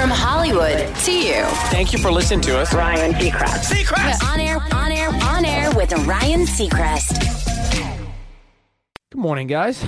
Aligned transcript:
From 0.00 0.08
Hollywood 0.08 0.96
to 1.04 1.12
you. 1.12 1.44
Thank 1.68 1.92
you 1.92 1.98
for 1.98 2.10
listening 2.10 2.40
to 2.42 2.58
us. 2.58 2.72
Ryan 2.72 3.12
Seacrest. 3.12 3.70
Seacrest! 3.70 4.24
On 4.32 4.40
air, 4.40 4.56
on 4.72 4.90
air, 4.90 5.10
on 5.24 5.44
air 5.44 5.70
with 5.76 5.92
Ryan 6.06 6.46
Seacrest. 6.46 7.20
Good 9.10 9.18
morning, 9.20 9.46
guys. 9.46 9.82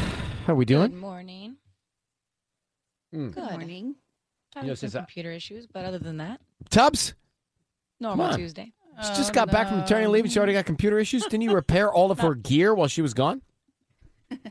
How 0.44 0.52
are 0.52 0.54
we 0.54 0.66
doing? 0.66 0.90
Good 0.90 1.00
morning. 1.00 1.56
Mm. 3.14 3.32
Good 3.32 3.42
morning. 3.42 3.94
Having 4.54 4.68
Yes, 4.68 4.80
some 4.80 4.86
is 4.88 4.92
that- 4.92 4.98
computer 4.98 5.32
issues, 5.32 5.66
but 5.66 5.86
other 5.86 5.98
than 5.98 6.18
that, 6.18 6.42
Tubbs, 6.68 7.14
normal 7.98 8.26
on. 8.26 8.36
Tuesday. 8.36 8.70
she 9.02 9.08
just 9.14 9.32
got 9.32 9.50
back 9.50 9.68
from 9.68 9.78
maternity 9.78 10.08
leave 10.08 10.24
and 10.24 10.32
she 10.32 10.38
already 10.38 10.52
got 10.52 10.66
computer 10.66 10.98
issues. 10.98 11.22
Didn't 11.24 11.40
you 11.40 11.54
repair 11.54 11.90
all 11.90 12.10
of 12.10 12.20
her 12.26 12.34
gear 12.34 12.74
while 12.74 12.88
she 12.88 13.00
was 13.00 13.14
gone? 13.14 13.40
Get 14.30 14.42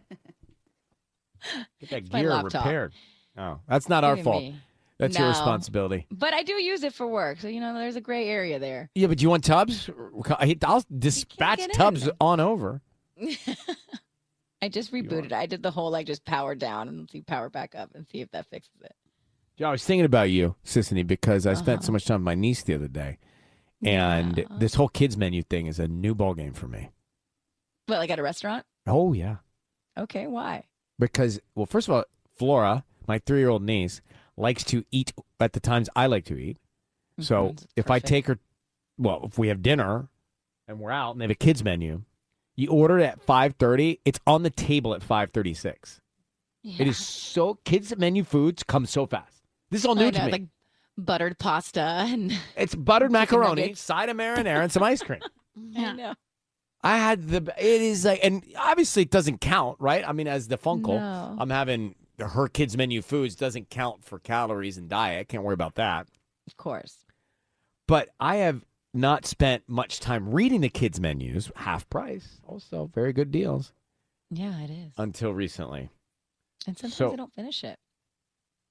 that 1.91 2.12
my 2.12 2.21
gear 2.23 2.41
repaired. 2.41 2.93
Oh, 3.38 3.59
that's 3.70 3.88
not 3.88 4.04
our 4.04 4.18
fault. 4.18 4.41
me. 4.41 4.55
That's 5.02 5.18
your 5.18 5.27
responsibility. 5.29 6.05
But 6.11 6.33
I 6.33 6.43
do 6.43 6.54
use 6.54 6.83
it 6.83 6.93
for 6.93 7.07
work, 7.07 7.39
so 7.41 7.47
you 7.47 7.60
know 7.60 7.73
there's 7.73 7.96
a 7.96 8.01
gray 8.01 8.28
area 8.29 8.60
there. 8.60 8.89
Yeah, 8.96 9.07
but 9.07 9.18
do 9.18 9.24
you 9.24 9.29
want 9.29 9.43
Tubbs? 9.43 9.89
I'll 10.64 10.83
dispatch 10.97 11.60
Tubbs 11.74 12.07
in. 12.07 12.14
on 12.21 12.39
over. 12.39 12.82
I 14.61 14.69
just 14.69 14.91
rebooted. 14.93 15.32
I 15.33 15.47
did 15.47 15.64
the 15.64 15.71
whole 15.71 15.89
like 15.91 16.05
just 16.05 16.24
power 16.24 16.54
down 16.54 16.87
and 16.87 17.10
see 17.10 17.21
power 17.21 17.50
back 17.50 17.74
up 17.75 17.91
and 17.96 18.05
see 18.11 18.21
if 18.21 18.29
that 18.32 18.46
fixes 18.47 18.79
it. 18.83 18.96
Yeah, 19.57 19.69
I 19.69 19.71
was 19.71 19.83
thinking 19.83 20.05
about 20.05 20.29
you, 20.29 20.55
Sisanie, 20.65 21.05
because 21.05 21.46
I 21.47 21.54
spent 21.55 21.79
Uh-huh. 21.79 21.86
so 21.88 21.91
much 21.93 22.05
time 22.05 22.21
with 22.21 22.25
my 22.25 22.36
niece 22.36 22.63
the 22.63 22.75
other 22.75 22.88
day. 22.88 23.18
And 23.83 24.38
Yeah. 24.38 24.43
this 24.60 24.75
whole 24.75 24.88
kids 24.88 25.18
menu 25.18 25.41
thing 25.41 25.65
is 25.65 25.79
a 25.79 25.88
new 25.88 26.13
ball 26.13 26.36
game 26.36 26.54
for 26.54 26.68
me. 26.68 26.91
What, 27.88 27.97
like 27.97 28.11
at 28.11 28.19
a 28.19 28.24
restaurant? 28.24 28.65
Oh 28.86 29.13
yeah. 29.13 29.38
Okay, 29.97 30.27
why? 30.27 30.65
because 30.99 31.39
well 31.55 31.65
first 31.65 31.88
of 31.88 31.96
all 31.96 32.03
flora 32.38 32.83
my 33.08 33.17
three-year-old 33.17 33.63
niece 33.63 34.02
likes 34.41 34.63
to 34.66 34.83
eat 34.91 35.13
at 35.39 35.53
the 35.53 35.59
times 35.59 35.89
i 35.95 36.05
like 36.08 36.25
to 36.25 36.36
eat. 36.38 36.58
So 37.19 37.49
Mhm, 37.49 37.66
if 37.75 37.89
i 37.91 37.99
take 37.99 38.27
her 38.27 38.39
well 38.97 39.21
if 39.25 39.38
we 39.38 39.47
have 39.49 39.61
dinner 39.61 40.09
and 40.67 40.79
we're 40.79 40.91
out 40.91 41.11
and 41.11 41.21
they 41.21 41.25
have 41.25 41.31
a 41.31 41.35
kids 41.35 41.63
menu 41.63 42.03
you 42.55 42.69
order 42.69 42.99
it 42.99 43.03
at 43.05 43.25
5.30 43.25 43.99
it's 44.05 44.19
on 44.27 44.43
the 44.43 44.49
table 44.49 44.93
at 44.93 45.01
5.36 45.01 45.99
it 46.79 46.88
is 46.88 46.97
so 46.97 47.55
kids 47.66 47.95
menu 47.97 48.23
foods 48.23 48.61
come 48.61 48.85
so 48.85 49.05
fast. 49.07 49.41
This 49.71 49.81
is 49.81 49.85
all 49.85 49.95
new 49.95 50.07
I 50.07 50.11
to 50.11 50.25
me. 50.25 50.31
like 50.31 50.44
buttered 50.97 51.39
pasta 51.39 51.81
and 51.81 52.38
it's 52.55 52.75
buttered 52.75 53.11
macaroni 53.11 53.73
side 53.73 54.09
of 54.09 54.17
marinara 54.17 54.61
and 54.61 54.71
some 54.71 54.83
ice 54.83 55.01
cream. 55.01 55.21
I 55.77 55.94
know. 55.94 56.13
I 56.83 56.97
had 56.97 57.27
the. 57.29 57.53
It 57.57 57.81
is 57.81 58.05
like, 58.05 58.19
and 58.23 58.44
obviously 58.57 59.01
it 59.03 59.09
doesn't 59.11 59.39
count, 59.41 59.77
right? 59.79 60.07
I 60.07 60.11
mean, 60.13 60.27
as 60.27 60.47
the 60.49 60.57
Funkel, 60.57 60.99
No. 60.99 61.35
I'm 61.39 61.49
having 61.49 61.95
her 62.22 62.47
kids' 62.47 62.75
menu 62.77 63.02
foods 63.02 63.36
doesn't 63.36 63.69
count 63.69 64.03
for 64.03 64.19
calories 64.19 64.77
and 64.77 64.89
diet. 64.89 65.27
Can't 65.30 65.44
worry 65.44 65.53
about 65.53 65.75
that. 65.75 66.08
Of 66.47 66.58
course. 66.58 67.05
But 67.88 68.09
I 68.19 68.38
have 68.38 68.63
not 68.94 69.25
spent 69.25 69.63
much 69.67 70.00
time 70.00 70.31
reading 70.31 70.61
the 70.61 70.69
kids' 70.69 71.00
menus, 71.00 71.52
half 71.55 71.89
price, 71.89 72.39
also 72.47 72.89
very 72.94 73.13
good 73.13 73.31
deals, 73.31 73.72
Yeah, 74.30 74.59
it 74.61 74.69
is. 74.69 74.94
until 74.97 75.33
recently. 75.33 75.89
And 76.67 76.78
sometimes 76.78 76.95
so- 76.95 77.13
I 77.13 77.16
don't 77.16 77.33
finish 77.33 77.63
it. 77.63 77.80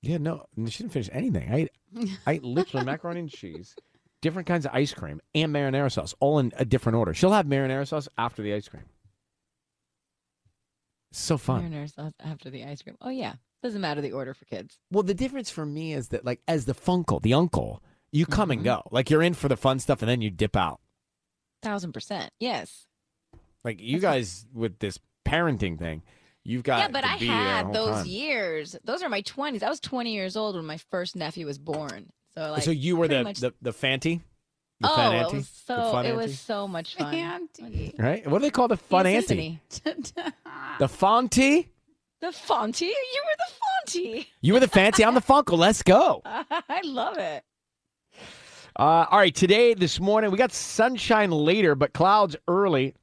Yeah, 0.03 0.17
no, 0.19 0.47
she 0.69 0.83
didn't 0.83 0.93
finish 0.93 1.11
anything. 1.13 1.53
I 1.53 1.57
ate, 1.57 1.71
I 2.27 2.33
ate 2.33 2.43
literally 2.45 2.87
macaroni 2.87 3.21
and 3.21 3.31
cheese, 3.31 3.75
different 4.23 4.49
kinds 4.49 4.65
of 4.65 4.73
ice 4.75 4.95
cream, 4.95 5.21
and 5.35 5.53
marinara 5.55 5.93
sauce, 5.93 6.15
all 6.21 6.39
in 6.39 6.53
a 6.57 6.65
different 6.65 6.97
order. 6.97 7.13
She'll 7.13 7.33
have 7.33 7.45
marinara 7.47 7.87
sauce 7.87 8.09
after 8.17 8.41
the 8.43 8.55
ice 8.55 8.67
cream. 8.69 8.85
So 11.13 11.37
fun. 11.39 11.63
Marinara 11.71 11.93
sauce 11.93 12.13
after 12.21 12.51
the 12.51 12.65
ice 12.65 12.83
cream. 12.83 12.97
Oh 13.01 13.11
yeah, 13.11 13.35
doesn't 13.63 13.81
matter 13.81 14.01
the 14.01 14.13
order 14.13 14.33
for 14.35 14.45
kids. 14.45 14.79
Well, 14.93 15.03
the 15.03 15.15
difference 15.15 15.51
for 15.51 15.67
me 15.67 15.93
is 15.93 16.09
that, 16.09 16.25
like, 16.25 16.41
as 16.47 16.65
the 16.67 16.75
funkle, 16.75 17.21
the 17.21 17.35
uncle, 17.35 17.83
you 18.13 18.27
come 18.27 18.51
and 18.51 18.61
Mhm. 18.61 18.65
go. 18.65 18.83
Like, 18.91 19.11
you're 19.11 19.23
in 19.23 19.35
for 19.35 19.49
the 19.49 19.57
fun 19.57 19.79
stuff, 19.81 20.03
and 20.03 20.09
then 20.09 20.21
you 20.21 20.31
dip 20.31 20.57
out. 20.57 20.81
Thousand 21.63 21.93
percent. 21.93 22.33
Yes. 22.39 22.87
Like, 23.65 23.81
you 23.81 23.99
guys 23.99 24.47
with 24.55 24.79
this 24.79 24.99
parenting 25.27 25.79
thing, 25.79 26.03
you've 26.45 26.63
got 26.63 26.79
yeah, 26.79 26.89
but 26.89 27.05
I 27.05 27.17
had 27.17 27.73
those 27.73 27.97
time. 27.97 28.07
years. 28.07 28.77
Those 28.85 29.03
are 29.03 29.09
my 29.09 29.21
twenties. 29.23 29.63
I 29.63 29.69
was 29.69 29.81
twenty 29.81 30.13
years 30.15 30.37
old 30.37 30.55
when 30.57 30.65
my 30.65 30.79
first 30.91 31.17
nephew 31.17 31.45
was 31.47 31.59
born. 31.59 32.11
So 32.35 32.53
like, 32.53 32.63
so 32.63 32.71
you 32.71 32.97
were 32.97 33.09
the, 33.09 33.25
much- 33.25 33.41
the 33.41 33.53
the 33.61 33.73
fanty, 33.73 34.23
the 34.81 34.91
oh, 34.91 34.97
fun 34.97 35.15
it 35.15 35.19
auntie, 35.19 35.37
was 35.37 35.49
so 35.49 35.75
fun 35.93 36.07
it 36.07 36.09
auntie? 36.11 36.17
was 36.27 36.39
so 36.39 36.67
much 36.69 36.97
fun. 36.97 37.15
Auntie. 37.15 37.95
right? 37.99 38.27
What 38.27 38.39
do 38.39 38.43
they 38.45 38.51
call 38.51 38.69
the 38.69 38.77
fun 38.77 39.07
Yeah, 39.07 39.13
auntie? 39.19 39.61
The 39.85 40.87
fonty. 40.87 41.69
The 42.21 42.27
Fonty. 42.29 42.83
You 42.83 43.23
were 43.25 43.37
the 43.39 43.53
Fonty. 43.99 44.27
You 44.43 44.53
were 44.53 44.61
the 44.61 44.69
fancy. 44.69 45.05
I'm 45.05 45.15
the 45.15 45.23
funkle. 45.23 45.57
Let's 45.57 45.83
go. 45.83 46.21
I 46.25 46.81
love 46.85 47.17
it. 47.17 47.43
Uh, 48.79 49.07
all 49.11 49.19
right, 49.19 49.35
today, 49.35 49.73
this 49.75 49.99
morning, 49.99 50.31
we 50.31 50.37
got 50.37 50.53
sunshine 50.53 51.31
later, 51.31 51.75
but 51.75 51.93
clouds 51.95 52.37
early. 52.47 52.95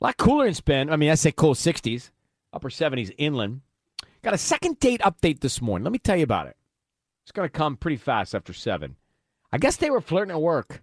A 0.00 0.04
lot 0.04 0.16
cooler 0.18 0.46
in 0.46 0.52
spin. 0.54 0.90
I 0.90 0.96
mean, 0.96 1.10
I 1.10 1.14
say 1.14 1.32
cool 1.32 1.54
60s, 1.54 2.10
upper 2.52 2.68
70s 2.68 3.12
inland. 3.18 3.62
Got 4.22 4.34
a 4.34 4.38
second 4.38 4.78
date 4.80 5.00
update 5.00 5.40
this 5.40 5.60
morning. 5.62 5.84
Let 5.84 5.92
me 5.92 5.98
tell 5.98 6.16
you 6.16 6.24
about 6.24 6.46
it. 6.46 6.56
It's 7.24 7.32
going 7.32 7.48
to 7.48 7.52
come 7.52 7.76
pretty 7.76 7.96
fast 7.96 8.34
after 8.34 8.52
7. 8.52 8.96
I 9.50 9.58
guess 9.58 9.76
they 9.76 9.90
were 9.90 10.00
flirting 10.02 10.32
at 10.32 10.40
work. 10.42 10.82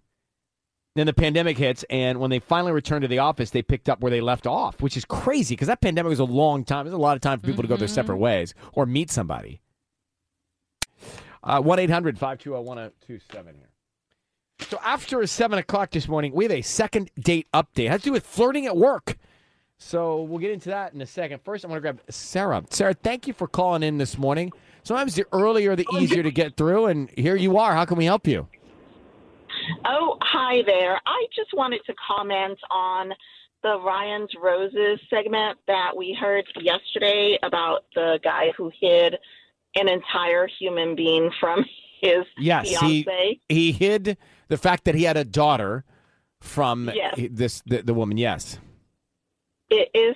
Then 0.96 1.08
the 1.08 1.14
pandemic 1.14 1.58
hits, 1.58 1.84
and 1.90 2.22
when 2.22 2.30
they 2.30 2.40
finally 2.40 2.72
returned 2.72 3.02
to 3.02 3.10
the 3.10 3.20
office, 3.20 3.50
they 3.50 3.62
picked 3.62 3.90
up 3.90 4.00
where 4.00 4.10
they 4.10 4.22
left 4.22 4.48
off, 4.48 4.82
which 4.82 4.96
is 4.96 5.04
crazy 5.04 5.54
because 5.54 5.68
that 5.68 5.82
pandemic 5.82 6.10
was 6.10 6.20
a 6.20 6.24
long 6.24 6.64
time. 6.64 6.86
There's 6.86 6.94
a 6.94 6.98
lot 6.98 7.18
of 7.18 7.22
time 7.22 7.40
for 7.40 7.48
people 7.48 7.64
to 7.64 7.68
go 7.68 7.76
their 7.76 7.90
separate 7.90 8.18
ways 8.18 8.54
or 8.72 8.86
meet 8.86 9.12
somebody. 9.12 9.60
Uh, 11.44 11.62
1 11.62 11.80
800 11.80 12.18
520 12.18 12.64
1027 12.66 13.56
here. 13.56 13.70
So 14.70 14.80
after 14.84 15.20
a 15.20 15.28
seven 15.28 15.60
o'clock 15.60 15.92
this 15.92 16.08
morning, 16.08 16.34
we 16.34 16.46
have 16.46 16.52
a 16.52 16.62
second 16.62 17.12
date 17.20 17.48
update. 17.54 17.86
It 17.86 17.90
has 17.90 18.02
to 18.02 18.06
do 18.06 18.12
with 18.14 18.26
flirting 18.26 18.66
at 18.66 18.78
work. 18.78 19.18
So 19.78 20.24
we'll 20.24 20.40
get 20.40 20.52
into 20.52 20.70
that 20.70 20.94
in 20.94 21.02
a 21.02 21.06
second. 21.06 21.42
First, 21.44 21.66
I 21.66 21.68
want 21.68 21.78
to 21.78 21.82
grab 21.82 22.00
Sarah. 22.10 22.64
Sarah, 22.70 22.94
thank 22.94 23.28
you 23.28 23.34
for 23.34 23.48
calling 23.50 23.84
in 23.84 23.98
this 23.98 24.18
morning. 24.18 24.54
Sometimes 24.84 25.16
the 25.16 25.26
earlier, 25.34 25.76
the 25.76 25.86
easier 25.96 26.24
to 26.24 26.32
get 26.32 26.56
through, 26.56 26.86
and 26.86 27.10
here 27.18 27.36
you 27.36 27.58
are. 27.58 27.74
How 27.74 27.84
can 27.84 27.98
we 27.98 28.06
help 28.06 28.26
you? 28.28 28.48
Oh, 29.86 30.18
hi 30.22 30.62
there. 30.66 31.00
I 31.06 31.26
just 31.36 31.54
wanted 31.54 31.82
to 31.86 31.94
comment 32.08 32.58
on 32.70 33.12
the 33.64 33.80
Ryan's 33.80 34.30
Roses 34.42 35.00
segment 35.10 35.58
that 35.68 35.96
we 35.96 36.14
heard 36.20 36.46
yesterday 36.62 37.38
about 37.44 37.86
the 37.96 38.20
guy 38.24 38.52
who 38.58 38.72
hid 38.80 39.16
an 39.76 39.90
entire 39.90 40.48
human 40.60 40.96
being 40.96 41.32
from 41.40 41.66
his 42.02 42.26
Yes, 42.38 42.70
he 42.70 43.04
fiance. 43.04 43.40
he 43.50 43.72
hid 43.72 44.18
the 44.48 44.58
fact 44.58 44.84
that 44.86 44.96
he 44.96 45.04
had 45.04 45.18
a 45.18 45.24
daughter 45.26 45.84
from 46.42 46.92
Yes. 46.94 47.16
this 47.32 47.62
the, 47.66 47.82
the 47.82 47.94
woman. 47.94 48.18
Yes. 48.18 48.60
It 49.70 49.90
is, 49.96 50.16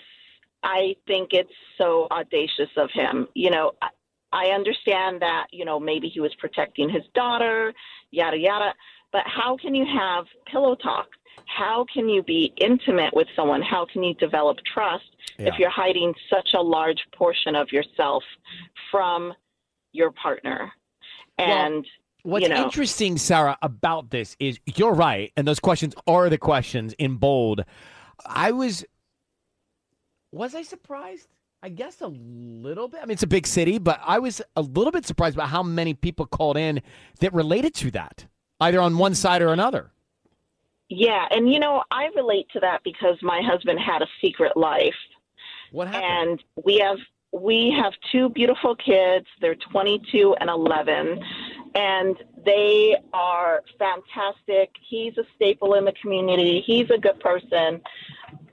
I 0.61 0.95
think 1.07 1.29
it's 1.31 1.49
so 1.77 2.07
audacious 2.11 2.69
of 2.77 2.89
him. 2.93 3.27
You 3.33 3.49
know, 3.49 3.71
I, 3.81 3.87
I 4.31 4.45
understand 4.51 5.23
that, 5.23 5.47
you 5.51 5.65
know, 5.65 5.79
maybe 5.79 6.07
he 6.07 6.19
was 6.19 6.35
protecting 6.35 6.87
his 6.87 7.01
daughter, 7.15 7.73
yada, 8.11 8.37
yada. 8.37 8.73
But 9.11 9.23
how 9.25 9.57
can 9.57 9.73
you 9.75 9.85
have 9.85 10.25
pillow 10.51 10.75
talk? 10.75 11.07
How 11.45 11.85
can 11.91 12.07
you 12.09 12.21
be 12.21 12.53
intimate 12.57 13.13
with 13.13 13.27
someone? 13.35 13.61
How 13.61 13.85
can 13.91 14.03
you 14.03 14.13
develop 14.15 14.57
trust 14.71 15.05
Yeah. 15.37 15.47
if 15.47 15.59
you're 15.59 15.69
hiding 15.69 16.13
such 16.29 16.49
a 16.53 16.61
large 16.61 16.99
portion 17.15 17.55
of 17.55 17.71
yourself 17.71 18.23
from 18.91 19.33
your 19.93 20.11
partner? 20.11 20.71
And, 21.37 21.87
What's 22.23 22.43
you 22.43 22.49
know, 22.49 22.63
interesting, 22.65 23.17
Sarah, 23.17 23.57
about 23.61 24.11
this 24.11 24.35
is 24.39 24.59
you're 24.75 24.93
right, 24.93 25.31
and 25.37 25.47
those 25.47 25.59
questions 25.59 25.95
are 26.05 26.29
the 26.29 26.37
questions 26.37 26.93
in 26.99 27.15
bold. 27.15 27.63
I 28.25 28.51
was, 28.51 28.85
was 30.31 30.53
I 30.53 30.61
surprised? 30.63 31.29
I 31.63 31.69
guess 31.69 32.01
a 32.01 32.07
little 32.07 32.87
bit. 32.87 32.99
I 33.01 33.05
mean, 33.05 33.13
it's 33.13 33.23
a 33.23 33.27
big 33.27 33.47
city, 33.47 33.79
but 33.79 33.99
I 34.05 34.19
was 34.19 34.41
a 34.55 34.61
little 34.61 34.91
bit 34.91 35.05
surprised 35.05 35.35
about 35.35 35.49
how 35.49 35.63
many 35.63 35.93
people 35.93 36.25
called 36.25 36.57
in 36.57 36.81
that 37.21 37.33
related 37.33 37.73
to 37.75 37.91
that, 37.91 38.25
either 38.59 38.79
on 38.81 38.97
one 38.97 39.15
side 39.15 39.41
or 39.41 39.51
another. 39.53 39.91
yeah. 40.89 41.25
And, 41.31 41.51
you 41.51 41.59
know, 41.59 41.83
I 41.91 42.07
relate 42.15 42.47
to 42.53 42.59
that 42.61 42.81
because 42.83 43.17
my 43.21 43.41
husband 43.41 43.79
had 43.79 44.01
a 44.01 44.07
secret 44.21 44.57
life. 44.57 44.95
What 45.71 45.87
happened? 45.87 46.39
and 46.39 46.43
we 46.65 46.79
have 46.79 46.97
we 47.31 47.71
have 47.79 47.93
two 48.11 48.29
beautiful 48.29 48.75
kids 48.75 49.27
they're 49.39 49.55
22 49.71 50.35
and 50.39 50.49
11 50.49 51.19
and 51.75 52.17
they 52.43 52.95
are 53.13 53.61
fantastic 53.77 54.71
he's 54.89 55.15
a 55.19 55.23
staple 55.35 55.75
in 55.75 55.85
the 55.85 55.93
community 56.01 56.63
he's 56.65 56.89
a 56.89 56.97
good 56.97 57.19
person 57.19 57.79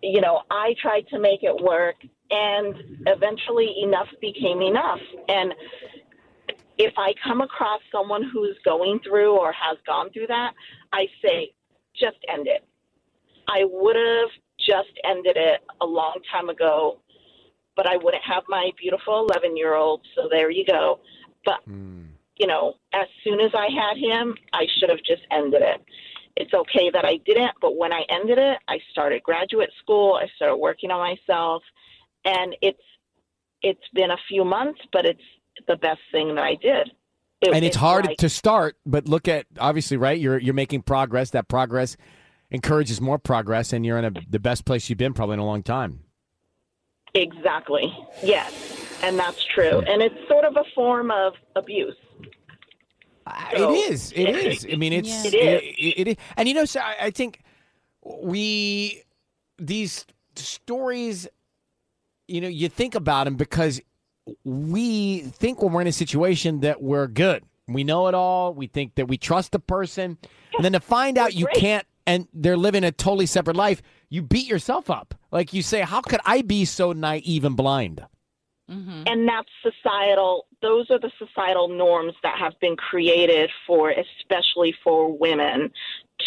you 0.03 0.21
know 0.21 0.43
i 0.51 0.75
tried 0.79 1.09
to 1.09 1.19
make 1.19 1.43
it 1.43 1.57
work 1.63 1.97
and 2.31 2.75
eventually 3.07 3.77
enough 3.83 4.09
became 4.21 4.61
enough 4.61 5.01
and 5.31 5.55
if 6.79 6.93
i 6.97 7.13
come 7.25 7.41
across 7.41 7.81
someone 7.91 8.23
who's 8.33 8.57
going 8.65 8.99
through 9.01 9.37
or 9.37 9.53
has 9.53 9.79
gone 9.87 10.11
through 10.13 10.27
that 10.27 10.53
i 10.93 11.07
say 11.23 11.53
just 11.95 12.19
end 12.29 12.47
it 12.47 12.65
i 13.49 13.65
would 13.65 13.97
have 13.97 14.31
just 14.59 14.99
ended 15.05 15.37
it 15.37 15.61
a 15.81 15.87
long 15.87 16.17
time 16.33 16.49
ago 16.49 16.99
but 17.77 17.87
I 17.87 17.97
wouldn't 17.99 18.25
have 18.25 18.43
my 18.49 18.71
beautiful 18.79 19.27
11 19.31 19.57
year 19.57 19.75
old. 19.75 20.01
So 20.17 20.29
there 20.31 20.51
you 20.51 20.65
go. 20.65 21.01
But 21.45 21.61
Hmm. 21.65 22.07
you 22.39 22.47
know, 22.47 22.75
as 22.93 23.07
soon 23.23 23.41
as 23.41 23.51
I 23.55 23.69
had 23.71 23.97
him, 23.97 24.37
I 24.53 24.67
should 24.77 24.91
have 24.91 25.03
just 25.07 25.23
ended 25.31 25.63
it. 25.63 25.83
It's 26.37 26.53
okay 26.53 26.91
that 26.91 27.07
I 27.07 27.17
didn't, 27.25 27.53
but 27.63 27.77
when 27.77 27.95
I 27.95 28.05
ended 28.11 28.37
it, 28.37 28.59
I 28.69 28.79
started 28.91 29.23
graduate 29.23 29.71
school, 29.79 30.19
I 30.21 30.27
started 30.37 30.57
working 30.57 30.91
on 30.91 31.01
myself, 31.01 31.63
and 32.25 32.55
it's 32.61 32.83
it's 33.63 33.89
been 33.95 34.11
a 34.11 34.19
few 34.29 34.45
months, 34.45 34.81
but 34.93 35.07
it's 35.07 35.29
the 35.69 35.77
best 35.77 36.01
thing 36.13 36.35
that 36.35 36.45
I 36.45 36.55
did. 36.55 36.91
It- 37.41 37.53
and 37.55 37.65
it's 37.65 37.77
hard 37.77 38.07
like- 38.07 38.17
to 38.19 38.29
start, 38.29 38.77
but 38.87 39.09
look 39.09 39.29
at 39.29 39.47
obviously, 39.59 39.97
right? 39.97 40.19
You're 40.19 40.39
you're 40.39 40.55
making 40.55 40.83
progress. 40.83 41.31
That 41.31 41.49
progress 41.49 41.97
encourages 42.51 43.01
more 43.01 43.19
progress, 43.19 43.73
and 43.73 43.85
you're 43.85 43.99
in 43.99 44.05
a, 44.07 44.13
the 44.31 44.39
best 44.39 44.65
place 44.65 44.89
you've 44.89 44.99
been 44.99 45.13
probably 45.15 45.35
in 45.35 45.41
a 45.41 45.45
long 45.47 45.63
time. 45.63 46.01
Exactly. 47.15 47.97
Yes. 48.23 48.53
And 49.03 49.19
that's 49.19 49.43
true. 49.45 49.81
And 49.81 50.03
it's 50.03 50.15
sort 50.29 50.45
of 50.45 50.57
a 50.57 50.65
form 50.75 51.11
of 51.11 51.35
abuse. 51.55 51.97
Uh, 53.27 53.33
so- 53.57 53.73
it 53.73 53.77
is. 53.91 54.13
It 54.13 54.29
is. 54.31 54.67
I 54.71 54.77
mean, 54.77 54.93
it's 54.93 55.09
Yeah. 55.09 55.25
It 55.25 55.35
it, 55.35 55.63
is. 55.65 55.75
it, 55.79 56.01
it 56.01 56.09
is. 56.09 56.17
And 56.37 56.49
you 56.49 56.55
know, 56.55 56.65
so 56.65 56.81
I, 56.81 56.97
I 57.07 57.11
think 57.11 57.43
we 58.05 59.03
these 59.59 60.07
stories. 60.37 61.29
You 62.29 62.41
know, 62.41 62.49
you 62.49 62.69
think 62.69 62.95
about 62.95 63.25
them 63.25 63.37
because 63.37 63.81
we 64.45 65.21
think 65.21 65.63
when 65.63 65.73
we're 65.73 65.83
in 65.83 65.87
a 65.87 65.93
situation 65.93 66.61
that 66.61 66.83
we're 66.83 67.07
good. 67.07 67.45
We 67.69 67.83
know 67.85 68.07
it 68.07 68.15
all. 68.15 68.55
We 68.55 68.69
think 68.69 68.95
that 68.95 69.07
we 69.07 69.19
trust 69.19 69.53
the 69.53 69.59
person, 69.59 70.19
and 70.55 70.65
then 70.65 70.73
to 70.73 70.81
find 70.81 71.19
out 71.19 71.35
you 71.35 71.49
can't, 71.55 71.85
and 72.07 72.29
they're 72.33 72.57
living 72.57 72.85
a 72.85 72.93
totally 72.93 73.27
separate 73.27 73.57
life, 73.57 73.83
you 74.09 74.23
beat 74.23 74.47
yourself 74.47 74.89
up. 74.89 75.15
Like 75.33 75.53
you 75.53 75.63
say, 75.63 75.81
how 75.81 76.01
could 76.01 76.21
I 76.25 76.43
be 76.43 76.65
so 76.65 76.93
naive 76.93 77.45
and 77.45 77.57
blind? 77.57 78.07
hmm 78.69 79.03
And 79.07 79.29
that's 79.29 79.49
societal, 79.63 80.47
those 80.63 80.91
are 80.91 80.99
the 81.01 81.11
societal 81.19 81.69
norms 81.69 82.15
that 82.23 82.39
have 82.39 82.59
been 82.61 82.77
created 82.77 83.51
for, 83.67 83.91
especially 83.91 84.73
for 84.85 85.17
women, 85.17 85.73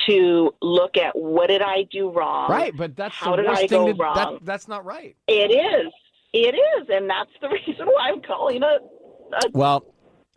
to 0.07 0.53
look 0.61 0.97
at 0.97 1.17
what 1.17 1.47
did 1.47 1.61
I 1.61 1.83
do 1.91 2.09
wrong? 2.09 2.49
Right, 2.49 2.75
but 2.75 2.95
that's 2.97 3.15
How 3.15 3.31
the 3.31 3.37
did 3.37 3.45
worst 3.47 3.63
I 3.63 3.67
thing. 3.67 3.85
go 3.85 3.93
to, 3.93 4.03
wrong? 4.03 4.15
That, 4.15 4.45
that's 4.45 4.67
not 4.67 4.83
right. 4.85 5.15
It 5.27 5.51
is. 5.51 5.91
It 6.33 6.55
is. 6.55 6.87
And 6.89 7.09
that's 7.09 7.31
the 7.41 7.49
reason 7.67 7.85
why 7.87 8.09
I'm 8.09 8.21
calling 8.21 8.61
a, 8.63 8.77
a 9.35 9.39
Well, 9.53 9.85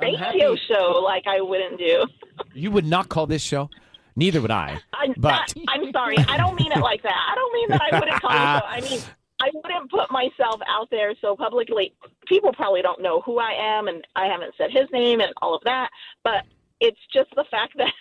radio 0.01 0.57
show 0.69 1.01
like 1.05 1.25
I 1.27 1.41
wouldn't 1.41 1.79
do. 1.79 2.07
You 2.55 2.71
would 2.71 2.87
not 2.87 3.09
call 3.09 3.27
this 3.27 3.43
show. 3.43 3.71
Neither 4.17 4.41
would 4.41 4.51
I. 4.51 4.79
I'm, 4.93 5.15
But- 5.17 5.31
not, 5.31 5.55
I'm 5.69 5.93
sorry. 5.93 6.17
I 6.19 6.37
don't 6.37 6.59
mean 6.61 6.73
it 6.73 6.81
like 6.81 7.03
that. 7.03 7.29
I 7.31 7.35
don't 7.35 7.53
mean 7.55 7.69
that 7.71 7.83
I 7.91 7.99
wouldn't 7.99 8.21
call 8.21 8.31
show. 8.31 8.37
I 8.67 8.81
mean, 8.81 9.01
I 9.41 9.51
wouldn't 9.55 9.91
put 9.91 10.11
myself 10.11 10.61
out 10.69 10.89
there 10.91 11.15
so 11.21 11.35
publicly. 11.37 11.95
People 12.27 12.53
probably 12.53 12.81
don't 12.83 13.03
know 13.03 13.21
who 13.23 13.39
I 13.39 13.53
am, 13.59 13.89
and 13.89 14.07
I 14.15 14.27
haven't 14.27 14.55
said 14.57 14.71
his 14.71 14.89
name 14.93 15.21
and 15.21 15.33
all 15.43 15.55
of 15.55 15.63
that. 15.65 15.91
But 16.23 16.45
it's 16.81 17.01
just 17.13 17.31
the 17.35 17.45
fact 17.51 17.73
that 17.79 17.93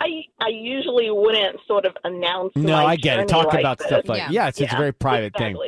I 0.00 0.24
I 0.40 0.48
usually 0.48 1.10
wouldn't 1.10 1.58
sort 1.66 1.84
of 1.86 1.96
announce. 2.04 2.52
No, 2.56 2.72
my 2.72 2.84
I 2.84 2.96
get 2.96 3.20
it. 3.20 3.28
Talk 3.28 3.46
like 3.46 3.60
about 3.60 3.78
this. 3.78 3.88
stuff 3.88 4.08
like 4.08 4.18
Yeah. 4.18 4.28
yes, 4.30 4.60
it's 4.60 4.72
a 4.72 4.76
very 4.76 4.92
private 4.92 5.34
thing. 5.36 5.56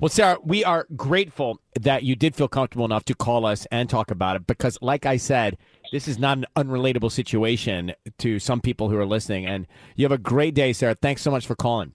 Well, 0.00 0.08
Sarah, 0.08 0.38
we 0.44 0.62
are 0.64 0.86
grateful 0.94 1.60
that 1.80 2.04
you 2.04 2.14
did 2.14 2.36
feel 2.36 2.46
comfortable 2.46 2.84
enough 2.84 3.04
to 3.06 3.16
call 3.16 3.44
us 3.44 3.66
and 3.72 3.90
talk 3.90 4.12
about 4.12 4.36
it 4.36 4.46
because, 4.46 4.78
like 4.80 5.06
I 5.06 5.16
said, 5.16 5.58
this 5.90 6.06
is 6.06 6.20
not 6.20 6.38
an 6.38 6.46
unrelatable 6.56 7.10
situation 7.10 7.92
to 8.18 8.38
some 8.38 8.60
people 8.60 8.90
who 8.90 8.96
are 8.96 9.04
listening. 9.04 9.44
And 9.46 9.66
you 9.96 10.04
have 10.04 10.12
a 10.12 10.18
great 10.18 10.54
day, 10.54 10.72
Sarah. 10.72 10.94
Thanks 10.94 11.22
so 11.22 11.32
much 11.32 11.48
for 11.48 11.56
calling. 11.56 11.94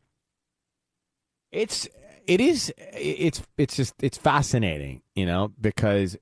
It's 1.54 1.88
it 2.28 2.42
is 2.42 2.74
it's 2.78 3.42
it's 3.58 3.78
just 3.78 3.94
it's 4.02 4.18
fascinating, 4.18 5.02
you 5.16 5.26
know, 5.26 5.54
because 5.62 6.18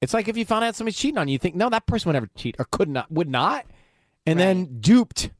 it's 0.00 0.14
like 0.14 0.28
if 0.28 0.36
you 0.36 0.44
found 0.44 0.64
out 0.64 0.74
somebody's 0.74 0.96
cheating 0.98 1.18
on 1.18 1.28
you, 1.28 1.32
you 1.34 1.38
think 1.38 1.54
no, 1.54 1.68
that 1.68 1.86
person 1.86 2.08
would 2.08 2.14
never 2.14 2.28
cheat 2.36 2.56
or 2.58 2.64
could 2.64 2.88
not 2.88 3.10
would 3.10 3.28
not, 3.28 3.66
and 4.26 4.38
then 4.38 4.80
duped, 4.80 5.30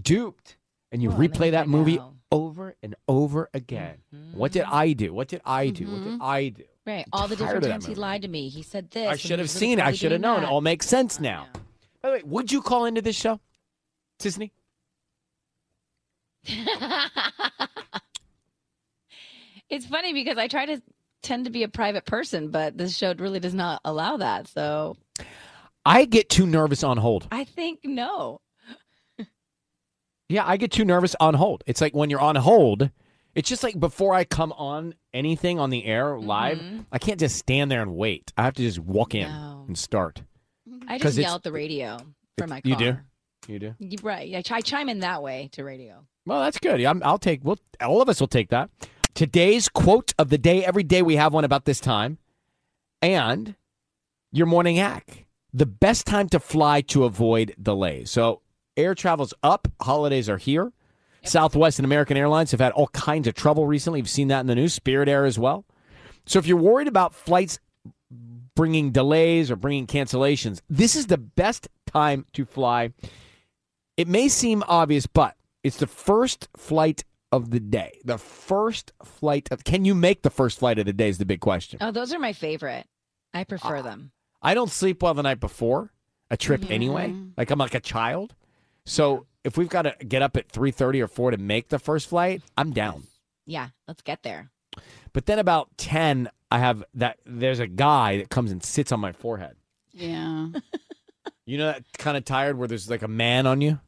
duped, 0.00 0.56
and 0.92 1.02
you 1.02 1.10
Oh, 1.10 1.14
replay 1.14 1.52
that 1.52 1.68
movie 1.68 1.96
know. 1.96 2.14
over 2.30 2.74
and 2.82 2.94
over 3.08 3.48
again. 3.54 3.98
Mm-hmm. 4.14 4.36
What 4.38 4.52
did 4.52 4.62
I 4.62 4.92
do? 4.92 5.12
What 5.12 5.28
did 5.28 5.40
I 5.44 5.68
do? 5.68 5.86
What 5.86 6.04
did 6.04 6.12
mm-hmm. 6.12 6.22
I 6.22 6.48
do? 6.48 6.64
Right. 6.86 7.06
All 7.12 7.28
the 7.28 7.36
different 7.36 7.64
times 7.64 7.86
he 7.86 7.94
lied 7.94 8.22
to 8.22 8.28
me. 8.28 8.48
He 8.48 8.62
said 8.62 8.90
this. 8.90 9.08
I 9.08 9.16
should 9.16 9.38
have 9.38 9.50
seen 9.50 9.78
it. 9.78 9.84
I 9.84 9.92
should 9.92 10.12
have 10.12 10.20
known. 10.20 10.38
It 10.38 10.40
that. 10.42 10.50
all 10.50 10.60
makes 10.60 10.86
sense 10.86 11.18
I 11.18 11.22
now. 11.22 11.46
know. 11.54 11.60
By 12.02 12.08
the 12.08 12.14
way, 12.16 12.22
would 12.24 12.50
you 12.50 12.62
call 12.62 12.86
into 12.86 13.02
this 13.02 13.16
show, 13.16 13.38
Sisanie? 14.18 14.50
it's 19.68 19.84
funny 19.86 20.14
because 20.14 20.38
I 20.38 20.48
try 20.48 20.64
to 20.66 20.82
tend 21.22 21.44
to 21.44 21.50
be 21.50 21.62
a 21.62 21.68
private 21.68 22.06
person, 22.06 22.50
but 22.50 22.78
this 22.78 22.96
show 22.96 23.14
really 23.18 23.40
does 23.40 23.52
not 23.54 23.82
allow 23.84 24.16
that. 24.16 24.48
So 24.48 24.96
I 25.84 26.04
get 26.04 26.28
too 26.28 26.46
nervous 26.46 26.82
on 26.84 26.96
hold. 26.98 27.26
I 27.30 27.44
think 27.44 27.80
no. 27.84 28.40
Yeah, 30.28 30.44
I 30.46 30.58
get 30.58 30.70
too 30.70 30.84
nervous 30.84 31.16
on 31.18 31.34
hold. 31.34 31.64
It's 31.66 31.80
like 31.80 31.92
when 31.94 32.08
you're 32.08 32.20
on 32.20 32.36
hold, 32.36 32.90
it's 33.34 33.48
just 33.48 33.64
like 33.64 33.80
before 33.80 34.14
I 34.14 34.22
come 34.24 34.52
on 34.52 34.94
anything 35.12 35.58
on 35.58 35.70
the 35.70 35.84
air 35.84 36.16
live, 36.18 36.58
Mhm. 36.58 36.86
I 36.92 36.98
can't 36.98 37.18
just 37.18 37.36
stand 37.36 37.68
there 37.68 37.82
and 37.82 37.96
wait. 37.96 38.32
I 38.36 38.44
have 38.44 38.54
to 38.54 38.62
just 38.62 38.78
walk 38.78 39.14
in 39.16 39.28
No. 39.28 39.64
and 39.66 39.76
start. 39.76 40.22
I 40.86 40.98
just 40.98 41.18
yell 41.18 41.34
at 41.34 41.42
the 41.42 41.50
radio 41.50 41.98
from 42.38 42.50
my 42.50 42.60
car. 42.60 42.70
You 42.70 42.76
do? 42.76 42.96
You 43.48 43.58
do? 43.58 43.74
Right. 44.04 44.32
I, 44.36 44.42
ch- 44.42 44.52
I 44.52 44.60
chime 44.60 44.88
in 44.88 45.00
that 45.00 45.20
way 45.20 45.48
to 45.52 45.64
radio. 45.64 46.06
Well, 46.26 46.42
that's 46.42 46.58
good. 46.60 46.80
I'm, 46.84 47.02
I'll 47.02 47.18
take. 47.18 47.40
We'll, 47.42 47.58
all 47.80 48.00
of 48.00 48.08
us 48.08 48.20
will 48.20 48.28
take 48.28 48.50
that. 48.50 48.70
Today's 49.14 49.68
quote 49.68 50.14
of 50.16 50.28
the 50.28 50.38
day. 50.38 50.64
Every 50.64 50.84
day 50.84 51.02
we 51.02 51.16
have 51.16 51.32
one 51.32 51.44
about 51.44 51.64
this 51.64 51.80
time, 51.80 52.18
and 53.02 53.56
your 54.30 54.46
morning 54.46 54.76
hack. 54.76 55.26
The 55.52 55.66
best 55.66 56.06
time 56.06 56.28
to 56.30 56.40
fly 56.40 56.80
to 56.82 57.04
avoid 57.04 57.54
delays. 57.60 58.10
So 58.10 58.42
air 58.76 58.94
travel's 58.94 59.34
up. 59.42 59.68
Holidays 59.80 60.28
are 60.28 60.38
here. 60.38 60.72
Southwest 61.24 61.78
and 61.78 61.84
American 61.84 62.16
Airlines 62.16 62.50
have 62.52 62.60
had 62.60 62.72
all 62.72 62.88
kinds 62.88 63.26
of 63.28 63.34
trouble 63.34 63.66
recently. 63.66 63.98
You've 64.00 64.08
seen 64.08 64.28
that 64.28 64.40
in 64.40 64.46
the 64.46 64.54
news. 64.54 64.72
Spirit 64.74 65.08
Air 65.08 65.26
as 65.26 65.38
well. 65.38 65.64
So 66.26 66.38
if 66.38 66.46
you're 66.46 66.56
worried 66.56 66.88
about 66.88 67.14
flights 67.14 67.58
bringing 68.54 68.90
delays 68.90 69.50
or 69.50 69.56
bringing 69.56 69.86
cancellations, 69.86 70.60
this 70.70 70.96
is 70.96 71.06
the 71.08 71.18
best 71.18 71.68
time 71.86 72.24
to 72.32 72.44
fly. 72.44 72.92
It 73.96 74.08
may 74.08 74.28
seem 74.28 74.62
obvious, 74.66 75.06
but 75.06 75.36
it's 75.62 75.76
the 75.76 75.86
first 75.86 76.48
flight 76.56 77.04
of 77.32 77.50
the 77.50 77.60
day. 77.60 78.00
The 78.04 78.18
first 78.18 78.92
flight 79.04 79.48
of 79.50 79.62
can 79.64 79.84
you 79.84 79.94
make 79.94 80.22
the 80.22 80.30
first 80.30 80.58
flight 80.58 80.78
of 80.78 80.86
the 80.86 80.92
day 80.92 81.08
is 81.08 81.18
the 81.18 81.26
big 81.26 81.40
question. 81.40 81.78
Oh, 81.82 81.90
those 81.90 82.14
are 82.14 82.18
my 82.18 82.32
favorite. 82.32 82.86
I 83.34 83.44
prefer 83.44 83.76
Ah. 83.78 83.82
them. 83.82 84.12
I 84.42 84.54
don't 84.54 84.70
sleep 84.70 85.02
well 85.02 85.14
the 85.14 85.22
night 85.22 85.40
before 85.40 85.92
a 86.30 86.36
trip 86.36 86.62
Mm-hmm. 86.62 86.72
anyway. 86.72 87.14
Like 87.36 87.50
I'm 87.50 87.58
like 87.58 87.74
a 87.74 87.80
child. 87.80 88.34
So 88.86 89.26
if 89.44 89.56
we've 89.56 89.68
got 89.68 89.82
to 89.82 89.94
get 90.04 90.22
up 90.22 90.36
at 90.36 90.48
3:30 90.48 91.02
or 91.02 91.08
4 91.08 91.32
to 91.32 91.36
make 91.36 91.68
the 91.68 91.78
first 91.78 92.08
flight, 92.08 92.42
I'm 92.56 92.72
down. 92.72 93.04
Yeah, 93.46 93.68
let's 93.88 94.02
get 94.02 94.22
there. 94.22 94.50
But 95.12 95.26
then 95.26 95.38
about 95.38 95.76
10 95.76 96.28
I 96.52 96.58
have 96.58 96.84
that 96.94 97.18
there's 97.26 97.58
a 97.60 97.66
guy 97.66 98.18
that 98.18 98.28
comes 98.30 98.50
and 98.50 98.62
sits 98.62 98.92
on 98.92 99.00
my 99.00 99.12
forehead. 99.12 99.56
Yeah. 99.92 100.48
You 101.46 101.58
know 101.58 101.66
that 101.66 101.82
kind 101.98 102.16
of 102.16 102.24
tired 102.24 102.56
where 102.58 102.68
there's 102.68 102.88
like 102.88 103.02
a 103.02 103.08
man 103.08 103.44
on 103.46 103.60
you? 103.60 103.80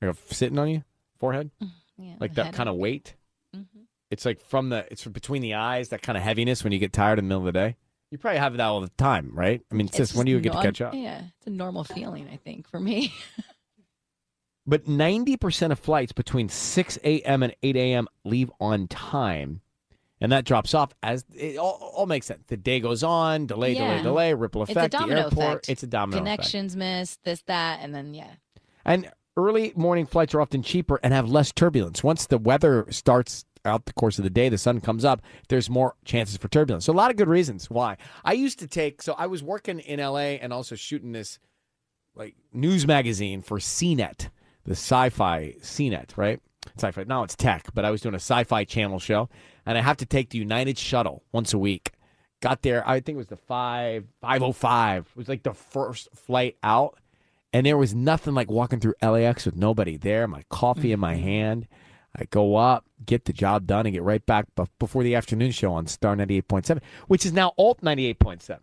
Like 0.00 0.16
a, 0.16 0.34
sitting 0.34 0.58
on 0.58 0.70
you 0.70 0.84
forehead? 1.18 1.50
Yeah, 1.98 2.14
Like 2.18 2.34
that 2.34 2.54
kind 2.54 2.66
of 2.68 2.76
weight? 2.76 3.14
Mhm. 3.54 3.66
It's 4.10 4.24
like 4.24 4.40
from 4.40 4.70
the 4.70 4.86
it's 4.90 5.02
from 5.02 5.12
between 5.12 5.42
the 5.42 5.54
eyes, 5.54 5.90
that 5.90 6.00
kind 6.00 6.16
of 6.16 6.24
heaviness 6.24 6.64
when 6.64 6.72
you 6.72 6.78
get 6.78 6.94
tired 6.94 7.18
in 7.18 7.26
the 7.26 7.28
middle 7.28 7.46
of 7.46 7.52
the 7.52 7.58
day. 7.60 7.76
You 8.10 8.18
probably 8.18 8.40
have 8.40 8.56
that 8.56 8.60
all 8.66 8.80
the 8.80 8.90
time, 8.98 9.30
right? 9.34 9.62
I 9.70 9.74
mean, 9.74 9.86
it's, 9.86 9.96
just 9.96 10.14
when 10.16 10.26
do 10.26 10.32
you 10.32 10.40
get 10.40 10.52
to 10.52 10.62
catch 10.62 10.80
up? 10.80 10.94
Yeah, 10.94 11.22
it's 11.38 11.46
a 11.46 11.50
normal 11.50 11.84
feeling, 11.84 12.28
I 12.32 12.36
think, 12.36 12.68
for 12.68 12.80
me. 12.80 13.14
But 14.66 14.84
90% 14.86 15.72
of 15.72 15.78
flights 15.80 16.12
between 16.12 16.48
6 16.48 16.98
a.m. 17.02 17.42
and 17.42 17.56
8 17.62 17.76
a.m. 17.76 18.06
leave 18.24 18.52
on 18.60 18.86
time. 18.88 19.62
And 20.20 20.30
that 20.32 20.44
drops 20.44 20.74
off 20.74 20.92
as 21.02 21.24
it 21.34 21.56
all, 21.56 21.92
all 21.96 22.06
makes 22.06 22.26
sense. 22.26 22.44
The 22.46 22.58
day 22.58 22.78
goes 22.78 23.02
on, 23.02 23.46
delay, 23.46 23.74
delay, 23.74 23.96
Yeah. 23.96 24.02
delay, 24.02 24.34
ripple 24.34 24.62
It's 24.62 24.68
a 24.68 24.72
effect, 24.72 24.92
the 24.92 24.98
domino 24.98 25.16
airport. 25.22 25.32
effect. 25.46 25.68
It's 25.70 25.82
a 25.82 25.86
domino 25.86 26.18
effect. 26.18 26.36
Connections 26.36 26.76
missed, 26.76 27.24
this, 27.24 27.42
that, 27.46 27.80
and 27.82 27.94
then 27.94 28.12
yeah. 28.14 28.32
And 28.84 29.10
early 29.36 29.72
morning 29.74 30.04
flights 30.06 30.34
are 30.34 30.40
often 30.42 30.62
cheaper 30.62 31.00
and 31.02 31.14
have 31.14 31.28
less 31.28 31.50
turbulence. 31.52 32.04
Once 32.04 32.26
the 32.26 32.38
weather 32.38 32.86
starts 32.90 33.46
out 33.64 33.84
the 33.86 33.92
course 33.92 34.18
of 34.18 34.24
the 34.24 34.30
day, 34.30 34.48
the 34.48 34.58
sun 34.58 34.80
comes 34.80 35.04
up, 35.04 35.22
there's 35.48 35.70
more 35.70 35.94
chances 36.04 36.36
for 36.36 36.48
turbulence. 36.48 36.84
So 36.84 36.92
a 36.92 36.94
lot 36.94 37.10
of 37.10 37.16
good 37.16 37.28
reasons 37.28 37.70
why. 37.70 37.96
I 38.24 38.32
used 38.32 38.58
to 38.60 38.66
take 38.66 39.02
so 39.02 39.14
I 39.14 39.26
was 39.26 39.42
working 39.42 39.80
in 39.80 40.00
LA 40.00 40.38
and 40.40 40.52
also 40.52 40.74
shooting 40.74 41.12
this 41.12 41.38
like 42.14 42.34
news 42.52 42.86
magazine 42.86 43.42
for 43.42 43.58
CNET, 43.58 44.30
the 44.64 44.72
sci-fi 44.72 45.54
CNET, 45.60 46.16
right? 46.16 46.40
Sci-fi. 46.76 47.04
Now 47.04 47.22
it's 47.22 47.36
tech, 47.36 47.68
but 47.74 47.84
I 47.84 47.90
was 47.90 48.00
doing 48.00 48.14
a 48.14 48.16
sci-fi 48.16 48.64
channel 48.64 48.98
show 48.98 49.28
and 49.66 49.78
I 49.78 49.80
have 49.82 49.96
to 49.98 50.06
take 50.06 50.30
the 50.30 50.38
United 50.38 50.78
shuttle 50.78 51.22
once 51.32 51.52
a 51.52 51.58
week. 51.58 51.92
Got 52.40 52.62
there, 52.62 52.86
I 52.88 53.00
think 53.00 53.16
it 53.16 53.18
was 53.18 53.26
the 53.26 53.36
5 53.36 54.04
505. 54.20 55.06
It 55.10 55.16
was 55.16 55.28
like 55.28 55.42
the 55.42 55.52
first 55.52 56.08
flight 56.14 56.56
out. 56.62 56.98
And 57.52 57.66
there 57.66 57.76
was 57.76 57.94
nothing 57.94 58.34
like 58.34 58.50
walking 58.50 58.80
through 58.80 58.94
LAX 59.02 59.44
with 59.44 59.56
nobody 59.56 59.96
there, 59.96 60.28
my 60.28 60.44
coffee 60.48 60.92
in 60.92 61.00
my 61.00 61.14
mm-hmm. 61.14 61.22
hand. 61.22 61.68
I 62.14 62.24
go 62.24 62.56
up, 62.56 62.84
get 63.04 63.24
the 63.24 63.32
job 63.32 63.66
done, 63.66 63.86
and 63.86 63.92
get 63.92 64.02
right 64.02 64.24
back 64.24 64.46
before 64.78 65.02
the 65.02 65.14
afternoon 65.14 65.50
show 65.50 65.72
on 65.72 65.86
Star 65.86 66.16
98.7, 66.16 66.80
which 67.08 67.24
is 67.24 67.32
now 67.32 67.52
Alt 67.58 67.80
98.7. 67.80 68.58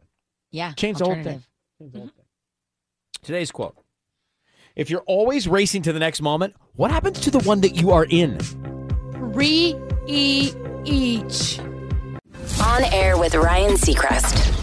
Yeah. 0.52 0.74
Change 0.74 1.00
the 1.00 1.06
whole 1.06 1.14
thing. 1.14 1.20
alternative. 1.20 1.48
Change 1.80 1.92
the 1.92 1.98
mm-hmm. 1.98 1.98
whole 2.00 2.08
thing. 2.08 2.26
Today's 3.24 3.52
quote 3.52 3.76
If 4.76 4.90
you're 4.90 5.02
always 5.02 5.48
racing 5.48 5.82
to 5.84 5.94
the 5.94 6.00
next 6.00 6.22
moment, 6.22 6.56
what 6.76 6.92
happens 6.92 7.20
to 7.22 7.32
the 7.32 7.40
one 7.40 7.62
that 7.62 7.76
you 7.76 7.92
are 7.92 8.06
in? 8.06 8.40
Re 9.14 9.76
each. 10.08 11.60
On 11.60 12.84
air 12.94 13.18
with 13.18 13.36
Ryan 13.36 13.74
Seacrest. 13.74 14.57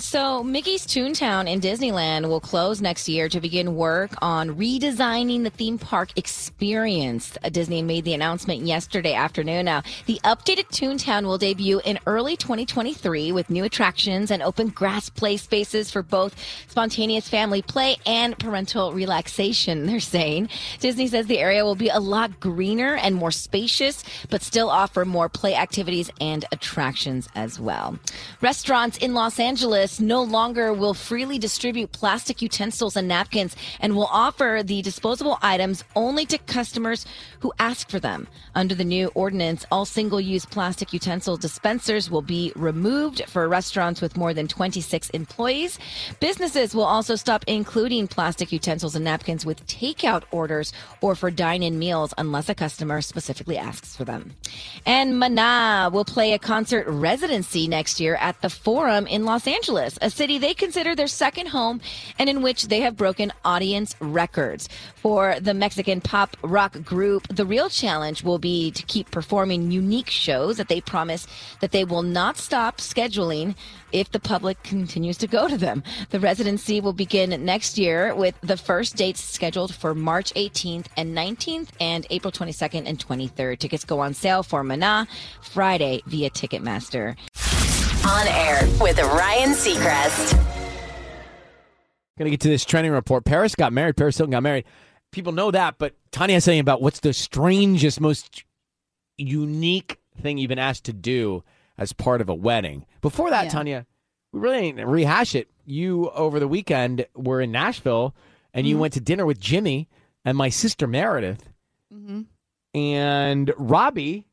So, 0.00 0.44
Mickey's 0.44 0.86
Toontown 0.86 1.50
in 1.50 1.60
Disneyland 1.60 2.28
will 2.28 2.38
close 2.38 2.80
next 2.80 3.08
year 3.08 3.28
to 3.30 3.40
begin 3.40 3.74
work 3.74 4.12
on 4.22 4.54
redesigning 4.54 5.42
the 5.42 5.50
theme 5.50 5.76
park 5.76 6.10
experience. 6.14 7.36
Uh, 7.42 7.48
Disney 7.48 7.82
made 7.82 8.04
the 8.04 8.14
announcement 8.14 8.60
yesterday 8.60 9.14
afternoon. 9.14 9.64
Now, 9.64 9.82
the 10.06 10.20
updated 10.22 10.68
Toontown 10.68 11.24
will 11.24 11.36
debut 11.36 11.80
in 11.84 11.98
early 12.06 12.36
2023 12.36 13.32
with 13.32 13.50
new 13.50 13.64
attractions 13.64 14.30
and 14.30 14.40
open 14.40 14.68
grass 14.68 15.08
play 15.08 15.36
spaces 15.36 15.90
for 15.90 16.04
both 16.04 16.36
spontaneous 16.68 17.28
family 17.28 17.60
play 17.60 17.96
and 18.06 18.38
parental 18.38 18.92
relaxation, 18.92 19.86
they're 19.88 19.98
saying. 19.98 20.48
Disney 20.78 21.08
says 21.08 21.26
the 21.26 21.40
area 21.40 21.64
will 21.64 21.74
be 21.74 21.88
a 21.88 21.98
lot 21.98 22.38
greener 22.38 22.94
and 22.94 23.16
more 23.16 23.32
spacious, 23.32 24.04
but 24.30 24.42
still 24.42 24.70
offer 24.70 25.04
more 25.04 25.28
play 25.28 25.56
activities 25.56 26.08
and 26.20 26.44
attractions 26.52 27.28
as 27.34 27.58
well. 27.58 27.98
Restaurants 28.40 28.96
in 28.98 29.12
Los 29.12 29.40
Angeles 29.40 29.87
no 30.00 30.22
longer 30.22 30.72
will 30.72 30.94
freely 30.94 31.38
distribute 31.38 31.92
plastic 31.92 32.42
utensils 32.42 32.96
and 32.96 33.08
napkins 33.08 33.56
and 33.80 33.96
will 33.96 34.08
offer 34.12 34.60
the 34.64 34.82
disposable 34.82 35.38
items 35.42 35.84
only 35.96 36.26
to 36.26 36.38
customers 36.38 37.06
who 37.40 37.52
ask 37.58 37.88
for 37.90 37.98
them. 37.98 38.28
Under 38.54 38.74
the 38.74 38.84
new 38.84 39.08
ordinance, 39.14 39.64
all 39.70 39.84
single 39.84 40.20
use 40.20 40.44
plastic 40.44 40.92
utensil 40.92 41.36
dispensers 41.36 42.10
will 42.10 42.22
be 42.22 42.52
removed 42.56 43.22
for 43.28 43.48
restaurants 43.48 44.00
with 44.00 44.16
more 44.16 44.34
than 44.34 44.48
26 44.48 45.10
employees. 45.10 45.78
Businesses 46.20 46.74
will 46.74 46.84
also 46.84 47.14
stop 47.16 47.44
including 47.46 48.06
plastic 48.08 48.52
utensils 48.52 48.94
and 48.94 49.04
napkins 49.04 49.46
with 49.46 49.66
takeout 49.66 50.24
orders 50.30 50.72
or 51.00 51.14
for 51.14 51.30
dine 51.30 51.62
in 51.62 51.78
meals 51.78 52.12
unless 52.18 52.48
a 52.48 52.54
customer 52.54 53.00
specifically 53.00 53.56
asks 53.56 53.96
for 53.96 54.04
them. 54.04 54.34
And 54.84 55.18
Mana 55.18 55.90
will 55.92 56.04
play 56.04 56.32
a 56.32 56.38
concert 56.38 56.86
residency 56.86 57.68
next 57.68 58.00
year 58.00 58.16
at 58.16 58.40
the 58.42 58.50
Forum 58.50 59.06
in 59.06 59.24
Los 59.24 59.46
Angeles, 59.46 59.68
a 59.78 60.10
city 60.10 60.38
they 60.38 60.54
consider 60.54 60.94
their 60.94 61.06
second 61.06 61.46
home 61.46 61.80
and 62.18 62.28
in 62.28 62.42
which 62.42 62.68
they 62.68 62.80
have 62.80 62.96
broken 62.96 63.32
audience 63.44 63.94
records. 64.00 64.68
For 64.96 65.38
the 65.40 65.54
Mexican 65.54 66.00
pop 66.00 66.36
rock 66.42 66.82
group, 66.84 67.28
the 67.28 67.46
real 67.46 67.68
challenge 67.68 68.22
will 68.22 68.38
be 68.38 68.70
to 68.72 68.82
keep 68.82 69.10
performing 69.10 69.70
unique 69.70 70.10
shows 70.10 70.56
that 70.56 70.68
they 70.68 70.80
promise 70.80 71.26
that 71.60 71.72
they 71.72 71.84
will 71.84 72.02
not 72.02 72.36
stop 72.36 72.78
scheduling 72.78 73.54
if 73.92 74.10
the 74.10 74.20
public 74.20 74.62
continues 74.62 75.16
to 75.18 75.26
go 75.26 75.48
to 75.48 75.56
them. 75.56 75.82
The 76.10 76.20
residency 76.20 76.80
will 76.80 76.92
begin 76.92 77.30
next 77.44 77.78
year 77.78 78.14
with 78.14 78.34
the 78.42 78.56
first 78.56 78.96
dates 78.96 79.22
scheduled 79.22 79.74
for 79.74 79.94
March 79.94 80.32
18th 80.34 80.86
and 80.96 81.16
19th 81.16 81.68
and 81.80 82.06
April 82.10 82.32
22nd 82.32 82.84
and 82.86 82.98
23rd. 82.98 83.58
Tickets 83.58 83.84
go 83.84 84.00
on 84.00 84.14
sale 84.14 84.42
for 84.42 84.62
Mana 84.64 85.06
Friday 85.40 86.02
via 86.06 86.30
Ticketmaster. 86.30 87.16
On 88.06 88.26
air 88.26 88.60
with 88.80 88.98
Ryan 88.98 89.50
Seacrest. 89.50 90.44
Gonna 92.18 92.30
get 92.30 92.40
to 92.40 92.48
this 92.48 92.64
trending 92.64 92.92
report. 92.92 93.24
Paris 93.24 93.54
got 93.54 93.72
married. 93.72 93.96
Paris 93.96 94.16
Hilton 94.16 94.32
got 94.32 94.42
married. 94.42 94.64
People 95.12 95.32
know 95.32 95.50
that, 95.50 95.76
but 95.78 95.94
Tanya 96.10 96.34
has 96.34 96.44
something 96.44 96.60
about 96.60 96.82
what's 96.82 97.00
the 97.00 97.12
strangest, 97.12 98.00
most 98.00 98.44
unique 99.16 99.98
thing 100.20 100.38
you've 100.38 100.48
been 100.48 100.58
asked 100.58 100.84
to 100.84 100.92
do 100.92 101.44
as 101.78 101.92
part 101.92 102.20
of 102.20 102.28
a 102.28 102.34
wedding. 102.34 102.84
Before 103.00 103.30
that, 103.30 103.44
Yeah. 103.44 103.50
Tanya, 103.50 103.86
we 104.32 104.40
really 104.40 104.58
ain't 104.58 104.84
rehash 104.84 105.34
it. 105.34 105.48
You 105.64 106.10
over 106.10 106.40
the 106.40 106.48
weekend 106.48 107.06
were 107.14 107.40
in 107.40 107.52
Nashville 107.52 108.14
and 108.52 108.66
you 108.66 108.74
mm-hmm. 108.74 108.80
went 108.82 108.94
to 108.94 109.00
dinner 109.00 109.24
with 109.24 109.38
Jimmy 109.38 109.88
and 110.24 110.36
my 110.36 110.48
sister 110.48 110.86
Meredith 110.86 111.48
mm-hmm. 111.92 112.22
and 112.74 113.52
Robbie, 113.56 114.26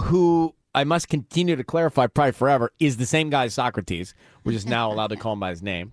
who 0.00 0.54
I 0.74 0.84
must 0.84 1.08
continue 1.08 1.56
to 1.56 1.64
clarify 1.64 2.06
probably 2.06 2.32
forever, 2.32 2.72
is 2.78 2.96
the 2.96 3.06
same 3.06 3.30
guy 3.30 3.44
as 3.44 3.54
Socrates. 3.54 4.14
We're 4.44 4.52
just 4.52 4.68
now 4.68 4.90
allowed 4.92 5.08
to 5.08 5.16
call 5.16 5.34
him 5.34 5.40
by 5.40 5.50
his 5.50 5.62
name. 5.62 5.92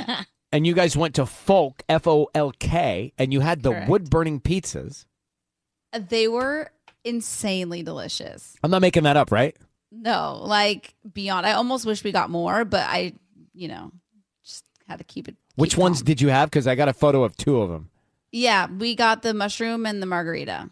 and 0.52 0.66
you 0.66 0.74
guys 0.74 0.96
went 0.96 1.14
to 1.16 1.26
Folk, 1.26 1.82
F 1.88 2.06
O 2.06 2.28
L 2.34 2.52
K, 2.58 3.12
and 3.18 3.32
you 3.32 3.40
had 3.40 3.62
the 3.62 3.70
Correct. 3.70 3.88
wood 3.88 4.10
burning 4.10 4.40
pizzas. 4.40 5.06
They 5.92 6.28
were 6.28 6.70
insanely 7.04 7.82
delicious. 7.82 8.56
I'm 8.62 8.70
not 8.70 8.82
making 8.82 9.04
that 9.04 9.16
up, 9.16 9.32
right? 9.32 9.56
No, 9.90 10.40
like 10.42 10.94
beyond. 11.12 11.46
I 11.46 11.52
almost 11.52 11.86
wish 11.86 12.04
we 12.04 12.12
got 12.12 12.28
more, 12.28 12.64
but 12.64 12.84
I, 12.86 13.14
you 13.54 13.68
know, 13.68 13.92
just 14.44 14.64
had 14.86 14.98
to 14.98 15.04
keep 15.04 15.28
it. 15.28 15.36
Which 15.56 15.72
keep 15.72 15.78
ones 15.78 16.02
did 16.02 16.20
you 16.20 16.28
have? 16.28 16.50
Because 16.50 16.66
I 16.66 16.74
got 16.74 16.88
a 16.88 16.92
photo 16.92 17.24
of 17.24 17.36
two 17.36 17.60
of 17.62 17.70
them. 17.70 17.90
Yeah, 18.30 18.66
we 18.70 18.94
got 18.94 19.22
the 19.22 19.32
mushroom 19.32 19.86
and 19.86 20.02
the 20.02 20.06
margarita. 20.06 20.68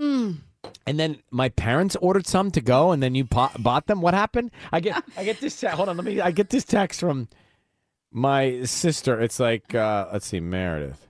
Mm. 0.00 0.38
And 0.86 0.98
then 1.00 1.18
my 1.30 1.48
parents 1.48 1.96
ordered 1.96 2.26
some 2.26 2.50
to 2.52 2.60
go, 2.60 2.92
and 2.92 3.02
then 3.02 3.14
you 3.14 3.24
po- 3.24 3.50
bought 3.58 3.86
them. 3.86 4.00
What 4.00 4.14
happened? 4.14 4.50
I 4.72 4.80
get 4.80 5.02
I 5.16 5.24
get 5.24 5.40
this. 5.40 5.58
Te- 5.60 5.66
hold 5.68 5.88
on, 5.88 5.96
let 5.96 6.04
me. 6.06 6.20
I 6.20 6.30
get 6.30 6.50
this 6.50 6.64
text 6.64 7.00
from 7.00 7.28
my 8.12 8.62
sister. 8.64 9.20
It's 9.20 9.40
like 9.40 9.74
uh, 9.74 10.08
let's 10.12 10.26
see, 10.26 10.40
Meredith. 10.40 11.02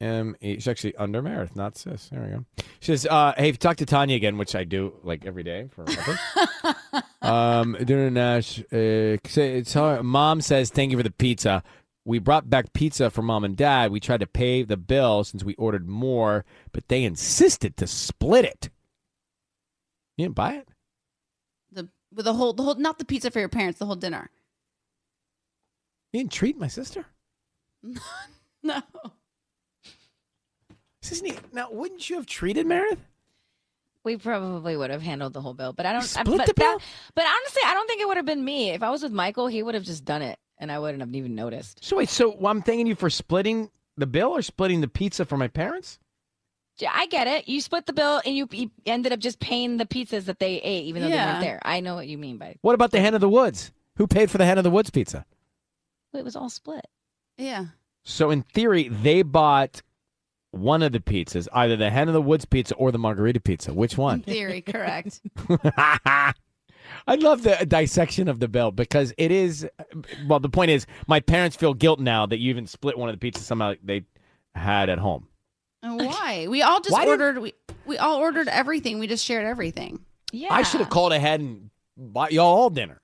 M. 0.00 0.36
E. 0.42 0.54
She's 0.56 0.68
actually 0.68 0.94
under 0.96 1.22
Meredith, 1.22 1.56
not 1.56 1.76
sis. 1.78 2.10
There 2.10 2.20
we 2.20 2.28
go. 2.28 2.44
She 2.80 2.92
says, 2.92 3.06
uh, 3.06 3.32
"Hey, 3.36 3.48
if 3.48 3.58
talk 3.58 3.78
to 3.78 3.86
Tanya 3.86 4.14
again, 4.14 4.36
which 4.38 4.54
I 4.54 4.64
do 4.64 4.92
like 5.02 5.24
every 5.24 5.42
day 5.42 5.68
for 5.70 5.86
um, 7.22 7.76
during 7.82 8.12
Nash, 8.14 8.60
uh, 8.60 9.16
say- 9.26 9.58
it's 9.58 9.72
her, 9.72 10.02
mom 10.02 10.42
says 10.42 10.70
thank 10.70 10.90
you 10.92 10.96
for 10.98 11.02
the 11.02 11.10
pizza. 11.10 11.62
We 12.06 12.20
brought 12.20 12.48
back 12.48 12.72
pizza 12.72 13.10
for 13.10 13.20
mom 13.22 13.42
and 13.42 13.56
dad. 13.56 13.90
We 13.90 13.98
tried 13.98 14.20
to 14.20 14.28
pay 14.28 14.62
the 14.62 14.76
bill 14.76 15.24
since 15.24 15.42
we 15.42 15.56
ordered 15.56 15.88
more, 15.88 16.44
but 16.70 16.86
they 16.86 17.02
insisted 17.02 17.76
to 17.78 17.88
split 17.88 18.44
it. 18.44 18.70
You 20.16 20.26
didn't 20.26 20.36
buy 20.36 20.54
it? 20.54 20.68
The 21.72 21.88
with 22.14 22.24
the 22.24 22.34
whole 22.34 22.52
the 22.52 22.62
whole 22.62 22.76
not 22.76 22.98
the 22.98 23.04
pizza 23.04 23.30
for 23.32 23.40
your 23.40 23.48
parents, 23.48 23.80
the 23.80 23.86
whole 23.86 23.96
dinner. 23.96 24.30
You 26.12 26.20
didn't 26.20 26.32
treat 26.32 26.56
my 26.58 26.68
sister? 26.68 27.06
No. 28.62 28.82
This 31.00 31.12
isn't 31.12 31.54
now, 31.54 31.68
wouldn't 31.70 32.10
you 32.10 32.16
have 32.16 32.26
treated 32.26 32.66
Meredith? 32.66 32.98
We 34.02 34.16
probably 34.16 34.76
would 34.76 34.90
have 34.90 35.02
handled 35.02 35.34
the 35.34 35.40
whole 35.40 35.54
bill, 35.54 35.72
but 35.72 35.86
I 35.86 35.92
don't. 35.92 36.02
I, 36.02 36.06
Split 36.06 36.38
but, 36.38 36.46
the 36.48 36.54
bill? 36.54 36.78
that- 36.78 36.84
but 37.14 37.26
honestly, 37.26 37.62
I 37.64 37.74
don't 37.74 37.86
think 37.86 38.00
it 38.00 38.08
would 38.08 38.16
have 38.16 38.26
been 38.26 38.44
me. 38.44 38.70
If 38.70 38.82
I 38.82 38.90
was 38.90 39.04
with 39.04 39.12
Michael, 39.12 39.46
he 39.46 39.62
would 39.62 39.74
have 39.76 39.84
just 39.84 40.04
done 40.04 40.22
it, 40.22 40.36
and 40.58 40.70
I 40.72 40.78
wouldn't 40.78 41.00
have 41.00 41.14
even 41.14 41.34
noticed. 41.34 41.84
So 41.84 41.96
wait, 41.96 42.08
so 42.08 42.32
I'm 42.46 42.62
thanking 42.62 42.86
you 42.86 42.94
for 42.94 43.10
splitting 43.10 43.70
the 43.96 44.06
bill 44.06 44.30
or 44.30 44.42
splitting 44.42 44.80
the 44.80 44.88
pizza 44.88 45.24
for 45.24 45.36
my 45.36 45.48
parents? 45.48 45.98
Yeah, 46.78 46.90
I 46.94 47.06
get 47.06 47.26
it. 47.26 47.48
You 47.48 47.62
split 47.62 47.86
the 47.86 47.94
bill, 47.94 48.20
and 48.26 48.36
you, 48.36 48.46
you 48.52 48.70
ended 48.84 49.10
up 49.12 49.18
just 49.18 49.40
paying 49.40 49.78
the 49.78 49.86
pizzas 49.86 50.26
that 50.26 50.38
they 50.38 50.56
ate, 50.56 50.84
even 50.84 51.00
though 51.02 51.08
they 51.08 51.14
Yeah. 51.14 51.32
weren't 51.32 51.40
there. 51.44 51.60
I 51.64 51.80
know 51.80 51.94
what 51.94 52.06
you 52.06 52.18
mean 52.18 52.36
by 52.36 52.56
What 52.60 52.74
about 52.74 52.90
the 52.90 53.00
Hen 53.00 53.14
of 53.14 53.22
the 53.22 53.28
Woods? 53.30 53.72
Who 53.96 54.06
paid 54.06 54.30
for 54.30 54.36
the 54.36 54.44
Hen 54.44 54.58
of 54.58 54.64
the 54.64 54.70
Woods 54.70 54.90
pizza? 54.90 55.24
it 56.12 56.24
was 56.24 56.36
all 56.36 56.48
split. 56.50 56.86
Yeah. 57.38 57.66
So 58.04 58.30
in 58.30 58.42
theory, 58.42 58.88
they 58.88 59.22
bought 59.22 59.82
one 60.50 60.82
of 60.82 60.92
the 60.92 61.00
pizzas, 61.00 61.46
either 61.52 61.76
the 61.76 61.90
Hen 61.90 62.08
of 62.08 62.14
the 62.14 62.22
Woods 62.22 62.44
pizza 62.46 62.74
or 62.76 62.90
the 62.92 62.98
margarita 62.98 63.40
pizza. 63.40 63.74
Which 63.74 63.94
In 63.94 63.98
one? 64.02 64.20
theory, 64.22 64.60
correct. 64.62 65.20
I 67.06 67.14
love 67.14 67.42
the 67.42 67.64
dissection 67.68 68.28
of 68.28 68.40
the 68.40 68.48
bill 68.48 68.70
because 68.72 69.12
it 69.16 69.30
is. 69.30 69.66
Well, 70.26 70.40
the 70.40 70.48
point 70.48 70.70
is, 70.72 70.86
my 71.06 71.20
parents 71.20 71.56
feel 71.56 71.72
guilt 71.74 72.00
now 72.00 72.26
that 72.26 72.38
you 72.38 72.50
even 72.50 72.66
split 72.66 72.98
one 72.98 73.08
of 73.08 73.18
the 73.18 73.30
pizzas 73.30 73.42
somehow 73.42 73.74
they 73.82 74.04
had 74.54 74.88
at 74.88 74.98
home. 74.98 75.28
And 75.82 75.98
why? 76.04 76.46
We 76.48 76.62
all 76.62 76.80
just 76.80 76.92
Why 76.92 77.04
did- 77.04 77.10
ordered. 77.10 77.38
We 77.38 77.52
we 77.84 77.96
all 77.98 78.16
ordered 78.16 78.48
everything. 78.48 78.98
We 78.98 79.06
just 79.06 79.24
shared 79.24 79.46
everything. 79.46 80.00
Yeah, 80.32 80.52
I 80.52 80.62
should 80.62 80.80
have 80.80 80.90
called 80.90 81.12
ahead 81.12 81.38
and 81.40 81.70
bought 81.96 82.32
y'all 82.32 82.46
all 82.46 82.70
dinner. 82.70 83.00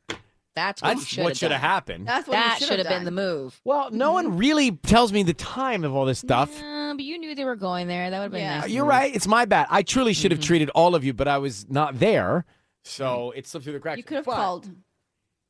That's 0.54 0.82
what 0.82 0.88
That's 0.96 1.06
should 1.06 1.24
what 1.24 1.36
should 1.36 1.52
have 1.52 1.60
happened. 1.62 2.06
That's 2.08 2.26
what 2.28 2.34
That 2.34 2.58
should 2.58 2.78
have 2.80 2.88
been 2.88 3.04
the 3.04 3.10
move. 3.12 3.58
Well, 3.64 3.90
no 3.90 4.12
one 4.12 4.36
really 4.36 4.72
tells 4.72 5.10
me 5.12 5.22
the 5.22 5.32
time 5.32 5.82
of 5.84 5.94
all 5.94 6.04
this 6.04 6.18
stuff. 6.18 6.50
Yeah, 6.60 6.92
but 6.94 7.04
you 7.04 7.18
knew 7.18 7.34
they 7.34 7.44
were 7.46 7.56
going 7.56 7.86
there. 7.86 8.10
That 8.10 8.18
would 8.18 8.24
have 8.24 8.32
been 8.32 8.40
Yeah. 8.42 8.56
nice. 8.58 8.64
To 8.66 8.70
You're 8.70 8.84
move. 8.84 8.90
right. 8.90 9.14
It's 9.16 9.26
my 9.28 9.44
bad. 9.46 9.68
I 9.70 9.82
truly 9.82 10.12
should 10.12 10.30
have 10.30 10.40
Mhm. 10.40 10.44
treated 10.44 10.70
all 10.70 10.94
of 10.94 11.04
you, 11.04 11.14
but 11.14 11.26
I 11.28 11.38
was 11.38 11.70
not 11.70 12.00
there. 12.00 12.44
So 12.84 13.30
hmm. 13.32 13.38
it 13.38 13.46
slipped 13.46 13.64
through 13.64 13.74
the 13.74 13.80
cracks. 13.80 13.98
You 13.98 14.04
could 14.04 14.16
have 14.16 14.24
But 14.24 14.36
called. 14.36 14.68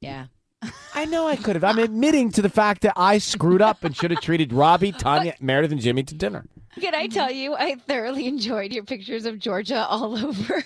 Yeah. 0.00 0.26
I 0.94 1.04
know 1.06 1.26
I 1.26 1.36
could 1.36 1.56
have. 1.56 1.64
I'm 1.64 1.78
admitting 1.78 2.30
to 2.32 2.42
the 2.42 2.48
fact 2.48 2.82
that 2.82 2.92
I 2.96 3.18
screwed 3.18 3.62
up 3.62 3.82
and 3.84 3.96
should 3.96 4.10
have 4.10 4.20
treated 4.20 4.52
Robbie, 4.52 4.92
Tanya, 4.92 5.34
Meredith, 5.40 5.72
and 5.72 5.80
Jimmy 5.80 6.02
to 6.04 6.14
dinner. 6.14 6.44
Can 6.80 6.94
I 6.94 7.06
tell 7.08 7.30
you, 7.30 7.54
I 7.54 7.74
thoroughly 7.74 8.26
enjoyed 8.26 8.72
your 8.72 8.84
pictures 8.84 9.26
of 9.26 9.38
Georgia 9.38 9.84
all 9.86 10.16
over 10.24 10.62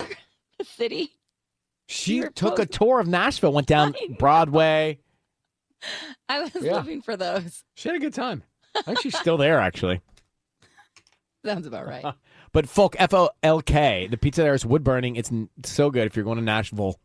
the 0.58 0.64
city. 0.64 1.12
She 1.88 2.16
You 2.16 2.22
were 2.24 2.28
took 2.30 2.54
a 2.54 2.66
posting- 2.66 2.72
tour 2.78 3.00
of 3.00 3.06
Nashville, 3.06 3.52
went 3.52 3.66
down 3.68 3.94
I. 4.00 4.14
Broadway. 4.18 4.98
I 6.28 6.40
was 6.40 6.54
Yeah. 6.60 6.74
looking 6.74 7.00
for 7.02 7.16
those. 7.16 7.62
She 7.74 7.88
had 7.88 7.96
a 7.96 8.00
good 8.00 8.14
time. 8.14 8.42
I 8.74 8.82
think 8.82 9.00
she's 9.00 9.16
still 9.16 9.36
there, 9.36 9.58
actually. 9.60 10.00
Sounds 11.44 11.66
about 11.66 11.86
right. 11.86 12.04
But 12.56 12.70
Folk, 12.70 12.96
F 12.98 13.12
O 13.12 13.28
L 13.42 13.60
K, 13.60 14.06
the 14.10 14.16
pizza 14.16 14.40
there 14.40 14.54
is 14.54 14.64
wood 14.64 14.82
burning. 14.82 15.16
It's 15.16 15.30
so 15.64 15.90
good 15.90 16.06
if 16.06 16.16
you're 16.16 16.24
going 16.24 16.38
to 16.38 16.42
Nashville. 16.42 16.98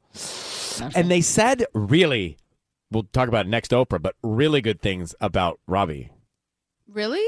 And 0.95 1.11
they 1.11 1.19
said, 1.19 1.65
really, 1.73 2.37
we'll 2.89 3.03
talk 3.11 3.27
about 3.27 3.47
it 3.47 3.49
next 3.49 3.71
Oprah, 3.71 4.01
but 4.01 4.15
really 4.23 4.61
good 4.61 4.81
things 4.81 5.13
about 5.19 5.59
Robbie. 5.67 6.09
Really? 6.87 7.25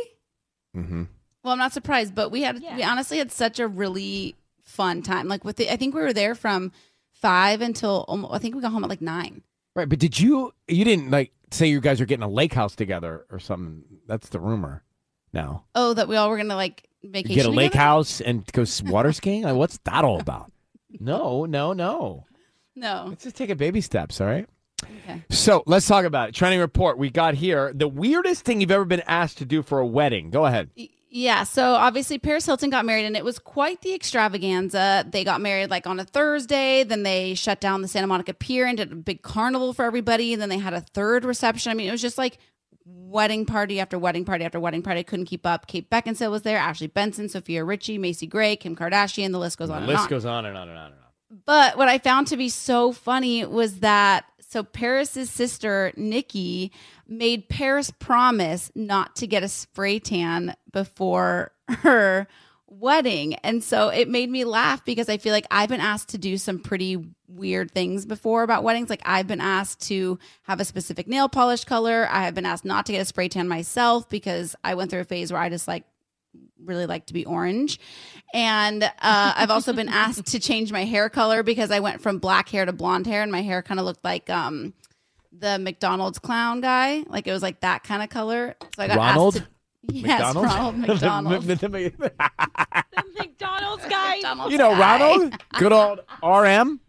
Mm-hmm. 0.74 1.04
Well, 1.44 1.52
I'm 1.52 1.60
not 1.60 1.74
surprised, 1.74 2.16
but 2.16 2.30
we 2.32 2.44
had 2.44 2.62
Yeah. 2.64 2.78
we 2.78 2.84
honestly 2.84 3.18
had 3.18 3.30
such 3.30 3.60
a 3.60 3.68
really 3.68 4.36
fun 4.62 5.02
time. 5.02 5.28
Like 5.28 5.44
with 5.44 5.58
the, 5.58 5.70
I 5.70 5.76
think 5.76 5.94
we 5.94 6.00
were 6.00 6.14
there 6.14 6.34
from 6.34 6.72
five 7.12 7.60
until 7.60 8.06
almo- 8.08 8.32
I 8.32 8.38
think 8.40 8.56
we 8.56 8.62
got 8.62 8.72
home 8.72 8.86
at 8.86 8.90
like 8.90 9.02
nine. 9.02 9.42
Right, 9.76 9.90
but 9.90 10.00
did 10.00 10.18
you 10.18 10.54
you 10.70 10.86
didn't 10.86 11.12
like 11.12 11.34
say 11.52 11.68
you 11.68 11.82
guys 11.82 12.00
are 12.00 12.06
getting 12.06 12.24
a 12.24 12.30
lake 12.30 12.54
house 12.54 12.74
together 12.74 13.26
or 13.30 13.40
something? 13.40 13.84
That's 14.08 14.30
the 14.30 14.40
rumor. 14.40 14.86
Now 15.34 15.66
Oh, 15.76 15.94
that 15.94 16.08
we 16.08 16.16
all 16.16 16.30
were 16.30 16.38
gonna 16.38 16.56
like 16.56 16.88
vacation. 17.04 17.36
get 17.36 17.46
a 17.46 17.50
lake 17.50 17.72
together? 17.72 17.84
house 17.84 18.22
and 18.22 18.46
go 18.52 18.66
water 18.86 19.12
skiing. 19.12 19.44
Like, 19.44 19.56
what's 19.56 19.78
that 19.86 20.04
all 20.04 20.20
about? 20.20 20.52
No, 21.00 21.46
no, 21.46 21.74
no. 21.74 22.26
No. 22.76 23.06
Let's 23.10 23.24
just 23.24 23.36
take 23.36 23.50
it 23.50 23.58
baby 23.58 23.82
steps. 23.82 24.22
All 24.22 24.28
right. 24.28 24.48
Okay. 24.84 25.24
So 25.32 25.64
let's 25.66 25.88
talk 25.88 26.06
about 26.06 26.30
it. 26.30 26.36
Trending 26.36 26.60
report 26.60 27.00
we 27.00 27.10
got 27.10 27.34
here. 27.34 27.74
The 27.74 27.88
weirdest 27.88 28.46
thing 28.46 28.62
you've 28.62 28.70
ever 28.70 28.86
been 28.86 29.02
asked 29.08 29.40
to 29.40 29.46
do 29.46 29.64
for 29.64 29.80
a 29.80 29.86
wedding. 29.88 30.30
Go 30.30 30.46
ahead. 30.46 30.70
Yeah, 31.16 31.44
so 31.44 31.76
obviously 31.76 32.18
Paris 32.18 32.46
Hilton 32.46 32.72
got 32.72 32.86
married 32.86 33.06
and 33.06 33.16
it 33.16 33.24
was 33.24 33.38
quite 33.38 33.82
the 33.82 33.94
extravaganza. 33.94 35.06
They 35.08 35.24
got 35.24 35.42
married 35.42 35.70
like 35.70 35.86
on 35.86 36.00
a 36.00 36.06
Thursday, 36.06 36.84
then 36.84 37.04
they 37.04 37.36
shut 37.36 37.62
down 37.62 37.84
the 37.84 37.88
Santa 37.88 38.08
Monica 38.08 38.34
Pier 38.34 38.66
and 38.66 38.78
did 38.78 38.92
a 38.92 38.96
big 38.96 39.22
carnival 39.22 39.74
for 39.74 39.86
everybody, 39.86 40.34
and 40.34 40.42
then 40.42 40.50
they 40.50 40.58
had 40.58 40.74
a 40.74 40.82
third 40.82 41.24
reception. 41.24 41.72
I 41.72 41.76
mean, 41.76 41.88
it 41.88 41.92
was 41.92 42.02
just 42.02 42.18
like 42.18 42.40
wedding 42.86 43.46
party 43.46 43.80
after 43.80 43.98
wedding 43.98 44.26
party 44.26 44.46
after 44.46 44.60
wedding 44.60 44.82
party. 44.82 45.02
I 45.02 45.04
couldn't 45.04 45.26
keep 45.26 45.46
up. 45.46 45.68
Kate 45.68 45.90
Beckinsale 45.90 46.32
was 46.32 46.42
there, 46.42 46.58
Ashley 46.58 46.88
Benson, 46.88 47.30
Sofia 47.30 47.64
Richie, 47.64 47.98
Macy 47.98 48.28
Gray, 48.28 48.56
Kim 48.56 48.76
Kardashian, 48.76 49.32
the 49.32 49.40
list 49.40 49.58
goes 49.58 49.70
on 49.70 49.78
the 49.78 49.82
and 49.84 49.88
list 49.88 50.04
on. 50.04 50.10
goes 50.10 50.26
on 50.26 50.46
and 50.46 50.58
on 50.58 50.70
and 50.70 50.78
on 50.78 50.86
and 50.88 50.96
on. 50.96 51.40
But 51.46 51.78
what 51.78 51.88
I 51.88 51.98
found 51.98 52.28
to 52.28 52.38
be 52.38 52.50
so 52.50 52.92
funny 52.92 53.46
was 53.46 53.80
that 53.80 54.26
so 54.40 54.64
Paris's 54.64 55.32
sister 55.32 55.92
Nicky 55.98 56.72
made 57.08 57.50
Paris 57.50 57.90
promise 57.90 58.72
not 58.76 59.16
to 59.16 59.26
get 59.26 59.42
a 59.42 59.48
spray 59.48 59.98
tan 59.98 60.56
before 60.72 61.52
her 61.68 62.28
wedding. 62.80 63.36
And 63.36 63.64
so 63.64 63.90
it 63.90 64.10
made 64.10 64.30
me 64.30 64.46
laugh 64.46 64.84
because 64.86 65.10
I 65.10 65.18
feel 65.18 65.34
like 65.34 65.48
I've 65.52 65.70
been 65.70 65.80
asked 65.80 66.10
to 66.10 66.18
do 66.18 66.38
some 66.38 66.60
pretty 66.60 67.04
weird 67.28 67.72
things 67.72 68.06
before 68.06 68.44
about 68.44 68.64
weddings. 68.64 68.90
Like 68.90 69.02
I've 69.06 69.28
been 69.28 69.42
asked 69.42 69.82
to 69.88 70.20
have 70.44 70.60
a 70.60 70.66
specific 70.66 71.08
nail 71.08 71.30
polish 71.30 71.64
color. 71.66 72.08
I 72.10 72.24
have 72.24 72.36
been 72.36 72.46
asked 72.46 72.66
not 72.66 72.86
to 72.88 72.92
get 72.92 73.02
a 73.02 73.06
spray 73.06 73.30
tan 73.30 73.48
myself 73.48 74.10
because 74.10 74.56
I 74.64 74.76
went 74.76 74.92
through 74.92 75.02
a 75.02 75.06
phase 75.06 75.32
where 75.32 75.42
I 75.42 75.50
just 75.50 75.68
like 75.68 75.84
really 76.64 76.86
like 76.86 77.08
to 77.08 77.14
be 77.14 77.26
orange. 77.26 77.80
And 78.34 78.84
uh, 78.84 78.90
I've 79.02 79.52
also 79.52 79.74
been 79.74 79.90
asked 79.90 80.28
to 80.28 80.40
change 80.40 80.72
my 80.72 80.86
hair 80.86 81.10
color 81.10 81.44
because 81.44 81.72
I 81.72 81.80
went 81.80 82.02
from 82.02 82.20
black 82.20 82.50
hair 82.50 82.66
to 82.66 82.74
blonde 82.74 83.08
hair 83.08 83.22
and 83.22 83.32
my 83.32 83.42
hair 83.42 83.62
kind 83.62 83.80
of 83.80 83.86
looked 83.86 84.04
like 84.04 84.30
um, 84.30 84.74
the 85.32 85.60
McDonald's 85.60 86.20
clown 86.20 86.62
guy. 86.62 87.04
Like 87.08 87.28
it 87.28 87.32
was 87.32 87.44
like 87.44 87.62
that 87.62 87.84
kind 87.84 88.02
of 88.02 88.10
color. 88.10 88.56
So 88.76 88.84
I 88.84 88.88
got 88.88 88.98
Ronald? 88.98 89.36
asked 89.38 89.46
to. 89.46 89.53
Yes, 89.92 90.36
Ronald 90.36 90.78
McDonald. 90.88 91.44
The 91.48 93.04
McDonald's 93.18 93.86
guy. 93.88 94.16
McDonald's 94.16 94.52
you 94.52 94.58
know 94.58 94.72
guy. 94.72 94.80
Ronald, 95.00 95.34
good 95.60 95.74
old 95.74 96.00
RM. 96.24 96.80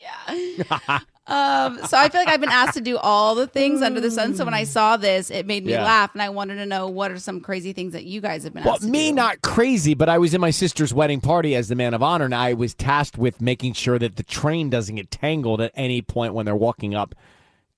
Yeah. 0.00 1.00
Um, 1.26 1.78
so 1.86 1.96
I 1.96 2.08
feel 2.08 2.20
like 2.22 2.28
I've 2.28 2.40
been 2.40 2.48
asked 2.50 2.74
to 2.74 2.80
do 2.80 2.96
all 2.96 3.36
the 3.36 3.46
things 3.46 3.82
under 3.82 4.00
the 4.00 4.10
sun. 4.10 4.34
So 4.34 4.44
when 4.44 4.54
I 4.54 4.64
saw 4.64 4.96
this, 4.96 5.30
it 5.30 5.46
made 5.46 5.64
me 5.64 5.72
Yeah. 5.72 5.84
laugh, 5.84 6.10
and 6.12 6.20
I 6.22 6.28
wanted 6.30 6.56
to 6.56 6.66
know 6.66 6.88
what 6.88 7.12
are 7.12 7.18
some 7.20 7.40
crazy 7.40 7.72
things 7.72 7.92
that 7.92 8.02
you 8.04 8.20
guys 8.20 8.42
have 8.42 8.52
been 8.52 8.64
Well, 8.64 8.74
asked 8.74 8.82
to 8.82 8.88
me 8.88 9.10
do. 9.10 9.14
not 9.16 9.40
crazy, 9.42 9.94
but 9.94 10.08
I 10.08 10.18
was 10.18 10.34
in 10.34 10.40
my 10.40 10.50
sister's 10.50 10.92
wedding 10.92 11.20
party 11.20 11.54
as 11.54 11.68
the 11.68 11.76
man 11.76 11.94
of 11.94 12.02
honor, 12.02 12.24
and 12.24 12.34
I 12.34 12.54
was 12.54 12.74
tasked 12.74 13.16
with 13.16 13.40
making 13.40 13.74
sure 13.74 13.96
that 13.98 14.16
the 14.16 14.24
train 14.24 14.70
doesn't 14.70 14.96
get 14.96 15.10
tangled 15.12 15.60
at 15.60 15.70
any 15.76 16.02
point 16.02 16.34
when 16.34 16.46
they're 16.46 16.56
walking 16.56 16.94
up 16.96 17.14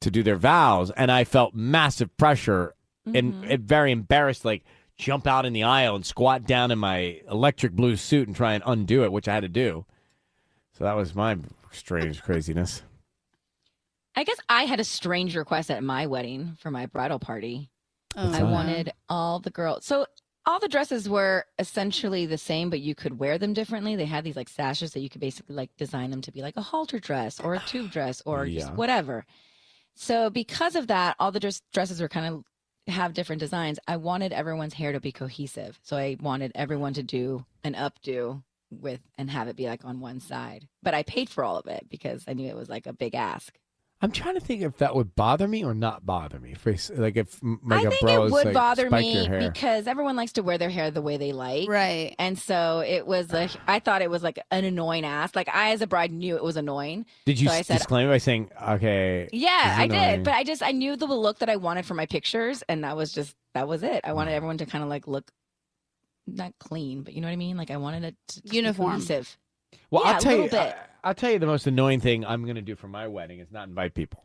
to 0.00 0.10
do 0.10 0.22
their 0.22 0.36
vows. 0.36 0.90
And 0.92 1.12
I 1.12 1.24
felt 1.24 1.54
massive 1.54 2.16
pressure 2.16 2.74
and, 3.06 3.14
mm-hmm. 3.34 3.50
and 3.50 3.60
very 3.62 3.92
embarrassed, 3.92 4.44
like 4.44 4.64
jump 4.96 5.26
out 5.26 5.46
in 5.46 5.52
the 5.52 5.62
aisle 5.64 5.96
and 5.96 6.06
squat 6.06 6.46
down 6.46 6.70
in 6.70 6.78
my 6.78 7.20
electric 7.30 7.72
blue 7.72 7.96
suit 7.96 8.28
and 8.28 8.36
try 8.36 8.54
and 8.54 8.62
undo 8.66 9.04
it, 9.04 9.12
which 9.12 9.28
I 9.28 9.34
had 9.34 9.42
to 9.42 9.48
do. 9.48 9.84
So 10.72 10.84
that 10.84 10.96
was 10.96 11.14
my 11.14 11.38
strange 11.70 12.22
craziness. 12.22 12.82
I 14.14 14.24
guess 14.24 14.38
I 14.48 14.64
had 14.64 14.80
a 14.80 14.84
strange 14.84 15.36
request 15.36 15.70
at 15.70 15.82
my 15.82 16.06
wedding 16.06 16.56
for 16.60 16.70
my 16.70 16.86
bridal 16.86 17.18
party. 17.18 17.70
Oh, 18.14 18.30
I 18.30 18.42
wanted 18.42 18.92
all 19.08 19.40
the 19.40 19.50
girls. 19.50 19.86
So 19.86 20.06
all 20.44 20.58
the 20.58 20.68
dresses 20.68 21.08
were 21.08 21.46
essentially 21.58 22.26
the 22.26 22.36
same, 22.36 22.68
but 22.68 22.80
you 22.80 22.94
could 22.94 23.18
wear 23.18 23.38
them 23.38 23.54
differently. 23.54 23.96
They 23.96 24.04
had 24.04 24.24
these 24.24 24.36
like 24.36 24.48
sashes 24.48 24.92
that 24.92 25.00
you 25.00 25.08
could 25.08 25.20
basically 25.20 25.54
like 25.54 25.74
design 25.76 26.10
them 26.10 26.20
to 26.22 26.32
be 26.32 26.42
like 26.42 26.56
a 26.56 26.62
halter 26.62 26.98
dress 26.98 27.40
or 27.40 27.54
a 27.54 27.60
tube 27.60 27.90
dress 27.90 28.22
or 28.26 28.44
Yeah. 28.44 28.60
just 28.60 28.74
whatever. 28.74 29.24
So 29.94 30.30
because 30.30 30.76
of 30.76 30.88
that, 30.88 31.16
all 31.18 31.32
the 31.32 31.40
dress- 31.40 31.62
dresses 31.72 32.00
were 32.00 32.08
kind 32.08 32.26
of 32.26 32.44
have 32.88 33.14
different 33.14 33.40
designs. 33.40 33.78
I 33.86 33.96
wanted 33.96 34.32
everyone's 34.32 34.74
hair 34.74 34.92
to 34.92 35.00
be 35.00 35.12
cohesive. 35.12 35.78
So 35.82 35.96
I 35.96 36.16
wanted 36.20 36.52
everyone 36.54 36.94
to 36.94 37.02
do 37.02 37.44
an 37.64 37.74
updo 37.74 38.42
with 38.70 39.00
and 39.18 39.30
have 39.30 39.48
it 39.48 39.56
be 39.56 39.66
like 39.66 39.84
on 39.84 40.00
one 40.00 40.20
side. 40.20 40.66
But 40.82 40.94
I 40.94 41.02
paid 41.02 41.28
for 41.28 41.44
all 41.44 41.58
of 41.58 41.66
it 41.66 41.86
because 41.88 42.24
I 42.26 42.32
knew 42.32 42.48
it 42.48 42.56
was 42.56 42.68
like 42.68 42.86
a 42.86 42.92
big 42.92 43.14
ask. 43.14 43.58
I'm 44.02 44.10
trying 44.10 44.34
to 44.34 44.40
think 44.40 44.62
if 44.62 44.78
that 44.78 44.96
would 44.96 45.14
bother 45.14 45.46
me 45.46 45.64
or 45.64 45.74
not 45.74 46.04
bother 46.04 46.40
me. 46.40 46.50
If 46.52 46.66
it's- 46.66 46.90
like 46.94 47.16
if 47.16 47.38
m- 47.42 47.60
like 47.64 47.84
I 47.84 47.86
a 47.86 47.90
think 47.90 48.00
bro 48.02 48.22
it 48.22 48.26
is 48.26 48.32
would 48.32 48.44
like, 48.46 48.54
bother 48.54 48.90
me 48.90 49.28
because 49.38 49.86
everyone 49.86 50.16
likes 50.16 50.32
to 50.32 50.42
wear 50.42 50.58
their 50.58 50.70
hair 50.70 50.90
the 50.90 51.00
way 51.00 51.16
they 51.18 51.32
like. 51.32 51.68
right. 51.68 52.14
And 52.18 52.36
so 52.38 52.80
it 52.86 53.06
was 53.06 53.32
like 53.32 53.52
I 53.68 53.78
thought 53.78 54.02
it 54.02 54.10
was 54.10 54.22
like 54.24 54.40
an 54.50 54.64
annoying 54.64 55.04
ass. 55.04 55.34
Like 55.36 55.48
I 55.48 55.70
as 55.70 55.82
a 55.82 55.86
bride 55.86 56.10
knew 56.10 56.34
it 56.36 56.42
was 56.42 56.56
annoying. 56.56 57.06
Did 57.26 57.40
you 57.40 57.48
so 57.48 57.54
I 57.54 57.58
s- 57.60 57.68
said- 57.68 57.78
disclaim 57.78 58.08
by 58.08 58.18
saying, 58.18 58.50
"Okay"? 58.60 59.28
Yeah, 59.32 59.76
I 59.78 59.86
did. 59.86 60.24
But 60.24 60.34
I 60.34 60.42
just 60.44 60.62
I 60.62 60.72
knew 60.72 60.96
the 60.96 61.06
look 61.06 61.38
that 61.38 61.48
I 61.48 61.56
wanted 61.56 61.86
for 61.86 61.94
my 61.94 62.06
pictures 62.06 62.62
and 62.68 62.82
that 62.84 62.96
was 62.96 63.12
just 63.12 63.36
that 63.54 63.68
was 63.68 63.82
it. 63.84 64.00
I 64.04 64.12
wanted 64.14 64.32
everyone 64.32 64.58
to 64.58 64.66
kind 64.66 64.82
of 64.82 64.90
like 64.90 65.06
look 65.06 65.30
not 66.26 66.52
clean, 66.58 67.02
but 67.02 67.14
you 67.14 67.20
know 67.20 67.26
what 67.28 67.32
I 67.32 67.36
mean? 67.36 67.56
Like 67.56 67.70
I 67.70 67.76
wanted 67.76 68.04
it 68.04 68.16
to, 68.28 68.42
to 68.42 68.54
Uniform. 68.54 68.92
cohesive. 68.92 69.36
Well, 69.92 70.02
Yeah, 70.04 70.10
I'll 70.12 70.16
a 70.16 70.20
tell 70.20 70.36
you. 70.36 70.48
bit. 70.50 70.76
I, 71.04 71.08
will 71.10 71.14
tell 71.14 71.30
you 71.30 71.38
the 71.38 71.46
most 71.46 71.66
annoying 71.68 72.00
thing 72.00 72.24
I'm 72.24 72.42
going 72.44 72.56
to 72.56 72.62
do 72.62 72.74
for 72.74 72.88
my 72.88 73.06
wedding 73.06 73.38
is 73.38 73.52
not 73.52 73.68
invite 73.68 73.94
people. 73.94 74.24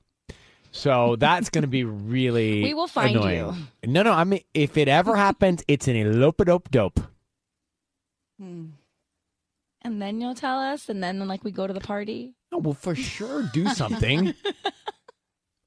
So 0.72 1.16
that's 1.18 1.50
going 1.50 1.62
to 1.64 1.68
be 1.68 1.84
really. 2.14 2.64
We 2.64 2.74
will 2.74 2.88
find 2.88 3.16
annoying. 3.16 3.68
No, 3.86 4.02
no. 4.04 4.12
I 4.14 4.24
mean, 4.24 4.42
if 4.54 4.78
it 4.78 4.88
ever 4.88 5.16
happens, 5.28 5.64
it's 5.68 5.88
an 5.88 5.96
elope 5.96 6.44
dope 6.46 6.72
dope. 6.72 7.00
Hmm. 8.40 8.68
And 9.82 10.02
then 10.02 10.20
you'll 10.22 10.36
tell 10.36 10.60
us 10.60 10.90
and 10.90 11.04
then 11.04 11.26
like 11.28 11.44
we 11.44 11.52
go 11.52 11.68
to 11.68 11.74
the 11.74 11.80
party. 11.82 12.34
No, 12.52 12.60
we'll 12.60 12.74
for 12.74 12.96
sure 12.96 13.44
do 13.54 13.68
something. 13.74 14.34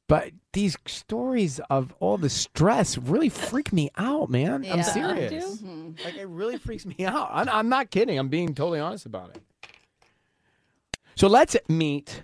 but 0.09 0.31
these 0.53 0.77
stories 0.87 1.61
of 1.71 1.93
all 2.01 2.17
the 2.19 2.29
stress 2.31 2.97
really 2.99 3.29
freak 3.29 3.73
me 3.73 3.91
out, 3.97 4.31
man. 4.31 4.65
I'm 4.71 4.83
serious. 4.83 5.61
Mhm. 5.63 6.03
Like 6.05 6.17
it 6.17 6.27
really 6.27 6.59
freaks 6.59 6.87
me 6.87 6.97
out. 7.05 7.29
I'm, 7.33 7.49
I'm 7.49 7.69
not 7.69 7.91
kidding. 7.91 8.19
I'm 8.19 8.29
being 8.29 8.55
totally 8.55 8.81
honest 8.81 9.07
about 9.07 9.31
it. 9.37 9.43
So 11.21 11.27
let's 11.27 11.55
meet 11.69 12.23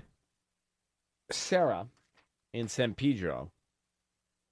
Sarah 1.31 1.89
in 2.55 2.67
San 2.67 2.95
Pedro. 2.95 3.51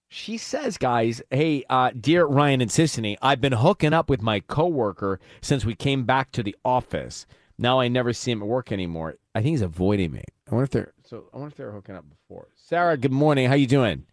She 0.09 0.37
says, 0.37 0.76
guys, 0.76 1.22
hey, 1.30 1.64
uh, 1.70 1.92
dear 1.98 2.26
Ryan 2.26 2.61
and 2.61 2.70
Sisanie, 2.70 3.16
I've 3.22 3.40
been 3.40 3.54
hooking 3.54 3.94
up 3.94 4.11
with 4.11 4.20
my 4.20 4.40
coworker 4.40 5.18
since 5.40 5.64
we 5.64 5.74
came 5.74 6.04
back 6.04 6.30
to 6.33 6.42
the 6.42 6.54
office. 6.62 7.24
Now 7.57 7.80
I 7.80 7.88
never 7.88 8.12
see 8.12 8.33
him 8.33 8.42
at 8.42 8.48
work 8.48 8.70
anymore. 8.70 9.14
I 9.35 9.38
think 9.38 9.52
he's 9.52 9.62
avoiding 9.62 10.12
me. 10.12 10.24
I 10.46 10.54
wonder 10.54 10.64
if 10.64 10.70
they're 10.72 10.92
so. 11.07 11.24
I 11.33 11.38
wonder 11.38 11.48
if 11.48 11.57
they're 11.57 11.72
hooking 11.72 11.94
up 11.94 12.04
before. 12.07 12.48
Sarah, 12.54 12.98
good 12.98 13.12
morning. 13.12 13.48
How 13.48 13.54
you 13.54 13.66
doing? 13.66 14.04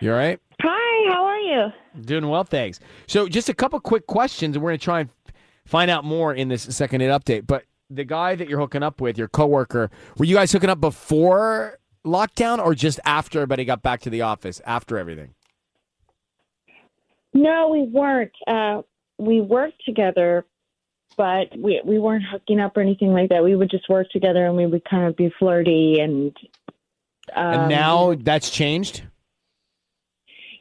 You 0.00 0.12
all 0.12 0.18
right? 0.18 0.38
Hi, 0.60 1.14
how 1.14 1.24
are 1.24 1.38
you? 1.38 1.68
Doing 2.02 2.28
well, 2.28 2.44
thanks. 2.44 2.78
So, 3.06 3.26
just 3.26 3.48
a 3.48 3.54
couple 3.54 3.80
quick 3.80 4.06
questions, 4.06 4.54
and 4.54 4.62
we're 4.62 4.72
going 4.72 4.80
to 4.80 4.84
try 4.84 5.00
and 5.00 5.08
find 5.64 5.90
out 5.90 6.04
more 6.04 6.34
in 6.34 6.48
this 6.48 6.64
second 6.64 7.00
hit 7.00 7.10
update. 7.10 7.46
But 7.46 7.64
the 7.90 8.04
guy 8.04 8.34
that 8.36 8.48
you're 8.48 8.58
hooking 8.60 8.82
up 8.82 9.00
with, 9.00 9.18
your 9.18 9.28
coworker, 9.28 9.90
were 10.16 10.24
you 10.24 10.36
guys 10.36 10.52
hooking 10.52 10.70
up 10.70 10.80
before 10.80 11.78
lockdown 12.06 12.58
or 12.64 12.74
just 12.74 13.00
after 13.04 13.40
everybody 13.40 13.64
got 13.64 13.82
back 13.82 14.00
to 14.02 14.10
the 14.10 14.22
office, 14.22 14.60
after 14.64 14.96
everything? 14.96 15.34
No, 17.34 17.68
we 17.68 17.82
weren't. 17.82 18.32
Uh, 18.46 18.82
we 19.18 19.40
worked 19.40 19.84
together, 19.84 20.44
but 21.16 21.56
we 21.56 21.80
we 21.84 21.98
weren't 21.98 22.24
hooking 22.30 22.58
up 22.60 22.76
or 22.76 22.80
anything 22.80 23.12
like 23.12 23.28
that. 23.28 23.44
We 23.44 23.54
would 23.54 23.70
just 23.70 23.88
work 23.88 24.08
together, 24.10 24.46
and 24.46 24.56
we 24.56 24.66
would 24.66 24.84
kind 24.84 25.06
of 25.06 25.16
be 25.16 25.32
flirty 25.38 25.98
and. 26.00 26.36
Um, 27.36 27.44
and 27.54 27.68
now 27.68 28.14
that's 28.18 28.50
changed? 28.50 29.02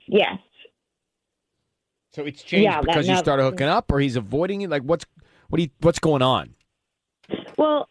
yes, 0.07 0.37
So 2.11 2.23
it's 2.25 2.43
changed 2.43 2.63
Yeah, 2.65 2.81
that- 2.81 2.85
because 2.85 3.07
you 3.07 3.13
now- 3.13 3.21
started 3.21 3.43
hooking 3.43 3.67
up, 3.67 3.91
or 3.91 3.99
he's 3.99 4.15
avoiding 4.15 4.61
you? 4.61 4.67
Like, 4.67 4.83
what's 4.83 5.05
what? 5.49 5.57
Do 5.57 5.63
you, 5.63 5.69
what's 5.81 5.97
going 5.99 6.21
on? 6.21 6.53
Well, 7.59 7.89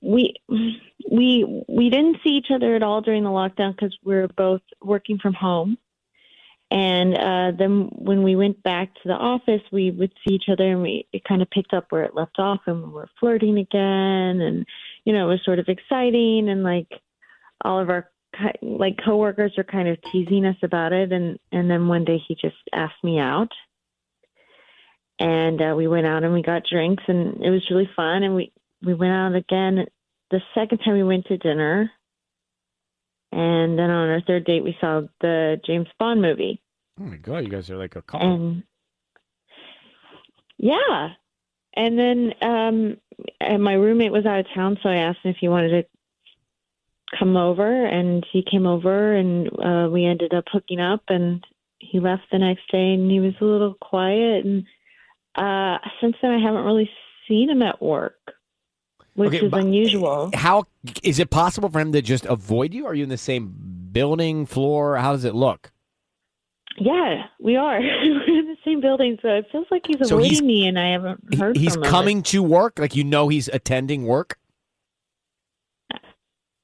we 0.00 0.34
we 1.10 1.64
we 1.68 1.90
didn't 1.90 2.16
see 2.24 2.30
each 2.30 2.50
other 2.50 2.74
at 2.74 2.82
all 2.82 3.02
during 3.02 3.24
the 3.24 3.30
lockdown 3.30 3.76
because 3.76 3.96
we 4.02 4.14
were 4.14 4.28
both 4.28 4.62
working 4.82 5.18
from 5.18 5.34
home. 5.34 5.76
And 6.70 7.14
uh, 7.14 7.52
then 7.56 7.90
when 7.92 8.22
we 8.22 8.36
went 8.36 8.62
back 8.62 8.94
to 8.94 9.08
the 9.08 9.14
office, 9.14 9.60
we 9.70 9.90
would 9.90 10.12
see 10.26 10.34
each 10.34 10.48
other, 10.48 10.64
and 10.64 10.82
we 10.82 11.06
it 11.12 11.24
kind 11.24 11.42
of 11.42 11.50
picked 11.50 11.74
up 11.74 11.86
where 11.90 12.04
it 12.04 12.14
left 12.14 12.38
off, 12.38 12.60
and 12.66 12.82
we 12.84 12.88
were 12.88 13.08
flirting 13.20 13.58
again, 13.58 14.40
and 14.40 14.66
you 15.04 15.12
know 15.12 15.28
it 15.28 15.32
was 15.32 15.44
sort 15.44 15.58
of 15.58 15.68
exciting, 15.68 16.48
and 16.48 16.62
like 16.62 16.88
all 17.62 17.78
of 17.80 17.90
our 17.90 18.10
like 18.62 18.98
coworkers 19.04 19.58
are 19.58 19.64
kind 19.64 19.88
of 19.88 19.98
teasing 20.10 20.46
us 20.46 20.56
about 20.62 20.94
it, 20.94 21.12
and 21.12 21.38
and 21.52 21.70
then 21.70 21.86
one 21.86 22.06
day 22.06 22.18
he 22.26 22.34
just 22.34 22.56
asked 22.72 23.04
me 23.04 23.18
out, 23.18 23.52
and 25.18 25.60
uh, 25.60 25.74
we 25.76 25.86
went 25.86 26.06
out 26.06 26.24
and 26.24 26.32
we 26.32 26.42
got 26.42 26.62
drinks, 26.70 27.02
and 27.06 27.42
it 27.42 27.50
was 27.50 27.62
really 27.70 27.88
fun, 27.94 28.22
and 28.22 28.34
we 28.34 28.52
we 28.84 28.94
went 28.94 29.12
out 29.12 29.34
again. 29.34 29.86
The 30.30 30.40
second 30.54 30.78
time 30.78 30.94
we 30.94 31.04
went 31.04 31.26
to 31.26 31.36
dinner, 31.36 31.90
and 33.32 33.78
then 33.78 33.90
on 33.90 34.10
our 34.10 34.20
third 34.20 34.44
date 34.44 34.64
we 34.64 34.76
saw 34.80 35.02
the 35.20 35.60
James 35.66 35.88
Bond 35.98 36.22
movie. 36.22 36.60
Oh 37.00 37.04
my 37.04 37.16
god, 37.16 37.44
you 37.44 37.50
guys 37.50 37.70
are 37.70 37.76
like 37.76 37.96
a 37.96 38.02
couple. 38.02 38.32
And 38.32 38.62
yeah. 40.56 41.08
And 41.76 41.98
then 41.98 42.32
um 42.42 42.96
and 43.40 43.62
my 43.62 43.74
roommate 43.74 44.12
was 44.12 44.26
out 44.26 44.40
of 44.40 44.46
town, 44.54 44.78
so 44.82 44.88
I 44.88 44.96
asked 44.96 45.18
him 45.22 45.32
if 45.32 45.36
he 45.40 45.48
wanted 45.48 45.70
to 45.70 47.18
come 47.18 47.36
over 47.36 47.86
and 47.86 48.26
he 48.32 48.44
came 48.48 48.66
over 48.66 49.12
and 49.12 49.48
uh 49.60 49.88
we 49.90 50.04
ended 50.04 50.32
up 50.34 50.44
hooking 50.50 50.80
up 50.80 51.02
and 51.08 51.44
he 51.78 52.00
left 52.00 52.22
the 52.30 52.38
next 52.38 52.70
day 52.70 52.94
and 52.94 53.10
he 53.10 53.20
was 53.20 53.34
a 53.40 53.44
little 53.44 53.74
quiet 53.74 54.44
and 54.44 54.64
uh 55.36 55.78
since 56.00 56.16
then 56.22 56.30
I 56.32 56.38
haven't 56.40 56.64
really 56.64 56.88
seen 57.28 57.50
him 57.50 57.62
at 57.62 57.80
work. 57.82 58.18
Which 59.14 59.28
Okay, 59.34 59.46
is 59.46 59.52
unusual. 59.52 60.30
How 60.34 60.64
is 61.04 61.18
it 61.20 61.30
possible 61.30 61.68
for 61.68 61.78
him 61.78 61.92
to 61.92 62.02
just 62.02 62.26
avoid 62.26 62.74
you? 62.74 62.84
Are 62.86 62.94
you 62.94 63.04
in 63.04 63.08
the 63.08 63.16
same 63.16 63.54
building 63.92 64.44
floor? 64.44 64.96
How 64.96 65.12
does 65.12 65.24
it 65.24 65.34
look? 65.36 65.70
Yeah, 66.78 67.26
we 67.38 67.54
are. 67.54 67.78
We're 67.80 68.38
in 68.40 68.46
the 68.48 68.56
same 68.64 68.80
building, 68.80 69.16
so 69.22 69.28
it 69.28 69.46
feels 69.52 69.66
like 69.70 69.86
he's 69.86 69.98
So 70.08 70.16
avoiding 70.16 70.30
he's- 70.30 70.42
me 70.42 70.66
and 70.66 70.76
I 70.76 70.88
haven't 70.90 71.20
He- 71.30 71.36
heard 71.36 71.56
he's 71.56 71.74
from 71.74 71.84
him. 71.84 71.90
coming 71.90 72.22
to 72.24 72.42
work, 72.42 72.80
like 72.80 72.96
you 72.96 73.04
know 73.04 73.28
he's 73.28 73.46
attending 73.46 74.04
work. 74.04 74.36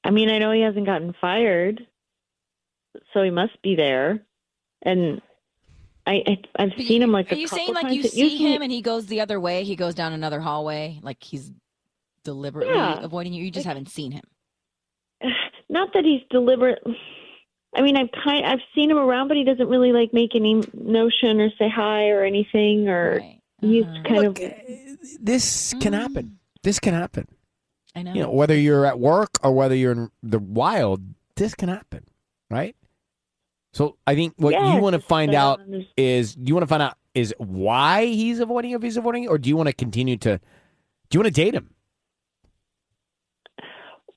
I 0.03 0.09
mean, 0.09 0.29
I 0.29 0.39
know 0.39 0.51
he 0.51 0.61
hasn't 0.61 0.85
gotten 0.85 1.13
fired, 1.21 1.87
so 3.13 3.21
he 3.23 3.29
must 3.29 3.61
be 3.61 3.75
there. 3.75 4.25
And 4.81 5.21
I, 6.07 6.23
I 6.27 6.37
I've 6.57 6.71
seen 6.77 7.01
him 7.01 7.11
like 7.11 7.31
Are 7.31 7.35
a 7.35 7.37
you 7.37 7.47
couple 7.47 7.57
saying 7.65 7.73
like 7.75 7.93
you 7.93 8.03
see 8.03 8.23
usually- 8.31 8.53
him 8.53 8.61
and 8.61 8.71
he 8.71 8.81
goes 8.81 9.05
the 9.07 9.21
other 9.21 9.39
way? 9.39 9.63
He 9.63 9.75
goes 9.75 9.93
down 9.95 10.13
another 10.13 10.39
hallway, 10.39 10.99
like 11.03 11.23
he's 11.23 11.51
deliberately 12.23 12.73
Yeah. 12.73 12.99
avoiding 13.01 13.33
you. 13.33 13.43
You 13.43 13.51
just 13.51 13.65
Like- 13.65 13.75
haven't 13.75 13.89
seen 13.89 14.11
him. 14.11 14.23
Not 15.69 15.93
that 15.93 16.03
he's 16.03 16.21
deliberate. 16.29 16.83
I 17.75 17.81
mean, 17.81 17.95
I've 17.97 18.09
kind 18.23 18.45
I've 18.45 18.59
seen 18.75 18.91
him 18.91 18.97
around, 18.97 19.27
but 19.29 19.37
he 19.37 19.43
doesn't 19.43 19.67
really 19.69 19.91
like 19.93 20.11
make 20.13 20.35
any 20.35 20.61
notion 20.73 21.39
or 21.39 21.49
say 21.57 21.69
hi 21.69 22.09
or 22.09 22.23
anything. 22.23 22.89
Or 22.89 23.17
Right. 23.19 23.39
he's 23.61 23.85
Uh-huh. 23.85 24.03
kind 24.03 24.17
Look, 24.27 24.39
of 24.39 24.51
uh, 24.51 24.55
this 25.21 25.73
can 25.79 25.93
happen. 25.93 26.39
This 26.63 26.79
can 26.79 26.93
happen. 26.93 27.27
I 27.95 28.03
know. 28.03 28.13
You 28.13 28.21
know, 28.23 28.31
whether 28.31 28.55
you're 28.57 28.85
at 28.85 28.99
work 28.99 29.31
or 29.43 29.53
whether 29.53 29.75
you're 29.75 29.91
in 29.93 30.09
the 30.23 30.39
wild, 30.39 31.01
this 31.35 31.55
can 31.55 31.69
happen, 31.69 32.05
right? 32.49 32.75
So 33.73 33.97
I 34.05 34.15
think 34.15 34.33
what 34.37 34.53
Yeah, 34.53 34.75
you 34.75 34.81
want 34.81 34.95
to 34.95 34.99
find 34.99 35.33
out 35.33 35.61
is 35.95 36.35
you 36.37 36.53
want 36.53 36.63
to 36.63 36.67
find 36.67 36.83
out 36.83 36.97
is 37.13 37.33
why 37.37 38.05
he's 38.05 38.39
avoiding 38.39 38.71
you 38.71 38.77
if 38.77 38.83
he's 38.83 38.97
avoiding 38.97 39.27
or 39.27 39.37
do 39.37 39.49
you 39.49 39.57
want 39.57 39.67
to 39.67 39.73
continue 39.73 40.17
to 40.17 40.39
do 41.09 41.17
you 41.17 41.19
want 41.19 41.33
to 41.33 41.41
date 41.41 41.53
him? 41.53 41.69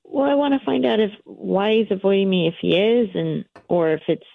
Well, 0.05 0.31
I 0.31 0.35
want 0.35 0.55
to 0.55 0.65
find 0.65 0.87
out 0.87 1.01
if 1.01 1.11
why 1.25 1.73
he's 1.73 1.89
avoiding 1.91 2.31
me, 2.31 2.47
if 2.47 2.55
he 2.61 2.77
is, 2.77 3.09
and 3.15 3.45
or 3.69 3.93
if 3.93 4.03
it's 4.07 4.27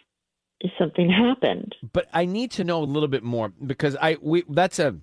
if 0.59 0.71
something 0.77 1.09
happened. 1.09 1.73
But 1.93 2.07
I 2.13 2.25
need 2.25 2.51
to 2.51 2.65
know 2.65 2.83
a 2.83 2.85
little 2.85 3.07
bit 3.07 3.23
more 3.23 3.49
because 3.49 3.95
I 4.01 4.17
we 4.21 4.43
that's 4.49 4.79
a 4.79 4.97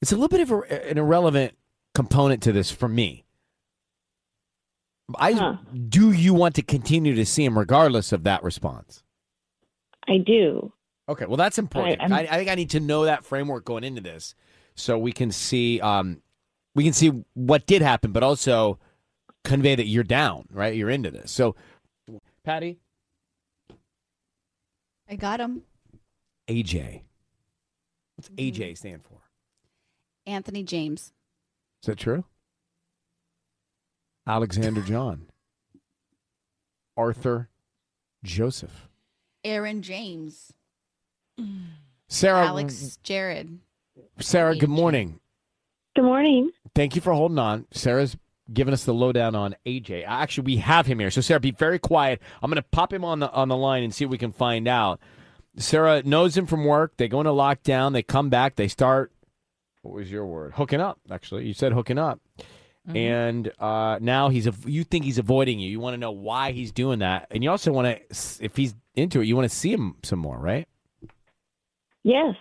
it's 0.00 0.12
a 0.12 0.16
little 0.16 0.28
bit 0.28 0.40
of 0.40 0.52
a, 0.52 0.90
an 0.90 0.98
irrelevant 0.98 1.54
component 1.94 2.42
to 2.44 2.52
this 2.52 2.70
for 2.70 2.88
me. 2.88 3.24
I 5.18 5.32
Huh. 5.32 5.56
do 5.88 6.12
you 6.12 6.34
want 6.34 6.54
to 6.56 6.62
continue 6.62 7.14
to 7.14 7.24
see 7.26 7.44
him 7.44 7.58
regardless 7.58 8.12
of 8.12 8.24
that 8.24 8.42
response? 8.42 9.02
I 10.08 10.18
do. 10.18 10.72
Okay, 11.08 11.26
well 11.26 11.36
that's 11.36 11.58
important. 11.58 12.00
I'm- 12.00 12.12
I, 12.12 12.20
I 12.20 12.36
think 12.36 12.48
I 12.50 12.54
need 12.54 12.70
to 12.70 12.80
know 12.80 13.04
that 13.04 13.24
framework 13.24 13.64
going 13.64 13.84
into 13.84 14.00
this, 14.00 14.34
so 14.74 14.98
we 14.98 15.12
can 15.12 15.30
see 15.32 15.80
um, 15.80 16.22
we 16.74 16.84
can 16.84 16.92
see 16.92 17.24
what 17.34 17.66
did 17.66 17.82
happen, 17.82 18.12
but 18.12 18.22
also 18.22 18.78
convey 19.44 19.74
that 19.74 19.86
you're 19.86 20.04
down, 20.04 20.46
right? 20.52 20.74
You're 20.74 20.88
into 20.90 21.10
this. 21.10 21.30
So, 21.32 21.54
Patty, 22.44 22.78
I 25.08 25.16
got 25.16 25.40
him. 25.40 25.62
AJ, 26.48 27.02
what's 28.16 28.28
AJ 28.30 28.76
stand 28.78 29.02
for? 29.04 29.18
Anthony 30.26 30.62
James. 30.62 31.12
Is 31.82 31.86
that 31.86 31.98
true? 31.98 32.24
Alexander 34.26 34.82
John, 34.82 35.26
Arthur 36.96 37.48
Joseph, 38.24 38.88
Aaron 39.44 39.82
James. 39.82 40.52
Sarah. 42.08 42.46
Alex 42.46 42.98
Jared. 43.02 43.58
Sarah, 44.18 44.54
good 44.56 44.68
morning. 44.68 45.18
Good 45.96 46.04
morning. 46.04 46.50
Thank 46.74 46.94
you 46.94 47.00
for 47.00 47.12
holding 47.12 47.38
on. 47.38 47.66
Sarah's 47.72 48.16
giving 48.52 48.74
us 48.74 48.84
the 48.84 48.94
lowdown 48.94 49.34
on 49.34 49.56
AJ. 49.66 50.04
Actually, 50.06 50.44
we 50.44 50.56
have 50.58 50.86
him 50.86 50.98
here. 50.98 51.10
So 51.10 51.20
Sarah, 51.20 51.40
be 51.40 51.50
very 51.50 51.78
quiet. 51.78 52.20
I'm 52.42 52.50
going 52.50 52.62
to 52.62 52.68
pop 52.70 52.92
him 52.92 53.04
on 53.04 53.20
the 53.20 53.30
on 53.32 53.48
the 53.48 53.56
line 53.56 53.82
and 53.82 53.94
see 53.94 54.04
if 54.04 54.10
we 54.10 54.18
can 54.18 54.32
find 54.32 54.68
out. 54.68 55.00
Sarah 55.56 56.02
knows 56.02 56.36
him 56.36 56.46
from 56.46 56.64
work. 56.64 56.96
They 56.96 57.08
go 57.08 57.20
into 57.20 57.32
lockdown. 57.32 57.92
They 57.92 58.02
come 58.02 58.30
back. 58.30 58.56
They 58.56 58.68
start. 58.68 59.12
What 59.82 59.94
was 59.94 60.10
your 60.10 60.26
word? 60.26 60.52
Hooking 60.54 60.80
up. 60.80 60.98
Actually, 61.10 61.46
you 61.46 61.54
said 61.54 61.72
hooking 61.72 61.98
up. 61.98 62.20
And 62.88 63.52
uh, 63.60 63.98
now 64.00 64.28
he's 64.28 64.46
a, 64.46 64.54
you 64.66 64.82
think 64.82 65.04
he's 65.04 65.18
avoiding 65.18 65.60
you. 65.60 65.70
You 65.70 65.78
want 65.78 65.94
to 65.94 65.98
know 65.98 66.10
why 66.10 66.50
he's 66.52 66.72
doing 66.72 66.98
that, 66.98 67.28
and 67.30 67.42
you 67.42 67.50
also 67.50 67.70
want 67.72 67.86
to, 67.86 68.44
if 68.44 68.56
he's 68.56 68.74
into 68.94 69.20
it, 69.20 69.26
you 69.26 69.36
want 69.36 69.48
to 69.48 69.56
see 69.56 69.72
him 69.72 69.96
some 70.02 70.18
more, 70.18 70.36
right? 70.36 70.66
Yes. 72.02 72.34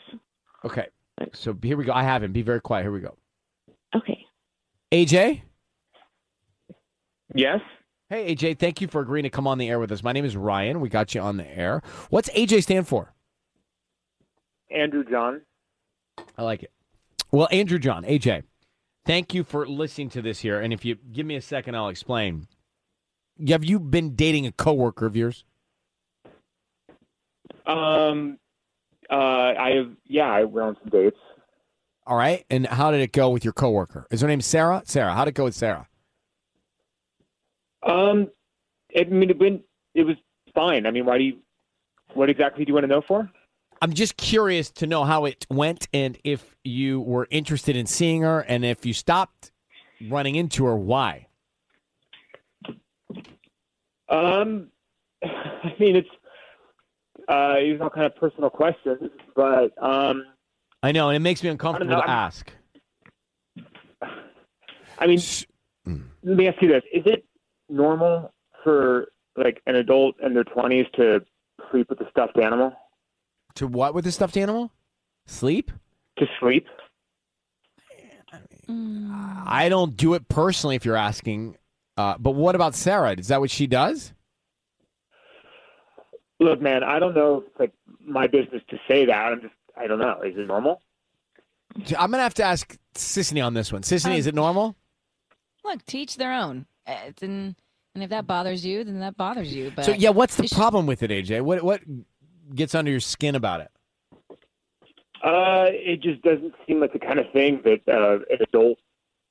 Okay. 0.66 0.88
So 1.34 1.56
here 1.62 1.78
we 1.78 1.86
go. 1.86 1.94
I 1.94 2.04
have 2.04 2.24
him. 2.24 2.32
Be 2.32 2.42
very 2.42 2.60
quiet. 2.60 2.84
Here 2.84 2.92
we 2.92 3.00
go. 3.00 3.16
Okay. 3.96 4.26
AJ. 4.92 5.42
Yes. 7.36 7.60
Hey, 8.10 8.36
AJ, 8.36 8.60
thank 8.60 8.82
you 8.82 8.88
for 8.88 9.02
agreeing 9.02 9.24
to 9.24 9.30
come 9.30 9.48
on 9.48 9.58
the 9.58 9.70
air 9.70 9.80
with 9.80 9.92
us. 9.92 10.04
My 10.04 10.12
name 10.12 10.26
is 10.26 10.36
Ryan. 10.36 10.82
We 10.82 10.90
got 10.90 11.16
you 11.16 11.22
on 11.22 11.38
the 11.38 11.48
air. 11.48 11.82
What's 12.10 12.30
AJ 12.32 12.64
stand 12.64 12.88
for? 12.88 13.14
Andrew 14.70 15.04
John. 15.10 15.42
I 16.38 16.44
like 16.44 16.64
it. 16.64 16.72
Well, 17.32 17.48
Andrew 17.52 17.80
John, 17.80 18.04
AJ, 18.04 18.44
thank 19.12 19.34
you 19.34 19.44
for 19.44 19.68
listening 19.68 20.08
to 20.08 20.22
this 20.22 20.40
here. 20.40 20.62
And 20.62 20.72
if 20.72 20.86
you 20.86 20.96
give 20.96 21.26
me 21.26 21.36
a 21.36 21.42
second, 21.42 21.76
I'll 21.76 21.90
explain. 21.90 22.48
Have 23.46 23.66
you 23.66 23.78
been 23.78 24.16
dating 24.16 24.48
a 24.48 24.54
coworker 24.54 25.06
of 25.06 25.18
yours? 25.18 25.44
Um, 27.66 28.40
uh, 29.10 29.14
I 29.60 29.72
have, 29.76 29.92
yeah, 30.08 30.32
I 30.32 30.46
went 30.46 30.66
on 30.66 30.78
some 30.82 30.90
dates. 30.90 31.18
All 32.08 32.16
right. 32.16 32.46
And 32.50 32.66
how 32.66 32.90
did 32.92 33.02
it 33.02 33.12
go 33.12 33.30
with 33.32 33.44
your 33.44 33.52
coworker? 33.52 34.08
Is 34.12 34.22
her 34.22 34.30
name 34.30 34.40
Sarah? 34.40 34.82
Sarah. 34.86 35.14
how 35.14 35.26
did 35.26 35.32
it 35.32 35.36
go 35.36 35.44
with 35.44 35.56
Sarah? 35.56 35.90
Um, 37.84 38.30
I 38.98 39.04
mean, 39.04 39.30
it 39.30 39.38
went, 39.38 39.64
it 39.94 40.04
was 40.04 40.16
fine. 40.56 40.86
I 40.86 40.92
mean, 40.92 41.06
why 41.06 41.18
do 41.18 41.26
you, 41.26 41.40
what 42.14 42.30
exactly 42.30 42.64
do 42.64 42.70
you 42.70 42.76
want 42.76 42.86
to 42.86 42.88
know 42.88 43.02
for? 43.06 43.30
I'm 43.82 43.94
just 43.94 44.16
curious 44.16 44.70
to 44.72 44.88
know 44.88 45.04
how 45.04 45.26
it 45.26 45.48
went 45.50 45.88
and 45.92 46.18
if 46.24 46.56
you 46.64 47.02
were 47.02 47.28
interested 47.32 47.76
in 47.76 47.88
seeing 47.88 48.22
her 48.22 48.42
and 48.42 48.64
if 48.64 48.86
you 48.86 48.94
stopped 48.94 49.52
running 50.10 50.36
into 50.36 50.66
her, 50.66 50.76
why? 50.76 51.28
Um, 54.08 54.68
I 55.24 55.76
mean, 55.80 55.96
it's, 55.96 56.10
uh, 57.28 57.56
these 57.56 57.80
are 57.80 57.84
all 57.84 57.90
kind 57.90 58.06
of 58.06 58.16
personal 58.16 58.50
questions, 58.52 59.10
but, 59.36 59.72
um, 59.82 60.26
I 60.84 60.92
know, 60.92 61.10
and 61.10 61.16
it 61.16 61.20
makes 61.20 61.44
me 61.44 61.50
uncomfortable 61.50 61.96
to 61.96 62.10
ask. 62.10 62.52
I 64.98 65.08
mean, 65.08 65.18
mm. 65.18 66.04
let 66.24 66.38
me 66.38 66.48
ask 66.48 66.62
you 66.62 66.68
this. 66.68 66.84
Is 66.94 67.04
it 67.06 67.26
normal 67.70 68.34
for 68.64 69.08
like 69.36 69.62
an 69.66 69.76
adult 69.76 70.16
in 70.24 70.34
their 70.34 70.44
twenties 70.44 70.86
to 70.96 71.22
sleep 71.72 71.90
with 71.90 72.02
a 72.02 72.10
stuffed 72.10 72.38
animal? 72.38 72.74
To 73.56 73.68
what 73.68 73.94
with 73.94 74.06
the 74.06 74.12
stuffed 74.12 74.38
animal? 74.38 74.72
Sleep? 75.26 75.72
To 76.18 76.26
sleep? 76.40 76.68
I 78.70 79.68
don't 79.70 79.98
do 79.98 80.14
it 80.14 80.28
personally 80.30 80.76
if 80.76 80.86
you're 80.86 80.96
asking. 80.96 81.58
Uh, 81.98 82.16
but 82.18 82.32
what 82.32 82.56
about 82.56 82.74
Sarah? 82.76 83.14
Is 83.18 83.28
that 83.28 83.42
what 83.42 83.52
she 83.52 83.68
does? 83.68 84.14
Look, 86.40 86.62
man, 86.62 86.84
I 86.84 86.98
don't 87.00 87.14
know 87.14 87.40
if 87.40 87.48
it's 87.48 87.60
like 87.60 87.74
my 88.00 88.28
business 88.28 88.62
to 88.70 88.80
say 88.88 89.06
that. 89.06 89.14
I'm 89.34 89.42
just, 89.42 89.54
I 89.78 89.88
don't 89.88 90.00
know. 90.00 90.22
Is 90.22 90.38
it 90.38 90.48
normal? 90.48 90.82
I'm 91.76 92.10
going 92.12 92.20
to 92.20 92.24
have 92.24 92.34
to 92.36 92.44
ask 92.44 92.78
Sisanie 92.96 93.46
on 93.46 93.54
this 93.54 93.72
one. 93.72 93.82
Sisanie, 93.84 94.12
Um, 94.12 94.18
is 94.18 94.28
it 94.28 94.36
normal? 94.36 94.76
Look, 95.64 95.86
teach 95.86 96.16
their 96.18 96.34
own. 96.34 96.66
Uh, 96.88 96.96
It's 97.08 97.22
in, 97.22 97.56
and 97.94 98.04
if 98.04 98.10
that 98.10 98.26
bothers 98.26 98.66
you, 98.66 98.84
then 98.84 99.00
that 99.02 99.16
bothers 99.18 99.54
you. 99.54 99.72
But 99.76 99.86
so, 99.86 99.92
yeah, 99.92 100.10
what's 100.10 100.36
the 100.36 100.46
it 100.46 100.50
sh- 100.50 100.54
problem 100.56 100.88
with 100.88 101.04
it, 101.04 101.12
AJ? 101.12 101.42
What, 101.42 101.62
what 101.64 101.82
gets 102.56 102.76
under 102.76 102.92
your 102.92 103.00
skin 103.00 103.36
about 103.36 103.62
it? 103.62 103.72
Uh, 105.24 105.68
it 105.70 106.02
just 106.02 106.22
doesn't 106.24 106.54
seem 106.68 106.80
like 106.80 106.94
the 106.94 107.00
kind 107.00 107.20
of 107.20 107.26
thing 107.32 107.62
that 107.64 107.82
uh, 107.88 108.16
an 108.34 108.40
adult 108.42 108.80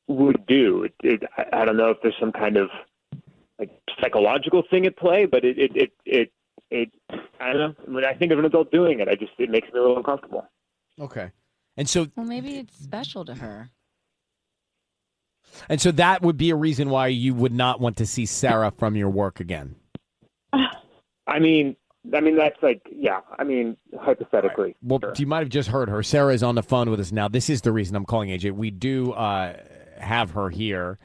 would 0.07 0.47
do. 0.47 0.85
It, 0.85 0.95
it, 1.03 1.23
I, 1.37 1.63
I 1.63 1.65
don't 1.65 1.77
know 1.77 1.91
if 1.91 1.99
there's 2.03 2.15
some 2.21 2.33
kind 2.33 2.57
of 2.57 2.69
like 3.59 3.71
psychological 4.01 4.63
thing 4.71 4.87
at 4.87 4.97
play, 4.97 5.27
but 5.27 5.45
it 5.45 5.59
it 5.59 5.73
it 5.77 5.93
it, 6.07 6.33
it 6.71 6.91
I 7.41 7.53
don't 7.53 7.59
know. 7.89 7.95
When 7.95 8.05
I 8.05 8.15
think 8.15 8.31
of 8.33 8.39
an 8.39 8.45
adult 8.45 8.71
doing 8.71 9.01
it, 9.01 9.09
I 9.09 9.15
just 9.17 9.33
it 9.39 9.51
makes 9.51 9.67
me 9.73 9.79
a 9.81 9.83
little 9.83 9.97
uncomfortable. 9.97 10.47
Okay. 11.01 11.31
And 11.77 11.89
so 11.89 12.07
Well, 12.17 12.27
maybe 12.27 12.59
it's 12.59 12.77
special 12.79 13.25
to 13.25 13.35
her. 13.35 13.71
and 15.69 15.81
so 15.81 15.91
that 15.93 16.23
would 16.23 16.37
be 16.37 16.51
a 16.51 16.57
reason 16.57 16.89
why 16.91 17.09
you 17.09 17.35
would 17.35 17.53
not 17.53 17.81
want 17.81 17.97
to 17.99 18.07
see 18.07 18.27
Sarah 18.27 18.71
from 18.71 18.95
your 18.97 19.09
work 19.11 19.41
again. 19.41 19.75
I 20.53 21.39
mean, 21.39 21.77
I 22.15 22.21
mean 22.21 22.37
that's 22.37 22.57
like 22.63 22.83
yeah. 22.91 23.21
I 23.39 23.45
mean 23.45 23.77
hypothetically. 23.99 24.77
Well, 24.83 25.01
sure. 25.01 25.13
you 25.17 25.27
might 25.27 25.41
have 25.41 25.49
just 25.49 25.69
heard 25.69 25.89
her. 25.89 26.03
Sarah 26.03 26.33
is 26.33 26.43
on 26.43 26.55
the 26.55 26.63
phone 26.63 26.91
with 26.91 27.01
us 27.01 27.13
now. 27.13 27.29
This 27.29 27.51
is 27.51 27.61
the 27.63 27.73
reason 27.73 27.95
I'm 27.97 28.07
calling 28.07 28.31
AJ. 28.31 28.53
We 28.53 28.71
do 28.71 29.13
uh, 29.13 29.57
have 29.99 30.31
her 30.33 30.49
here, 30.49 30.99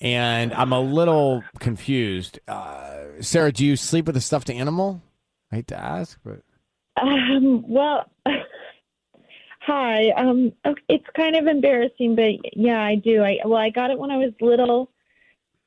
and 0.00 0.52
I'm 0.54 0.72
a 0.72 0.80
little 0.80 1.42
confused. 1.58 2.38
Uh, 2.46 3.06
Sarah, 3.20 3.52
do 3.52 3.64
you 3.66 3.76
sleep 3.76 4.06
with 4.06 4.16
a 4.16 4.20
stuffed 4.20 4.50
animal? 4.50 5.02
I 5.52 5.56
hate 5.56 5.66
to 5.68 5.76
ask, 5.76 6.18
but 6.24 6.42
Um, 6.96 7.64
well, 7.68 8.04
hi. 9.60 10.10
Um, 10.10 10.52
it's 10.88 11.06
kind 11.16 11.36
of 11.36 11.46
embarrassing, 11.46 12.14
but 12.14 12.32
yeah, 12.56 12.80
I 12.80 12.94
do. 12.94 13.22
I 13.22 13.38
well, 13.44 13.60
I 13.60 13.70
got 13.70 13.90
it 13.90 13.98
when 13.98 14.10
I 14.10 14.16
was 14.16 14.32
little 14.40 14.90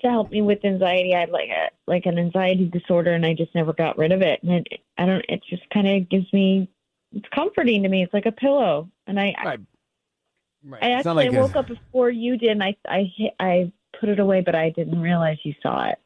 to 0.03 0.09
help 0.09 0.31
me 0.31 0.41
with 0.41 0.63
anxiety. 0.63 1.15
I 1.15 1.21
had 1.21 1.29
like 1.29 1.49
a 1.49 1.69
like 1.87 2.05
an 2.05 2.17
anxiety 2.19 2.65
disorder, 2.67 3.11
and 3.13 3.25
I 3.25 3.33
just 3.33 3.53
never 3.55 3.73
got 3.73 3.97
rid 3.97 4.11
of 4.11 4.21
it. 4.21 4.41
And 4.43 4.51
it, 4.51 4.81
I 4.97 5.05
don't. 5.05 5.25
It 5.27 5.41
just 5.49 5.63
kind 5.71 5.87
of 5.87 6.09
gives 6.09 6.31
me. 6.31 6.69
It's 7.13 7.27
comforting 7.33 7.83
to 7.83 7.89
me. 7.89 8.03
It's 8.03 8.13
like 8.13 8.25
a 8.25 8.31
pillow, 8.31 8.89
and 9.07 9.19
I 9.19 9.33
right. 9.43 9.59
right. 10.65 10.83
I 10.83 10.87
It's 10.97 11.05
actually 11.07 11.25
like 11.25 11.33
I 11.33 11.37
a- 11.37 11.41
woke 11.41 11.55
up 11.55 11.67
before 11.67 12.09
you 12.09 12.37
did, 12.37 12.51
and 12.51 12.63
I 12.63 12.75
I 12.87 13.11
hit, 13.15 13.33
I 13.39 13.71
put 13.99 14.09
it 14.09 14.19
away, 14.19 14.41
but 14.41 14.55
I 14.55 14.69
didn't 14.69 14.99
realize 15.01 15.37
you 15.43 15.53
saw 15.61 15.89
it. 15.89 15.99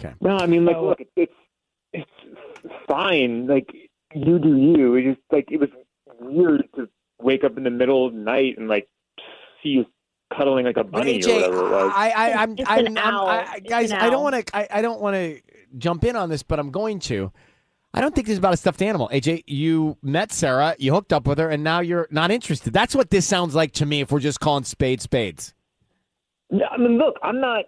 Okay. 0.00 0.14
No, 0.20 0.36
I 0.36 0.46
mean, 0.46 0.64
like, 0.64 0.76
So- 0.76 0.86
look, 0.88 1.02
it's 1.16 1.32
it's 1.92 2.10
fine. 2.88 3.46
Like, 3.46 3.70
you 4.14 4.38
do 4.38 4.56
you. 4.56 4.94
It 4.94 5.04
just 5.14 5.20
like 5.30 5.50
it 5.50 5.58
was 5.60 5.70
weird 6.20 6.68
to 6.76 6.88
wake 7.20 7.44
up 7.44 7.56
in 7.56 7.64
the 7.64 7.70
middle 7.70 8.06
of 8.06 8.14
the 8.14 8.18
night 8.20 8.56
and 8.58 8.68
like 8.68 8.88
see 9.62 9.70
you 9.70 9.86
cuddling 10.36 10.64
like 10.66 10.76
a 10.76 10.84
But 10.84 10.92
bunny 10.92 11.22
or 11.24 11.34
whatever 11.34 11.58
it 11.66 11.70
was. 11.70 11.92
I, 11.94 12.10
I, 12.10 12.32
I'm, 12.42 12.52
It's 12.52 12.70
I'm, 12.70 12.98
I'm- 12.98 13.14
I, 13.48 13.60
guys, 13.60 13.92
I 13.92 14.10
don't 14.10 14.22
want 14.22 14.46
to, 14.46 14.56
I, 14.56 14.68
I 14.78 14.82
don't 14.82 15.00
want 15.00 15.14
to 15.16 15.40
jump 15.78 16.04
in 16.04 16.16
on 16.16 16.28
this, 16.28 16.42
but 16.42 16.58
I'm 16.58 16.70
going 16.70 16.98
to. 17.00 17.32
I 17.92 18.00
don't 18.00 18.14
think 18.14 18.28
this 18.28 18.34
is 18.34 18.38
about 18.38 18.54
a 18.54 18.56
stuffed 18.56 18.82
animal. 18.82 19.10
AJ, 19.12 19.42
you 19.48 19.96
met 20.00 20.30
Sarah, 20.30 20.76
you 20.78 20.92
hooked 20.92 21.12
up 21.12 21.26
with 21.26 21.38
her, 21.38 21.48
and 21.48 21.64
now 21.64 21.80
you're 21.80 22.06
not 22.12 22.30
interested. 22.30 22.72
That's 22.72 22.94
what 22.94 23.10
this 23.10 23.26
sounds 23.26 23.54
like 23.56 23.72
to 23.72 23.86
me. 23.86 24.00
If 24.00 24.12
we're 24.12 24.20
just 24.20 24.38
calling 24.38 24.62
spades 24.62 25.02
spades. 25.02 25.54
No, 26.50 26.64
I 26.70 26.76
mean, 26.76 26.98
look, 26.98 27.16
I'm 27.22 27.40
not. 27.40 27.64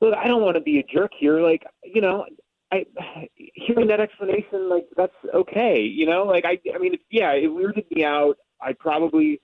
Look, 0.00 0.14
I 0.14 0.28
don't 0.28 0.42
want 0.42 0.56
to 0.56 0.60
be 0.60 0.78
a 0.78 0.82
jerk 0.84 1.12
here. 1.18 1.40
Like, 1.40 1.64
you 1.82 2.00
know, 2.00 2.24
I 2.70 2.84
hearing 3.54 3.88
that 3.88 4.00
explanation, 4.00 4.68
like, 4.68 4.86
that's 4.96 5.14
okay. 5.34 5.80
You 5.80 6.06
know, 6.06 6.24
like, 6.24 6.44
I, 6.44 6.58
I 6.74 6.78
mean, 6.78 6.94
it's, 6.94 7.02
yeah, 7.10 7.32
it 7.32 7.44
weirded 7.50 7.90
me 7.90 8.04
out. 8.04 8.36
I 8.60 8.72
probably 8.74 9.40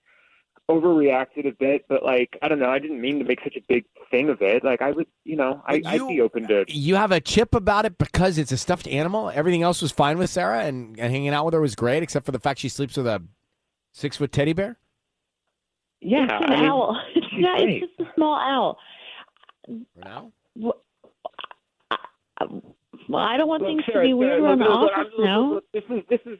overreacted 0.71 1.47
a 1.47 1.53
bit, 1.53 1.85
but 1.89 2.03
like, 2.05 2.39
I 2.43 2.49
don't 2.49 2.59
know. 2.59 2.71
I 2.71 2.79
didn't 2.79 3.01
mean 3.01 3.19
to 3.19 3.25
make 3.25 3.41
such 3.43 3.57
a 3.57 3.61
big 3.69 3.85
thing 4.11 4.29
of 4.31 4.41
it. 4.43 4.65
Like, 4.65 4.81
I 4.81 4.91
would, 4.93 5.07
you 5.25 5.37
know, 5.37 5.63
I, 5.67 5.81
But 5.81 5.87
I'd 5.89 6.09
be 6.09 6.21
open 6.21 6.47
to. 6.49 6.65
You 6.69 6.95
have 6.95 7.11
a 7.13 7.21
chip 7.21 7.55
about 7.55 7.85
it 7.85 7.99
because 7.99 8.39
it's 8.39 8.53
a 8.53 8.57
stuffed 8.57 8.87
animal. 8.89 9.31
Everything 9.35 9.63
else 9.63 9.83
was 9.83 9.93
fine 9.93 10.19
with 10.19 10.31
Sarah, 10.31 10.65
and, 10.65 10.99
and 10.99 11.13
hanging 11.13 11.31
out 11.31 11.45
with 11.45 11.55
her 11.55 11.61
was 11.61 11.75
great, 11.75 12.03
except 12.03 12.25
for 12.27 12.33
the 12.33 12.39
fact 12.39 12.61
she 12.61 12.69
sleeps 12.69 12.97
with 12.97 13.07
a 13.07 13.23
six 13.93 14.17
foot 14.17 14.33
teddy 14.33 14.53
bear. 14.53 14.79
Yeah, 16.01 16.25
it's 16.25 16.33
an 16.45 16.53
I 16.53 16.57
mean, 16.61 16.65
owl. 16.69 17.01
It's 17.15 17.27
she's 17.31 17.41
not. 17.41 17.59
great. 17.59 17.83
It's 17.83 17.93
just 17.99 18.09
a 18.11 18.15
small 18.15 18.35
owl. 18.35 18.79
For 19.67 20.01
now, 20.05 20.33
Well, 20.57 20.83
I 23.15 23.37
don't 23.37 23.49
want 23.49 23.63
Look, 23.63 23.69
things 23.71 23.83
Sarah, 23.87 24.05
to 24.05 24.09
be 24.09 24.15
weird 24.15 24.33
Sarah, 24.33 24.43
around 24.43 24.59
the 24.59 24.65
look, 24.65 24.81
look, 24.81 24.91
look, 24.91 24.99
office 24.99 25.13
now. 25.19 25.41
look, 25.55 25.55
look, 25.55 25.65
This 25.73 25.85
is 25.91 26.03
this 26.09 26.21
is 26.27 26.39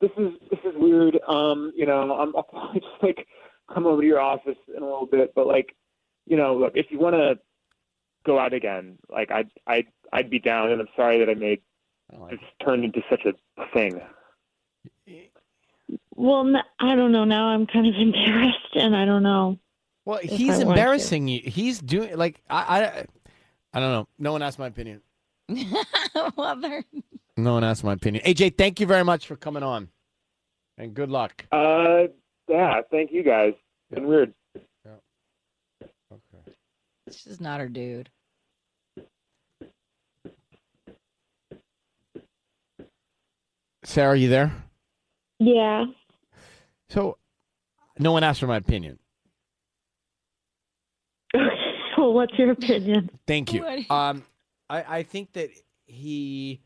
this 0.00 0.10
is 0.16 0.32
this 0.50 0.60
is 0.64 0.72
weird. 0.76 1.18
Um, 1.28 1.72
you 1.76 1.86
know, 1.86 2.12
I'm 2.14 2.34
I'll 2.36 2.42
probably 2.42 2.80
just 2.80 3.02
like 3.02 3.26
come 3.72 3.86
over 3.86 4.02
to 4.02 4.06
your 4.06 4.20
office 4.20 4.56
in 4.74 4.82
a 4.82 4.86
little 4.86 5.06
bit, 5.06 5.32
but 5.34 5.46
like, 5.46 5.74
you 6.26 6.36
know, 6.36 6.56
look, 6.56 6.72
if 6.74 6.86
you 6.90 6.98
want 6.98 7.14
to 7.16 7.38
go 8.24 8.38
out 8.38 8.52
again, 8.52 8.98
like 9.08 9.30
I'd 9.30 9.50
I'd 9.66 9.86
I'd 10.12 10.30
be 10.30 10.38
down, 10.38 10.70
and 10.70 10.80
I'm 10.80 10.88
sorry 10.96 11.18
that 11.18 11.28
I 11.30 11.34
made 11.34 11.60
I 12.12 12.18
like 12.18 12.30
this 12.32 12.40
turned 12.64 12.84
into 12.84 13.00
such 13.08 13.24
a 13.24 13.32
thing. 13.72 14.00
Well, 16.14 16.52
I 16.78 16.94
don't 16.94 17.12
know. 17.12 17.24
Now 17.24 17.48
I'm 17.48 17.66
kind 17.66 17.86
of 17.86 17.94
embarrassed, 17.98 18.74
and 18.74 18.94
I 18.96 19.04
don't 19.04 19.22
know. 19.22 19.58
Well, 20.04 20.18
he's 20.22 20.50
I 20.50 20.52
want 20.52 20.60
to. 20.62 20.68
embarrassing 20.70 21.28
you. 21.28 21.40
He's 21.44 21.80
doing 21.80 22.16
like 22.16 22.40
I, 22.48 22.56
I, 22.80 23.06
I 23.74 23.80
don't 23.80 23.92
know. 23.92 24.08
No 24.18 24.32
one 24.32 24.42
asked 24.42 24.58
my 24.58 24.66
opinion. 24.66 25.02
well, 26.36 26.56
they're 26.60 26.84
No 27.36 27.54
one 27.54 27.64
asked 27.64 27.84
my 27.84 27.94
opinion. 27.94 28.24
AJ, 28.24 28.56
thank 28.56 28.80
you 28.80 28.86
very 28.86 29.04
much 29.04 29.26
for 29.26 29.36
coming 29.36 29.62
on, 29.62 29.88
and 30.78 30.94
good 30.94 31.10
luck. 31.10 31.44
Uh, 31.50 32.04
yeah, 32.50 32.80
thank 32.90 33.12
you 33.12 33.22
guys. 33.22 33.52
It's 33.54 33.94
been 33.94 34.06
weird. 34.06 34.34
Yeah. 34.84 35.86
Okay. 36.12 36.52
This 37.06 37.26
is 37.26 37.40
not 37.40 37.60
her 37.60 37.68
dude. 37.68 38.10
Sarah, 43.84 44.10
are 44.10 44.16
you 44.16 44.28
there? 44.28 44.52
Yeah. 45.38 45.84
So, 46.88 47.16
no 47.98 48.12
one 48.12 48.24
asked 48.24 48.40
for 48.40 48.46
my 48.46 48.56
opinion. 48.56 48.98
well, 51.34 52.12
what's 52.12 52.32
your 52.36 52.50
opinion? 52.50 53.10
Thank 53.26 53.52
you. 53.52 53.64
Um, 53.88 54.24
I, 54.68 54.98
I 54.98 55.02
think 55.02 55.32
that 55.32 55.50
he 55.86 56.60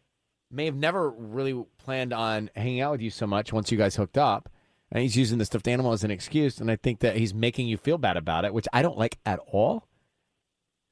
may 0.51 0.65
have 0.65 0.77
never 0.77 1.11
really 1.11 1.65
planned 1.79 2.13
on 2.13 2.51
hanging 2.57 2.81
out 2.81 2.93
with 2.93 3.01
you 3.01 3.11
so 3.11 3.27
much 3.27 3.53
once 3.53 3.71
you 3.71 3.79
guys 3.79 3.97
hooked 3.97 4.19
up. 4.19 4.49
And 4.95 5.03
he's 5.03 5.17
using 5.17 5.39
the 5.39 5.45
stuffed 5.45 5.67
animal 5.69 5.93
as 5.93 6.05
an 6.05 6.11
excuse. 6.13 6.61
And 6.61 6.71
I 6.71 6.77
think 6.77 7.01
that 7.01 7.17
he's 7.17 7.35
making 7.35 7.67
you 7.67 7.77
feel 7.77 7.99
bad 7.99 8.17
about 8.17 8.45
it, 8.45 8.55
which 8.55 8.69
I 8.73 8.81
don't 8.81 8.97
like 8.97 9.19
at 9.27 9.41
all. 9.51 9.89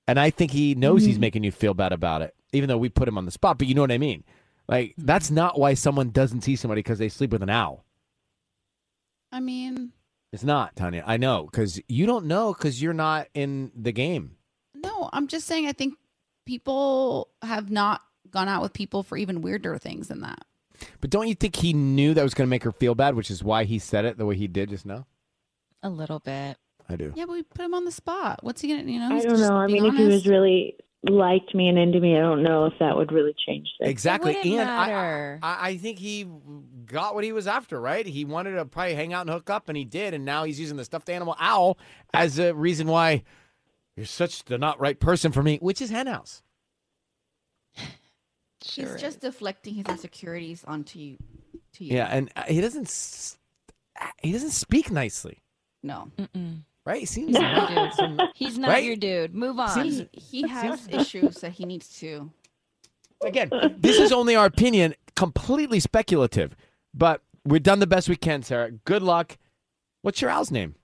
And 0.09 0.19
I 0.19 0.31
think 0.31 0.51
he 0.51 0.75
knows 0.75 1.05
he's 1.05 1.17
Mhm. 1.19 1.21
making 1.21 1.45
you 1.45 1.53
feel 1.53 1.73
bad 1.73 1.93
about 1.93 2.21
it, 2.21 2.35
even 2.53 2.69
though 2.69 2.77
we 2.79 2.89
put 2.89 3.07
him 3.07 3.17
on 3.17 3.25
the 3.25 3.31
spot. 3.31 3.59
But 3.59 3.69
you 3.69 3.75
know 3.75 3.81
what 3.81 3.93
I 3.93 3.99
mean? 3.99 4.25
Like, 4.69 4.95
that's 4.99 5.31
not 5.31 5.57
why 5.59 5.75
someone 5.75 6.11
doesn't 6.11 6.41
see 6.43 6.57
somebody 6.57 6.81
because 6.81 6.99
they 6.99 7.09
sleep 7.09 7.31
with 7.31 7.43
an 7.45 7.51
owl. 7.51 7.85
I 9.31 9.41
mean, 9.41 9.93
It's 10.33 10.43
not, 10.45 10.75
Tanya. 10.77 11.05
I 11.07 11.17
know 11.19 11.45
because 11.51 11.81
you 11.89 12.07
don't 12.07 12.25
know 12.27 12.53
because 12.55 12.81
you're 12.83 12.93
not 12.95 13.29
in 13.35 13.71
the 13.77 13.93
game. 13.93 14.37
no, 14.75 15.11
I'm 15.13 15.29
just 15.29 15.47
saying 15.47 15.67
I 15.69 15.73
think 15.73 15.95
people 16.47 17.29
have 17.43 17.71
not 17.71 18.03
gone 18.31 18.49
out 18.49 18.63
with 18.63 18.73
people 18.73 19.03
for 19.05 19.17
even 19.17 19.43
weirder 19.43 19.79
things 19.79 20.09
than 20.09 20.23
that. 20.23 20.45
But 21.01 21.11
don't 21.11 21.29
you 21.29 21.35
think 21.35 21.57
he 21.57 21.73
knew 21.73 22.15
that 22.15 22.23
was 22.23 22.35
going 22.35 22.47
to 22.47 22.51
make 22.51 22.65
her 22.65 22.73
feel 22.73 22.95
bad, 22.95 23.15
which 23.15 23.31
is 23.31 23.43
why 23.43 23.65
he 23.65 23.79
said 23.79 24.05
it 24.05 24.19
the 24.19 24.27
way 24.27 24.37
he 24.37 24.49
did 24.49 24.71
just 24.71 24.87
now? 24.87 25.07
A 25.83 25.91
little 25.91 26.21
bit. 26.21 26.57
I 26.89 26.97
do. 26.97 27.13
Yeah, 27.17 27.27
but 27.27 27.33
we 27.33 27.43
put 27.43 27.65
him 27.65 27.75
on 27.75 27.85
the 27.85 27.93
spot. 27.93 28.41
What's 28.43 28.61
he 28.61 28.69
gonna, 28.69 28.91
you 28.91 28.99
know? 28.99 29.15
I 29.15 29.21
don't 29.21 29.41
know. 29.41 29.57
I 29.57 29.67
being 29.67 29.83
mean, 29.83 29.93
if 29.93 29.99
he 29.99 30.07
was 30.07 30.27
really 30.27 30.77
liked 31.09 31.55
me 31.55 31.69
and 31.69 31.79
into 31.79 32.01
me, 32.01 32.17
I 32.17 32.21
don't 32.21 32.43
know 32.43 32.67
if 32.67 32.75
that 32.79 32.97
would 32.97 33.11
really 33.13 33.35
change 33.47 33.69
things. 33.79 33.91
Exactly. 33.91 34.35
wouldn't 34.35 34.59
And 34.59 34.71
I. 34.71 35.39
I, 35.43 35.69
I 35.69 35.77
think 35.77 35.99
he 35.99 36.27
got 36.87 37.15
what 37.15 37.25
he 37.25 37.33
was 37.33 37.47
after, 37.47 37.81
right? 37.81 38.07
He 38.07 38.25
wanted 38.25 38.53
to 38.53 38.65
probably 38.65 38.95
hang 38.95 39.13
out 39.13 39.23
and 39.23 39.31
hook 39.31 39.51
up, 39.51 39.69
and 39.69 39.77
he 39.77 39.85
did. 39.85 40.15
And 40.15 40.25
now 40.25 40.45
he's 40.45 40.61
using 40.61 40.77
the 40.77 40.85
stuffed 40.85 41.09
animal 41.09 41.37
owl 41.39 41.79
as 42.15 42.39
a 42.39 42.55
reason 42.55 42.87
why 42.87 43.23
you're 43.97 44.07
such 44.07 44.45
the 44.45 44.59
not 44.59 44.81
right 44.81 44.99
person 44.99 45.33
for 45.33 45.43
me, 45.43 45.59
which 45.59 45.81
is 45.81 45.91
Henhouse. 45.91 46.43
Sure. 48.65 48.93
he's 48.93 49.01
just 49.01 49.21
deflecting 49.21 49.75
his 49.75 49.87
insecurities 49.89 50.65
onto 50.65 50.99
you. 50.99 51.17
To 51.75 51.85
you. 51.85 51.97
Yeah, 51.97 52.07
and 52.11 52.31
uh, 52.37 52.43
he 52.45 52.61
doesn't. 52.61 53.37
He 54.23 54.33
doesn't 54.33 54.51
speak 54.51 54.91
nicely, 54.91 55.43
No. 55.83 56.11
Mm-mm. 56.19 56.59
right? 56.85 57.01
He 57.01 57.07
seems. 57.07 57.33
Not 57.33 57.71
your 57.71 57.85
dude. 57.89 57.95
some- 57.95 58.21
He's 58.35 58.59
not 58.59 58.69
Right? 58.69 58.85
your 58.85 58.97
dude. 58.97 59.35
Move 59.35 59.59
on. 59.59 59.85
He, 59.85 60.09
he 60.13 60.49
has 60.49 60.89
issues 60.91 61.37
that 61.41 61.53
he 61.53 61.65
needs 61.65 61.99
to. 62.01 62.31
Again, 63.25 63.51
this 63.79 63.99
is 64.01 64.11
only 64.13 64.35
our 64.35 64.47
opinion, 64.47 64.95
completely 65.15 65.79
speculative, 65.81 66.57
but 66.93 67.23
we've 67.45 67.63
done 67.63 67.79
the 67.79 67.87
best 67.87 68.09
we 68.09 68.17
can, 68.17 68.43
Sarah. 68.43 68.71
Good 68.73 69.03
luck. 69.03 69.39
What's 70.03 70.21
your 70.21 70.31
owl's 70.31 70.51
name? 70.51 70.75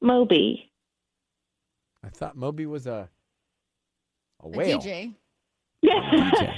Moby. 0.00 0.70
I 2.04 2.08
thought 2.08 2.36
Moby 2.36 2.64
was 2.66 2.86
a 2.86 3.08
a 4.42 4.46
A 4.46 4.48
whale. 4.48 4.78
DJ. 4.80 5.14
DJ. 5.84 6.54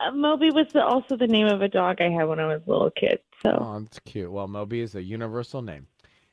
Uh, 0.00 0.10
Moby 0.14 0.50
was 0.50 0.66
the, 0.72 0.84
also 0.84 1.16
the 1.16 1.26
name 1.26 1.46
of 1.46 1.62
a 1.62 1.68
dog 1.68 2.00
I 2.00 2.10
had 2.10 2.24
when 2.24 2.40
I 2.40 2.46
was 2.46 2.62
a 2.66 2.70
little 2.70 2.90
kid. 2.90 3.20
So 3.42 3.50
Oh, 3.60 3.80
that's 3.80 3.98
cute. 4.00 4.30
Well, 4.30 4.48
Moby 4.48 4.80
is 4.80 4.94
a 4.94 5.02
universal 5.02 5.62
name. 5.62 5.86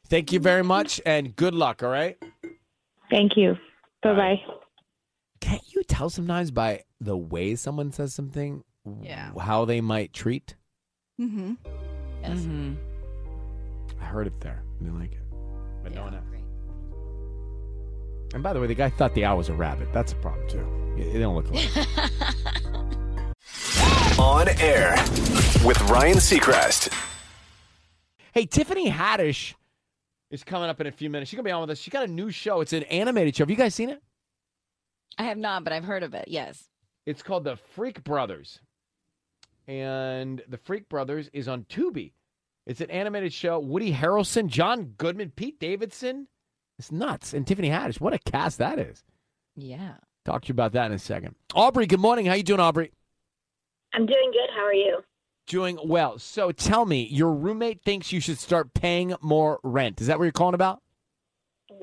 Thank 0.08 0.32
you 0.34 0.40
very 0.40 0.64
much, 0.64 1.00
and 1.06 1.36
good 1.36 1.54
luck. 1.54 1.84
All 1.84 1.90
right. 1.90 2.18
thank 3.10 3.38
you. 3.38 3.56
Bye 4.04 4.16
bye. 4.16 4.42
Can't 5.40 5.62
you 5.74 5.84
tell 5.84 6.10
sometimes 6.10 6.52
by 6.52 6.84
the 7.00 7.16
way 7.18 7.56
someone 7.56 7.92
says 7.92 8.14
something, 8.14 8.64
Yeah. 9.02 9.32
how 9.40 9.66
they 9.66 9.80
might 9.82 10.12
treat? 10.14 10.56
Mm-hmm. 11.20 11.54
Yes. 12.24 12.40
Mhm. 12.40 12.76
I 14.02 14.04
heard 14.06 14.28
it 14.28 14.40
there. 14.42 14.64
I 14.80 14.84
didn't 14.84 15.00
like 15.00 15.14
it, 15.14 15.20
but 15.84 15.94
no 15.94 16.04
one 16.04 16.14
else. 16.16 16.24
Great. 16.30 16.44
And 18.34 18.44
by 18.44 18.54
the 18.54 18.60
way, 18.60 18.68
the 18.68 18.76
guy 18.76 18.90
thought 18.90 19.14
the 19.14 19.26
owl 19.26 19.38
was 19.38 19.50
a 19.50 19.54
rabbit. 19.54 19.92
That's 19.94 20.12
a 20.14 20.16
problem 20.16 20.48
too. 20.50 20.66
They 21.10 21.20
don't 21.20 21.36
look 21.36 21.50
alike. 21.50 21.70
On 24.20 24.48
air 24.60 24.96
with 25.66 25.82
Ryan 25.90 26.18
Seacrest. 26.18 26.94
hey, 28.34 28.46
Tiffany 28.46 28.90
Haddish 28.90 29.54
is 30.30 30.44
coming 30.44 30.70
up 30.70 30.80
in 30.80 30.88
a 30.88 30.92
few 30.92 31.10
minutes. 31.10 31.30
She's 31.30 31.38
gonna 31.38 31.48
be 31.48 31.52
on 31.52 31.62
with 31.62 31.72
us. 31.72 31.80
She 31.80 31.92
got 31.92 32.04
a 32.04 32.08
new 32.08 32.32
show. 32.32 32.62
It's 32.62 32.74
an 32.74 32.84
animated 32.84 33.36
show. 33.36 33.44
Have 33.44 33.50
you 33.50 33.56
guys 33.56 33.76
seen 33.76 33.90
it? 33.90 34.02
I 35.18 35.24
have 35.24 35.38
not, 35.38 35.64
but 35.64 35.74
I've 35.74 35.84
heard 35.84 36.04
of 36.04 36.14
it. 36.14 36.26
Yes. 36.28 36.70
It's 37.06 37.24
called 37.24 37.44
The 37.44 37.58
Freak 37.58 38.04
Brothers. 38.04 38.60
And 39.68 40.42
The 40.48 40.58
Freak 40.58 40.88
Brothers 40.88 41.30
is 41.34 41.48
on 41.48 41.64
Tubi. 41.66 42.14
It's 42.68 42.82
an 42.82 42.92
animated 42.92 43.34
show. 43.34 43.60
Woody 43.60 43.92
Harrelson, 43.92 44.48
John 44.48 44.94
Goodman, 44.98 45.32
Pete 45.36 45.60
Davidson. 45.60 46.28
It's 46.78 46.92
nuts. 46.92 47.34
And 47.34 47.46
Tiffany 47.46 47.70
Haddish. 47.70 48.00
What 48.00 48.14
a 48.14 48.20
cast 48.20 48.60
that 48.60 48.80
is. 48.80 49.04
Yeah. 49.56 49.96
Talk 50.26 50.44
to 50.44 50.48
you 50.50 50.54
about 50.54 50.74
that 50.74 50.86
in 50.88 50.92
a 50.92 51.00
second. 51.00 51.36
Aubrey, 51.56 51.88
good 51.88 52.00
morning. 52.00 52.26
How 52.28 52.34
you 52.34 52.44
doing, 52.44 52.60
Aubrey? 52.60 52.92
I'm 53.94 54.06
doing 54.06 54.32
good. 54.32 54.50
How 54.56 54.64
are 54.64 54.74
you? 54.74 55.00
Doing 55.48 55.80
well. 55.84 56.20
So 56.20 56.52
tell 56.52 56.86
me, 56.86 57.08
your 57.08 57.34
roommate 57.34 57.82
thinks 57.84 58.12
you 58.12 58.20
should 58.20 58.38
start 58.38 58.74
paying 58.74 59.16
more 59.22 59.60
rent. 59.64 60.00
Is 60.00 60.08
that 60.08 60.20
what 60.20 60.26
you're 60.26 60.32
calling 60.32 60.54
about? 60.54 60.82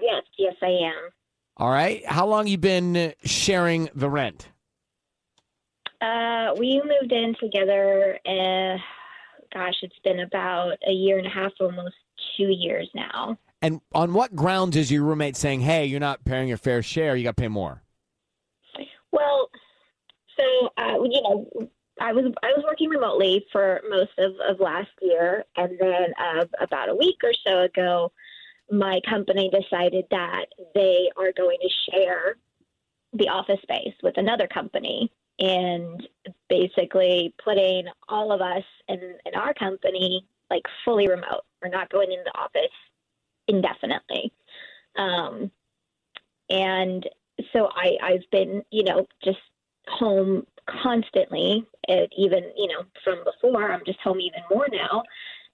Yes, 0.00 0.22
yes, 0.38 0.54
I 0.62 0.66
am. 0.66 1.10
All 1.56 1.70
right. 1.70 2.06
How 2.06 2.26
long 2.26 2.46
you 2.46 2.56
been 2.56 3.12
sharing 3.24 3.90
the 3.94 4.08
rent? 4.08 4.48
Uh, 6.00 6.54
we 6.56 6.80
moved 6.84 7.12
in 7.12 7.34
together. 7.40 8.18
Uh, 8.24 8.78
gosh, 9.52 9.74
it's 9.82 9.98
been 10.04 10.20
about 10.20 10.74
a 10.86 10.92
year 10.92 11.18
and 11.18 11.26
a 11.26 11.30
half, 11.30 11.52
almost 11.60 11.96
two 12.36 12.50
years 12.50 12.88
now. 12.94 13.36
And 13.60 13.80
on 13.92 14.14
what 14.14 14.36
grounds 14.36 14.76
is 14.76 14.92
your 14.92 15.02
roommate 15.02 15.34
saying, 15.34 15.62
"Hey, 15.62 15.86
you're 15.86 15.98
not 15.98 16.24
paying 16.24 16.46
your 16.46 16.56
fair 16.56 16.80
share. 16.80 17.16
You 17.16 17.24
got 17.24 17.36
to 17.36 17.42
pay 17.42 17.48
more"? 17.48 17.82
Well, 19.18 19.50
so 20.38 20.70
uh, 20.78 21.02
you 21.02 21.22
know, 21.22 21.68
I 22.00 22.12
was 22.12 22.32
I 22.42 22.52
was 22.56 22.64
working 22.64 22.88
remotely 22.88 23.44
for 23.50 23.80
most 23.90 24.12
of, 24.18 24.32
of 24.48 24.60
last 24.60 24.90
year, 25.02 25.44
and 25.56 25.76
then 25.80 26.14
uh, 26.20 26.44
about 26.60 26.88
a 26.88 26.94
week 26.94 27.16
or 27.24 27.32
so 27.44 27.62
ago, 27.62 28.12
my 28.70 29.00
company 29.08 29.50
decided 29.50 30.04
that 30.12 30.46
they 30.74 31.10
are 31.16 31.32
going 31.36 31.58
to 31.60 31.90
share 31.90 32.36
the 33.12 33.28
office 33.28 33.60
space 33.62 33.94
with 34.04 34.16
another 34.18 34.46
company, 34.46 35.10
and 35.40 36.06
basically 36.48 37.34
putting 37.42 37.86
all 38.08 38.30
of 38.30 38.40
us 38.40 38.64
in, 38.88 39.00
in 39.26 39.34
our 39.34 39.52
company 39.54 40.24
like 40.50 40.62
fully 40.84 41.08
remote. 41.08 41.42
We're 41.60 41.70
not 41.70 41.90
going 41.90 42.12
into 42.12 42.24
the 42.24 42.38
office 42.38 42.76
indefinitely. 43.48 44.32
Um, 44.96 45.50
and 46.50 47.06
so 47.52 47.68
I, 47.74 47.96
I've 48.02 48.30
been, 48.30 48.62
you 48.70 48.84
know, 48.84 49.06
just 49.24 49.38
home 49.88 50.46
constantly, 50.82 51.64
and 51.88 52.08
even, 52.16 52.44
you 52.56 52.68
know, 52.68 52.82
from 53.04 53.24
before, 53.24 53.70
I'm 53.72 53.84
just 53.86 54.00
home 54.00 54.20
even 54.20 54.40
more 54.50 54.66
now. 54.70 55.02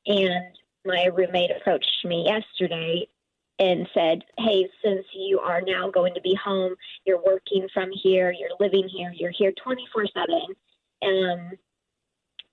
And 0.06 0.56
my 0.84 1.06
roommate 1.14 1.50
approached 1.50 2.04
me 2.04 2.24
yesterday 2.26 3.06
and 3.58 3.88
said, 3.94 4.22
Hey, 4.38 4.68
since 4.84 5.04
you 5.14 5.38
are 5.40 5.60
now 5.60 5.90
going 5.90 6.14
to 6.14 6.20
be 6.20 6.36
home, 6.42 6.74
you're 7.04 7.22
working 7.24 7.68
from 7.72 7.90
here, 7.92 8.34
you're 8.38 8.50
living 8.60 8.88
here, 8.88 9.12
you're 9.14 9.30
here 9.30 9.52
24 9.62 10.06
7. 10.06 10.40
Um, 11.02 11.50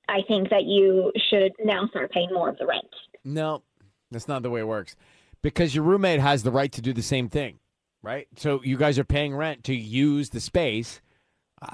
I 0.08 0.22
think 0.28 0.50
that 0.50 0.65
you 0.65 1.12
should 1.30 1.54
now 1.63 1.88
start 1.88 2.12
paying 2.12 2.34
more 2.34 2.50
of 2.50 2.58
the 2.58 2.65
rent. 2.65 2.86
No, 3.24 3.63
that's 4.12 4.28
not 4.28 4.44
the 4.44 4.50
way 4.50 4.62
it 4.62 4.67
works. 4.67 4.96
Because 5.41 5.74
your 5.74 5.84
roommate 5.84 6.20
has 6.20 6.44
the 6.44 6.52
right 6.52 6.72
to 6.72 6.82
do 6.82 6.94
the 6.94 7.02
same 7.02 7.30
thing, 7.30 7.60
right? 8.04 8.28
So 8.38 8.62
you 8.64 8.78
guys 8.78 9.00
are 9.00 9.04
paying 9.04 9.36
rent 9.36 9.66
to 9.66 9.76
use 9.76 10.30
the 10.30 10.40
space. 10.40 11.02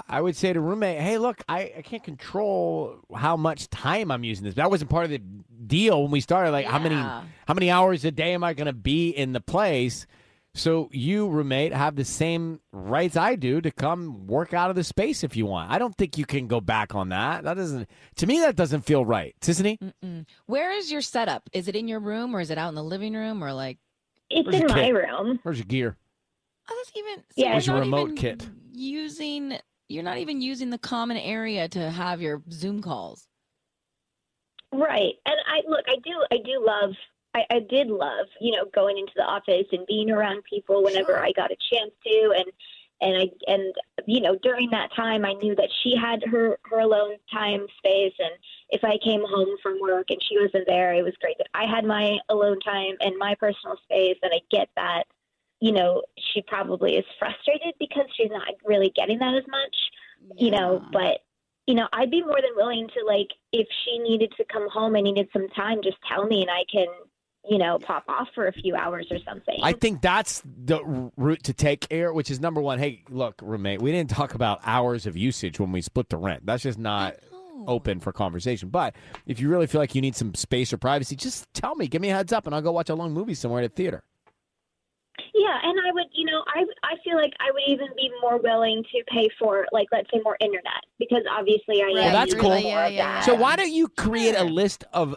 I 0.06 0.20
would 0.20 0.36
say 0.36 0.52
to 0.52 0.60
roommate, 0.60 1.00
hey, 1.00 1.16
look, 1.16 1.42
I, 1.48 1.72
I 1.78 1.82
can't 1.82 2.04
control 2.04 2.98
how 3.16 3.38
much 3.38 3.70
time 3.70 4.10
I'm 4.10 4.22
using 4.22 4.44
this. 4.44 4.56
That 4.56 4.70
wasn't 4.70 4.90
part 4.90 5.04
of 5.04 5.10
the 5.10 5.22
deal 5.66 6.02
when 6.02 6.10
we 6.10 6.20
started. 6.20 6.50
Like 6.50 6.66
how 6.66 6.78
many 6.78 6.94
how 6.94 7.54
many 7.54 7.70
hours 7.70 8.04
a 8.04 8.10
day 8.10 8.34
am 8.34 8.44
I 8.44 8.52
gonna 8.52 8.74
be 8.74 9.08
in 9.10 9.32
the 9.32 9.40
place? 9.40 10.06
So 10.54 10.90
you, 10.92 11.28
roommate, 11.28 11.72
have 11.72 11.96
the 11.96 12.04
same 12.04 12.60
rights 12.72 13.16
I 13.16 13.36
do 13.36 13.60
to 13.60 13.70
come 13.70 14.26
work 14.26 14.52
out 14.52 14.70
of 14.70 14.76
the 14.76 14.84
space 14.84 15.22
if 15.22 15.36
you 15.36 15.46
want. 15.46 15.70
I 15.70 15.78
don't 15.78 15.96
think 15.96 16.18
you 16.18 16.26
can 16.26 16.48
go 16.48 16.60
back 16.60 16.94
on 16.94 17.10
that. 17.10 17.44
That 17.44 17.54
doesn't 17.54 17.88
to 18.16 18.26
me 18.26 18.40
that 18.40 18.56
doesn't 18.56 18.82
feel 18.82 19.06
right. 19.06 19.34
Sisanie? 19.40 19.78
Mm-mm. 19.78 20.26
Where 20.46 20.72
is 20.72 20.92
your 20.92 21.00
setup? 21.00 21.48
Is 21.52 21.66
it 21.66 21.76
in 21.76 21.88
your 21.88 22.00
room 22.00 22.36
or 22.36 22.40
is 22.40 22.50
it 22.50 22.58
out 22.58 22.68
in 22.68 22.74
the 22.74 22.84
living 22.84 23.14
room 23.14 23.42
or 23.42 23.54
like? 23.54 23.78
It's 24.28 24.46
in 24.54 24.66
my 24.66 24.74
kit? 24.74 24.94
room. 24.94 25.40
Where's 25.42 25.58
your 25.58 25.64
gear? 25.64 25.96
Oh, 26.70 26.76
that's 26.76 26.92
even. 26.96 27.24
Yeah. 27.36 27.52
you're 27.52 27.74
your 27.74 27.80
remote 27.80 28.12
even 28.12 28.16
kit? 28.16 28.48
Using. 28.72 29.58
You're 29.88 30.04
not 30.04 30.18
even 30.18 30.42
using 30.42 30.68
the 30.68 30.78
common 30.78 31.16
area 31.16 31.66
to 31.68 31.90
have 31.90 32.20
your 32.20 32.42
Zoom 32.52 32.82
calls. 32.82 33.26
Right. 34.72 35.14
And 35.24 35.36
I 35.46 35.62
look, 35.66 35.84
I 35.88 35.96
do, 36.04 36.12
I 36.30 36.36
do 36.44 36.62
love, 36.62 36.94
I, 37.34 37.44
I 37.50 37.60
did 37.70 37.88
love, 37.88 38.26
you 38.38 38.52
know, 38.52 38.66
going 38.74 38.98
into 38.98 39.12
the 39.16 39.22
office 39.22 39.66
and 39.72 39.86
being 39.86 40.10
around 40.10 40.42
people 40.44 40.84
whenever 40.84 41.12
Sure. 41.12 41.24
I 41.24 41.32
got 41.32 41.50
a 41.50 41.56
chance 41.72 41.90
to. 42.04 42.34
And, 42.36 42.44
and 43.00 43.16
I, 43.16 43.50
and, 43.50 43.74
you 44.06 44.20
know, 44.20 44.36
during 44.42 44.68
that 44.70 44.92
time, 44.94 45.24
I 45.24 45.32
knew 45.34 45.54
that 45.54 45.70
she 45.82 45.96
had 45.96 46.22
her, 46.24 46.58
her 46.64 46.80
alone 46.80 47.16
time 47.32 47.66
space. 47.78 48.12
And 48.18 48.32
if 48.68 48.84
I 48.84 48.98
came 49.02 49.22
home 49.26 49.56
from 49.62 49.78
work 49.80 50.10
and 50.10 50.22
she 50.22 50.36
wasn't 50.38 50.66
there, 50.66 50.92
it 50.92 51.02
was 51.02 51.14
great 51.22 51.38
that 51.38 51.48
I 51.54 51.64
had 51.64 51.86
my 51.86 52.18
alone 52.28 52.60
time 52.60 52.96
and 53.00 53.16
my 53.16 53.36
personal 53.36 53.78
space. 53.84 54.18
And 54.22 54.32
I 54.34 54.40
get 54.50 54.68
that, 54.76 55.04
you 55.60 55.72
know, 55.72 56.02
she 56.32 56.42
probably 56.42 56.96
is 56.96 57.04
frustrated 57.18 57.74
because 57.78 58.06
she's 58.16 58.30
not 58.30 58.48
really 58.64 58.92
getting 58.94 59.18
that 59.18 59.34
as 59.34 59.46
much 59.48 59.74
you 60.36 60.50
know, 60.50 60.82
but 60.92 61.20
you 61.66 61.74
know, 61.74 61.86
I'd 61.92 62.10
be 62.10 62.22
more 62.22 62.40
than 62.40 62.56
willing 62.56 62.88
to 62.88 63.04
like 63.06 63.28
if 63.52 63.68
she 63.84 63.98
needed 63.98 64.32
to 64.36 64.44
come 64.44 64.68
home 64.70 64.94
and 64.94 65.04
needed 65.04 65.28
some 65.32 65.48
time, 65.48 65.80
just 65.82 65.98
tell 66.08 66.26
me 66.26 66.42
and 66.42 66.50
I 66.50 66.64
can, 66.70 66.86
you 67.48 67.58
know, 67.58 67.78
pop 67.78 68.04
off 68.08 68.28
for 68.34 68.46
a 68.46 68.52
few 68.52 68.74
hours 68.74 69.06
or 69.10 69.18
something. 69.26 69.58
I 69.62 69.72
think 69.72 70.00
that's 70.00 70.42
the 70.44 71.10
route 71.16 71.42
to 71.44 71.52
take 71.52 71.86
air, 71.90 72.12
which 72.12 72.30
is 72.30 72.40
number 72.40 72.60
one. 72.60 72.78
Hey, 72.78 73.04
look, 73.10 73.40
roommate, 73.42 73.82
we 73.82 73.92
didn't 73.92 74.10
talk 74.10 74.34
about 74.34 74.60
hours 74.64 75.06
of 75.06 75.16
usage 75.16 75.60
when 75.60 75.72
we 75.72 75.82
split 75.82 76.08
the 76.08 76.16
rent. 76.16 76.46
That's 76.46 76.62
just 76.62 76.78
not 76.78 77.16
open 77.66 78.00
for 78.00 78.12
conversation. 78.12 78.70
But 78.70 78.94
if 79.26 79.40
you 79.40 79.50
really 79.50 79.66
feel 79.66 79.80
like 79.80 79.94
you 79.94 80.00
need 80.00 80.16
some 80.16 80.34
space 80.34 80.72
or 80.72 80.78
privacy, 80.78 81.16
just 81.16 81.52
tell 81.52 81.74
me, 81.74 81.86
give 81.86 82.00
me 82.00 82.10
a 82.10 82.14
heads 82.14 82.32
up, 82.32 82.46
and 82.46 82.54
I'll 82.54 82.62
go 82.62 82.72
watch 82.72 82.88
a 82.88 82.94
long 82.94 83.12
movie 83.12 83.34
somewhere 83.34 83.62
at 83.62 83.70
a 83.70 83.74
theater. 83.74 84.04
Yeah, 85.38 85.58
and 85.62 85.78
I 85.86 85.92
would, 85.92 86.06
you 86.12 86.26
know, 86.26 86.42
I 86.48 86.64
I 86.82 86.94
feel 87.04 87.16
like 87.16 87.32
I 87.40 87.50
would 87.52 87.62
even 87.68 87.88
be 87.96 88.10
more 88.20 88.38
willing 88.38 88.82
to 88.92 89.04
pay 89.12 89.28
for 89.38 89.66
like 89.72 89.86
let's 89.92 90.08
say 90.12 90.20
more 90.24 90.36
internet 90.40 90.82
because 90.98 91.22
obviously 91.30 91.80
I 91.82 91.86
Right, 91.86 91.96
am 91.98 92.04
Well, 92.04 92.12
that's 92.12 92.32
using 92.34 92.40
cool. 92.42 92.50
more 92.50 92.60
Yeah, 92.60 92.86
of 92.86 92.92
yeah, 92.92 93.12
that. 93.14 93.24
So 93.24 93.34
why 93.34 93.56
don't 93.56 93.72
you 93.72 93.88
create 93.88 94.34
a 94.34 94.44
list 94.44 94.84
of 94.92 95.16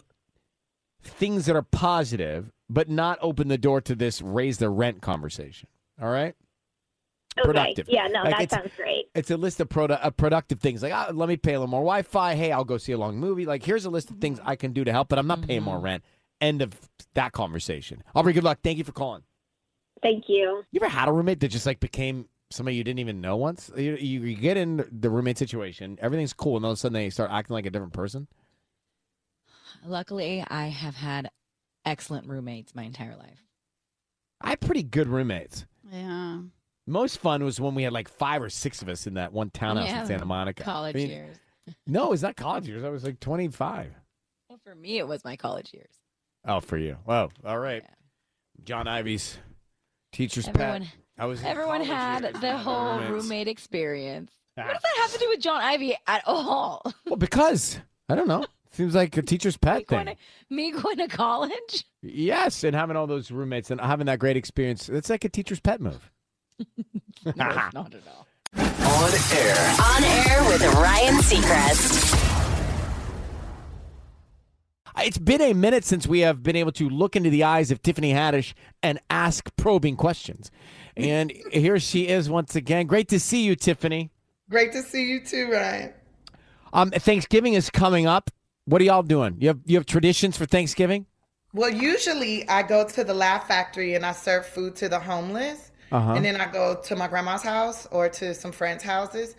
things 1.03 1.45
that 1.47 1.55
are 1.55 1.61
positive, 1.63 2.51
but 2.69 2.89
not 2.89 3.17
open 3.21 3.47
the 3.47 3.57
door 3.57 3.81
to 3.81 3.95
this 3.95 4.21
raise 4.21 4.57
the 4.59 4.69
rent 4.69 5.01
conversation? 5.01 5.67
All 6.01 6.09
right. 6.09 6.35
okay. 7.37 7.45
productive. 7.45 7.87
Yeah, 7.89 8.07
no, 8.07 8.23
Like, 8.23 8.49
that 8.49 8.51
sounds 8.51 8.71
great. 8.75 9.05
it's 9.15 9.31
a 9.31 9.37
list 9.37 9.59
of 9.59 9.69
produ- 9.69 9.99
uh, 10.01 10.09
productive 10.11 10.59
things 10.59 10.81
like 10.83 10.93
ah, 10.93 11.09
let 11.13 11.27
me 11.29 11.37
pay 11.37 11.53
a 11.53 11.59
little 11.59 11.67
more 11.69 11.81
wi-fi 11.81 12.35
hey 12.35 12.51
i'll 12.51 12.63
go 12.65 12.77
see 12.77 12.91
a 12.91 12.97
long 12.97 13.17
movie 13.17 13.45
like 13.45 13.63
here's 13.63 13.85
a 13.85 13.89
list 13.89 14.09
of 14.09 14.17
things 14.17 14.39
i 14.45 14.55
can 14.55 14.71
do 14.73 14.83
to 14.83 14.91
help 14.91 15.09
but 15.09 15.17
i'm 15.19 15.27
not 15.27 15.41
paying 15.41 15.61
more 15.63 15.79
rent 15.79 16.03
end 16.39 16.61
of 16.61 16.73
that 17.13 17.31
conversation 17.33 18.03
aubrey 18.15 18.33
good 18.33 18.43
luck 18.43 18.59
thank 18.63 18.77
you 18.77 18.83
for 18.83 18.91
calling 18.93 19.21
Thank 20.01 20.25
you. 20.27 20.63
you 20.71 20.79
ever 20.81 20.89
had 20.89 21.07
a 21.07 21.11
roommate 21.11 21.39
that 21.41 21.49
just 21.49 21.65
like 21.65 21.79
became 21.79 22.27
somebody 22.49 22.75
you 22.75 22.83
didn't 22.83 22.99
even 22.99 23.21
know 23.21 23.37
once 23.37 23.71
you, 23.77 23.95
you, 23.95 24.21
you 24.21 24.35
get 24.35 24.57
in 24.57 24.83
the 24.91 25.09
roommate 25.09 25.37
situation 25.37 25.97
everything's 26.01 26.33
cool 26.33 26.57
and 26.57 26.65
all 26.65 26.71
of 26.71 26.75
a 26.75 26.79
sudden 26.79 26.93
they 26.93 27.09
start 27.09 27.31
acting 27.31 27.53
like 27.53 27.65
a 27.65 27.69
different 27.69 27.93
person 27.93 28.27
Luckily, 29.85 30.43
I 30.47 30.67
have 30.67 30.95
had 30.95 31.29
excellent 31.85 32.27
roommates 32.27 32.75
my 32.75 32.83
entire 32.83 33.15
life. 33.15 33.39
i 34.41 34.49
had 34.49 34.59
pretty 34.59 34.83
good 34.83 35.07
roommates 35.07 35.65
Yeah. 35.91 36.41
most 36.85 37.17
fun 37.19 37.43
was 37.43 37.59
when 37.59 37.73
we 37.73 37.83
had 37.83 37.93
like 37.93 38.07
five 38.09 38.41
or 38.43 38.49
six 38.49 38.81
of 38.83 38.89
us 38.89 39.07
in 39.07 39.13
that 39.15 39.31
one 39.33 39.49
townhouse 39.49 39.87
Yeah, 39.87 40.01
in 40.01 40.07
santa 40.07 40.25
monica 40.25 40.63
College 40.63 40.95
I 40.95 40.99
mean, 40.99 41.09
years. 41.09 41.37
no 41.87 42.11
it's 42.13 42.21
not 42.21 42.35
college 42.35 42.67
years 42.67 42.83
i 42.83 42.89
was 42.89 43.03
like 43.03 43.19
25 43.19 43.93
Well, 44.49 44.59
for 44.63 44.75
me, 44.75 44.97
it 44.99 45.07
was 45.07 45.23
my 45.23 45.35
college 45.37 45.73
years. 45.73 45.93
oh 46.45 46.59
for 46.59 46.77
you 46.77 46.97
whoa 47.05 47.29
all 47.45 47.57
right 47.59 47.81
Yeah. 47.83 47.95
john 48.65 48.87
ivy's 48.87 49.37
teacher's 50.11 50.47
Everyone, 50.47 50.81
pet 50.81 50.89
I 51.17 51.25
was 51.25 51.43
everyone 51.43 51.81
had 51.83 52.23
years. 52.23 52.39
the 52.39 52.57
whole 52.57 52.99
Roommates. 52.99 53.11
roommate 53.11 53.47
experience. 53.47 54.31
Ah. 54.57 54.63
What 54.63 54.73
does 54.73 54.81
that 54.81 55.01
have 55.01 55.11
to 55.13 55.19
do 55.19 55.29
with 55.29 55.39
John 55.39 55.61
Ivy 55.61 55.95
at 56.07 56.23
all? 56.25 56.81
Well, 57.05 57.15
because 57.17 57.79
I 58.09 58.15
don't 58.15 58.27
know. 58.27 58.45
Seems 58.71 58.95
like 58.95 59.15
a 59.17 59.21
teacher's 59.21 59.55
me, 59.61 59.69
pet 59.69 59.87
going 59.87 60.05
thing. 60.07 60.15
to, 60.49 60.53
me 60.55 60.71
going 60.71 60.97
to 60.97 61.07
college? 61.07 61.85
Yes, 62.01 62.63
and 62.63 62.75
having 62.75 62.95
all 62.95 63.05
those 63.07 63.29
roommates 63.31 63.69
and 63.71 63.79
having 63.81 64.05
that 64.07 64.19
great 64.19 64.37
experience. 64.37 64.87
It's 64.89 65.09
like 65.09 65.23
a 65.25 65.29
teacher's 65.29 65.59
pet 65.59 65.81
move. 65.81 66.11
No, 67.23 67.33
not 67.35 67.93
at 67.93 68.01
all. 68.07 68.27
On 68.57 69.11
air. 69.33 69.75
On 69.79 70.03
air 70.03 70.43
with 70.49 70.63
Ryan 70.73 71.15
Seacrest. 71.21 72.30
It's 74.97 75.17
been 75.17 75.41
a 75.41 75.53
minute 75.53 75.85
since 75.85 76.05
we 76.05 76.19
have 76.21 76.43
been 76.43 76.55
able 76.55 76.71
to 76.73 76.89
look 76.89 77.15
into 77.15 77.29
the 77.29 77.43
eyes 77.43 77.71
of 77.71 77.81
Tiffany 77.81 78.13
Haddish 78.13 78.53
and 78.83 78.99
ask 79.09 79.49
probing 79.55 79.95
questions. 79.95 80.51
And 80.97 81.31
here 81.51 81.79
she 81.79 82.07
is 82.07 82.29
once 82.29 82.55
again. 82.55 82.87
Great 82.87 83.07
to 83.09 83.19
see 83.19 83.43
you, 83.43 83.55
Tiffany. 83.55 84.11
Great 84.49 84.73
to 84.73 84.83
see 84.83 85.09
you 85.09 85.23
too, 85.23 85.51
Ryan. 85.51 85.93
Um, 86.73 86.91
Thanksgiving 86.91 87.53
is 87.53 87.69
coming 87.69 88.07
up. 88.07 88.29
What 88.65 88.81
are 88.81 88.85
y'all 88.85 89.03
doing? 89.03 89.37
You 89.39 89.49
have 89.49 89.59
you 89.65 89.77
have 89.77 89.85
traditions 89.85 90.37
for 90.37 90.45
Thanksgiving? 90.45 91.05
Well, 91.53 91.69
usually 91.69 92.47
I 92.47 92.63
go 92.63 92.87
to 92.87 93.03
the 93.03 93.13
Laugh 93.13 93.47
Factory 93.47 93.95
and 93.95 94.05
I 94.05 94.13
serve 94.13 94.45
food 94.45 94.75
to 94.77 94.89
the 94.89 94.99
homeless. 94.99 95.71
Uh-huh. 95.91 96.13
And 96.13 96.23
then 96.23 96.39
I 96.39 96.49
go 96.49 96.79
to 96.85 96.95
my 96.95 97.07
grandma's 97.07 97.43
house 97.43 97.87
or 97.91 98.07
to 98.07 98.33
some 98.33 98.53
friends' 98.53 98.83
houses. 98.83 99.35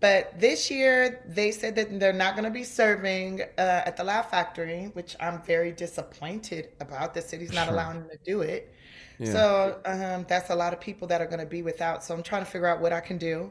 But 0.00 0.38
this 0.38 0.70
year, 0.70 1.24
they 1.26 1.50
said 1.50 1.74
that 1.76 1.98
they're 1.98 2.12
not 2.12 2.34
going 2.34 2.44
to 2.44 2.50
be 2.50 2.64
serving 2.64 3.40
uh, 3.56 3.82
at 3.86 3.96
the 3.96 4.04
Laugh 4.04 4.30
Factory, 4.30 4.90
which 4.92 5.16
I'm 5.20 5.40
very 5.42 5.72
disappointed 5.72 6.68
about. 6.80 7.14
The 7.14 7.22
city's 7.22 7.52
not 7.52 7.64
Sure. 7.66 7.74
allowing 7.74 8.00
them 8.00 8.10
to 8.10 8.18
do 8.24 8.42
it. 8.42 8.72
Yeah. 9.18 9.32
So 9.32 9.80
um, 9.86 10.26
that's 10.28 10.50
a 10.50 10.54
lot 10.54 10.74
of 10.74 10.80
people 10.80 11.08
that 11.08 11.22
are 11.22 11.26
going 11.26 11.40
to 11.40 11.46
be 11.46 11.62
without. 11.62 12.04
So 12.04 12.14
I'm 12.14 12.22
trying 12.22 12.44
to 12.44 12.50
figure 12.50 12.66
out 12.66 12.80
what 12.80 12.92
I 12.92 13.00
can 13.00 13.16
do. 13.18 13.50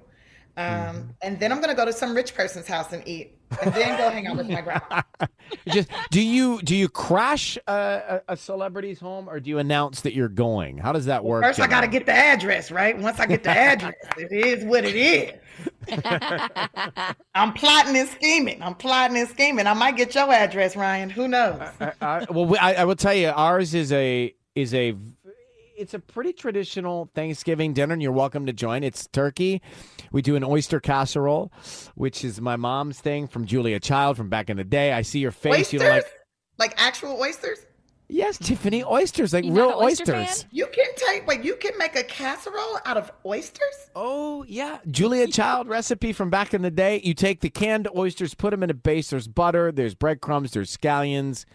Um, 0.57 0.65
Mm-hmm. 0.65 1.01
And 1.23 1.39
then 1.39 1.51
I'm 1.51 1.57
going 1.57 1.69
to 1.69 1.75
go 1.75 1.83
to 1.83 1.91
some 1.91 2.15
rich 2.15 2.33
person's 2.33 2.67
house 2.67 2.93
and 2.93 3.05
eat, 3.05 3.37
and 3.61 3.73
then 3.73 3.97
go 3.97 4.09
hang 4.09 4.27
out 4.27 4.37
with 4.37 4.49
my 4.49 4.61
grandma. 4.61 5.01
Just 5.67 5.89
do 6.11 6.21
you 6.21 6.61
do 6.61 6.75
you 6.75 6.87
crash 6.87 7.57
a, 7.67 8.21
a, 8.27 8.33
a 8.33 8.37
celebrity's 8.37 8.99
home 8.99 9.27
or 9.27 9.39
do 9.41 9.49
you 9.49 9.57
announce 9.59 10.01
that 10.01 10.13
you're 10.13 10.29
going? 10.29 10.77
How 10.77 10.91
does 10.93 11.05
that 11.07 11.25
work? 11.25 11.43
First, 11.43 11.59
I 11.59 11.67
got 11.67 11.81
to 11.81 11.87
get 11.87 12.05
the 12.05 12.13
address, 12.13 12.71
right? 12.71 12.97
Once 12.97 13.19
I 13.19 13.25
get 13.25 13.43
the 13.43 13.49
address, 13.49 13.95
it 14.17 14.31
is 14.31 14.63
what 14.63 14.85
it 14.85 14.95
is. 14.95 15.33
I'm 17.36 17.53
plotting 17.53 17.95
and 17.95 18.09
scheming. 18.09 18.61
I'm 18.61 18.75
plotting 18.75 19.17
and 19.17 19.29
scheming. 19.29 19.67
I 19.67 19.73
might 19.73 19.97
get 19.97 20.15
your 20.15 20.31
address, 20.31 20.75
Ryan. 20.75 21.09
Who 21.09 21.27
knows? 21.27 21.59
I, 21.79 21.93
I, 22.01 22.25
well, 22.29 22.55
I, 22.59 22.75
I 22.75 22.86
will 22.86 22.95
tell 22.95 23.13
you, 23.13 23.29
ours 23.29 23.73
is 23.73 23.91
a 23.91 24.33
is 24.55 24.73
a 24.73 24.95
it's 25.77 25.93
a 25.93 25.99
pretty 25.99 26.33
traditional 26.33 27.09
Thanksgiving 27.13 27.73
dinner, 27.73 27.93
and 27.93 28.01
you're 28.01 28.11
welcome 28.11 28.45
to 28.45 28.53
join. 28.53 28.83
It's 28.83 29.07
turkey. 29.07 29.61
We 30.11 30.21
do 30.21 30.36
an 30.36 30.43
oyster 30.43 30.79
casserole, 30.79 31.51
which 31.95 32.23
is 32.23 32.39
my 32.39 32.55
mom's 32.55 32.99
thing 32.99 33.27
from 33.27 33.45
Julia 33.45 33.79
Child 33.79 34.17
from 34.17 34.29
back 34.29 34.49
in 34.49 34.57
the 34.57 34.63
day. 34.63 34.93
I 34.93 35.01
see 35.01 35.19
your 35.19 35.31
face. 35.31 35.53
oysters? 35.53 35.73
You 35.73 35.79
don't 35.79 35.89
like? 35.89 36.05
like 36.57 36.73
actual 36.77 37.19
oysters? 37.19 37.59
Yes, 38.07 38.37
Tiffany, 38.37 38.83
oysters, 38.83 39.33
like 39.33 39.43
You're 39.45 39.53
not 39.55 39.67
real 39.69 39.79
an 39.79 39.85
oyster 39.85 40.15
oysters. 40.15 40.43
fan? 40.43 40.49
You 40.53 40.67
can 40.67 40.87
take, 40.95 41.25
wait, 41.25 41.43
you 41.43 41.55
can 41.55 41.75
make 41.77 41.95
a 41.95 42.03
casserole 42.03 42.79
out 42.85 42.97
of 42.97 43.11
oysters? 43.25 43.89
Oh 43.95 44.45
yeah, 44.47 44.77
Julia 44.89 45.27
Child 45.31 45.67
recipe 45.67 46.13
from 46.13 46.29
back 46.29 46.53
in 46.53 46.61
the 46.61 46.69
day. 46.71 47.01
You 47.03 47.13
take 47.15 47.41
the 47.41 47.49
canned 47.49 47.87
oysters, 47.95 48.35
put 48.35 48.51
them 48.51 48.61
in 48.61 48.69
a 48.69 48.75
base. 48.75 49.09
There's 49.09 49.27
butter, 49.27 49.71
there's 49.71 49.95
breadcrumbs, 49.95 50.51
there's 50.51 50.75
scallions. 50.75 51.45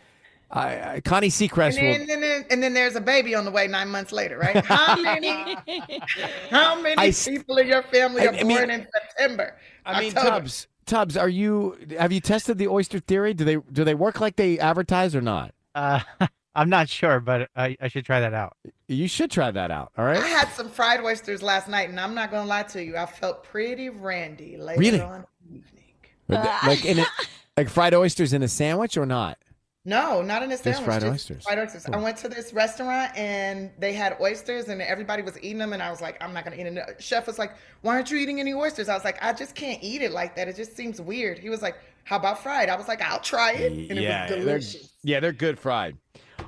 Uh, 0.52 0.58
uh, 0.58 1.00
Connie 1.04 1.26
And 1.28 1.32
Seacrest 1.32 1.76
then, 1.76 1.84
will. 1.84 2.10
and, 2.12 2.22
then, 2.24 2.44
and 2.50 2.60
then 2.60 2.74
there's 2.74 2.96
a 2.96 3.00
baby 3.00 3.36
on 3.36 3.44
the 3.44 3.52
way 3.52 3.68
nine 3.68 3.88
months 3.88 4.10
later, 4.10 4.36
right? 4.36 4.56
How 4.66 5.00
many, 5.00 5.28
how 6.50 6.80
many 6.82 6.96
I 6.98 7.06
s- 7.08 7.28
people 7.28 7.58
in 7.58 7.68
your 7.68 7.84
family 7.84 8.22
I- 8.22 8.26
are 8.26 8.34
I 8.34 8.42
mean- 8.42 8.56
born 8.56 8.70
in 8.70 8.86
September? 8.92 9.56
I 9.86 10.00
mean, 10.00 10.10
October? 10.16 10.30
Tubbs, 10.30 10.66
Tubbs, 10.86 11.16
are 11.16 11.28
you? 11.28 11.78
Have 11.96 12.10
you 12.10 12.20
tested 12.20 12.58
the 12.58 12.66
oyster 12.66 12.98
theory? 12.98 13.32
Do 13.34 13.44
they 13.44 13.58
do 13.72 13.84
they 13.84 13.94
work 13.94 14.20
like 14.20 14.34
they 14.34 14.58
advertise 14.58 15.14
or 15.14 15.20
not? 15.20 15.54
Uh, 15.76 16.00
I'm 16.54 16.68
not 16.68 16.88
sure, 16.88 17.20
but 17.20 17.48
I, 17.54 17.76
I 17.80 17.88
should 17.88 18.04
try 18.04 18.20
that 18.20 18.34
out. 18.34 18.56
You 18.88 19.06
should 19.06 19.30
try 19.30 19.50
that 19.52 19.70
out. 19.70 19.92
All 19.96 20.04
right. 20.04 20.16
I 20.18 20.26
had 20.26 20.48
some 20.48 20.68
fried 20.68 21.00
oysters 21.00 21.42
last 21.42 21.68
night, 21.68 21.88
and 21.88 21.98
I'm 22.00 22.14
not 22.14 22.30
gonna 22.30 22.48
lie 22.48 22.64
to 22.64 22.82
you, 22.84 22.96
I 22.96 23.06
felt 23.06 23.44
pretty 23.44 23.88
randy 23.88 24.56
later 24.56 24.80
Really? 24.80 25.00
on. 25.00 25.24
in 25.48 25.52
the 25.52 25.56
evening. 25.58 25.84
Uh, 26.28 26.58
like 26.66 26.84
in 26.84 26.98
a, 26.98 27.06
like 27.56 27.68
fried 27.68 27.94
oysters 27.94 28.32
in 28.32 28.42
a 28.42 28.48
sandwich 28.48 28.96
or 28.96 29.06
not? 29.06 29.38
No, 29.84 30.20
not 30.22 30.42
in 30.42 30.50
a 30.50 30.52
Just 30.54 30.64
sandwich. 30.64 30.84
fried 30.84 31.04
oysters. 31.04 31.44
Fried 31.44 31.58
oysters. 31.58 31.86
I 31.86 31.96
went 31.96 32.18
to 32.18 32.28
this 32.28 32.52
restaurant 32.52 33.16
and 33.16 33.70
they 33.78 33.92
had 33.94 34.16
oysters, 34.20 34.68
and 34.68 34.82
everybody 34.82 35.22
was 35.22 35.38
eating 35.38 35.58
them, 35.58 35.72
and 35.72 35.82
I 35.82 35.90
was 35.90 36.00
like, 36.02 36.22
I'm 36.22 36.34
not 36.34 36.44
gonna 36.44 36.56
eat 36.56 36.66
it. 36.66 36.74
The 36.74 37.02
chef 37.02 37.26
was 37.26 37.38
like, 37.38 37.52
Why 37.82 37.94
aren't 37.94 38.10
you 38.10 38.18
eating 38.18 38.40
any 38.40 38.52
oysters? 38.52 38.88
I 38.88 38.94
was 38.94 39.04
like, 39.04 39.18
I 39.22 39.32
just 39.32 39.54
can't 39.54 39.82
eat 39.82 40.02
it 40.02 40.10
like 40.10 40.36
that. 40.36 40.48
It 40.48 40.56
just 40.56 40.76
seems 40.76 41.00
weird. 41.00 41.38
He 41.38 41.48
was 41.48 41.62
like, 41.62 41.76
How 42.04 42.16
about 42.16 42.42
fried? 42.42 42.68
I 42.68 42.76
was 42.76 42.88
like, 42.88 43.00
I'll 43.00 43.20
try 43.20 43.52
it, 43.52 43.72
and 43.90 43.98
yeah, 43.98 44.26
it 44.26 44.36
was 44.36 44.44
they're 44.44 44.58
delicious. 44.58 44.92
yeah, 45.02 45.20
they're 45.20 45.32
good 45.32 45.58
fried. 45.58 45.96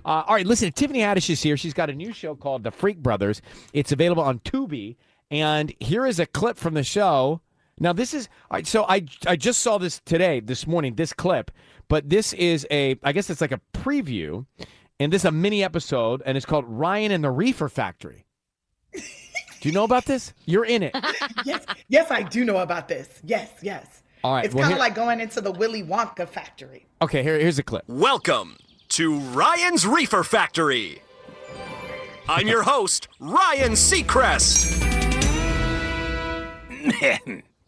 Uh, 0.05 0.25
all 0.27 0.35
right, 0.35 0.47
listen. 0.47 0.73
Tiffany 0.73 1.01
Haddish 1.01 1.31
is 1.31 1.43
here. 1.43 1.57
She's 1.57 1.75
got 1.75 1.91
a 1.91 1.95
new 1.95 2.13
show 2.13 2.35
called 2.35 2.65
The 2.65 2.71
Freak 2.71 2.99
Brothers. 2.99 3.41
It's 3.73 3.93
available 3.93 4.23
on 4.23 4.41
Tubi, 4.41 4.97
and 5.31 5.73
here 5.81 6.07
is 6.07 6.19
a 6.19 6.27
clip 6.27 6.57
from 6.57 6.75
the 6.75 6.83
show. 6.83 7.41
Now, 7.79 7.93
this 7.93 8.13
is 8.13 8.29
all 8.51 8.57
right, 8.57 8.67
so 8.67 8.85
I 8.89 9.07
I 9.27 9.37
just 9.37 9.61
saw 9.61 9.79
this 9.79 10.01
today, 10.05 10.41
this 10.41 10.67
morning, 10.67 10.95
this 10.95 11.13
clip, 11.13 11.51
but 11.89 12.09
this 12.09 12.33
is 12.33 12.67
a 12.71 12.99
I 13.03 13.13
guess 13.13 13.31
it's 13.31 13.41
like 13.41 13.53
a 13.53 13.61
preview, 13.73 14.45
and 14.99 15.13
this 15.13 15.23
is 15.23 15.27
a 15.27 15.33
mini 15.33 15.63
episode, 15.63 16.23
and 16.27 16.37
it's 16.37 16.47
called 16.47 16.65
Ryan 16.67 17.13
and 17.13 17.23
the 17.23 17.31
Reefer 17.31 17.69
Factory. 17.69 18.27
Do 18.93 19.69
you 19.69 19.73
know 19.73 19.85
about 19.85 20.07
this? 20.07 20.35
You're 20.45 20.65
in 20.65 20.83
it. 20.83 20.97
yes, 21.45 21.65
yes, 21.89 22.11
I 22.11 22.23
do 22.25 22.45
know 22.45 22.57
about 22.57 22.89
this. 22.89 23.09
Yes, 23.25 23.49
yes. 23.63 24.03
All 24.25 24.35
right. 24.35 24.45
It's 24.45 24.55
well, 24.55 24.63
kind 24.65 24.73
of 24.73 24.79
here- 24.79 24.81
like 24.81 24.95
going 24.97 25.21
into 25.21 25.41
the 25.41 25.53
Willy 25.53 25.85
Wonka 25.85 26.29
factory. 26.29 26.87
okay. 27.01 27.23
Here, 27.23 27.39
here's 27.39 27.61
a 27.61 27.63
clip. 27.63 27.85
Welcome 27.87 28.57
to 28.93 29.19
Ryan's 29.19 29.87
Reefer 29.87 30.23
Factory. 30.23 31.01
I'm 32.29 32.47
your 32.47 32.63
host, 32.63 33.09
Ryan 33.19 33.73
Seacrest. 33.73 34.69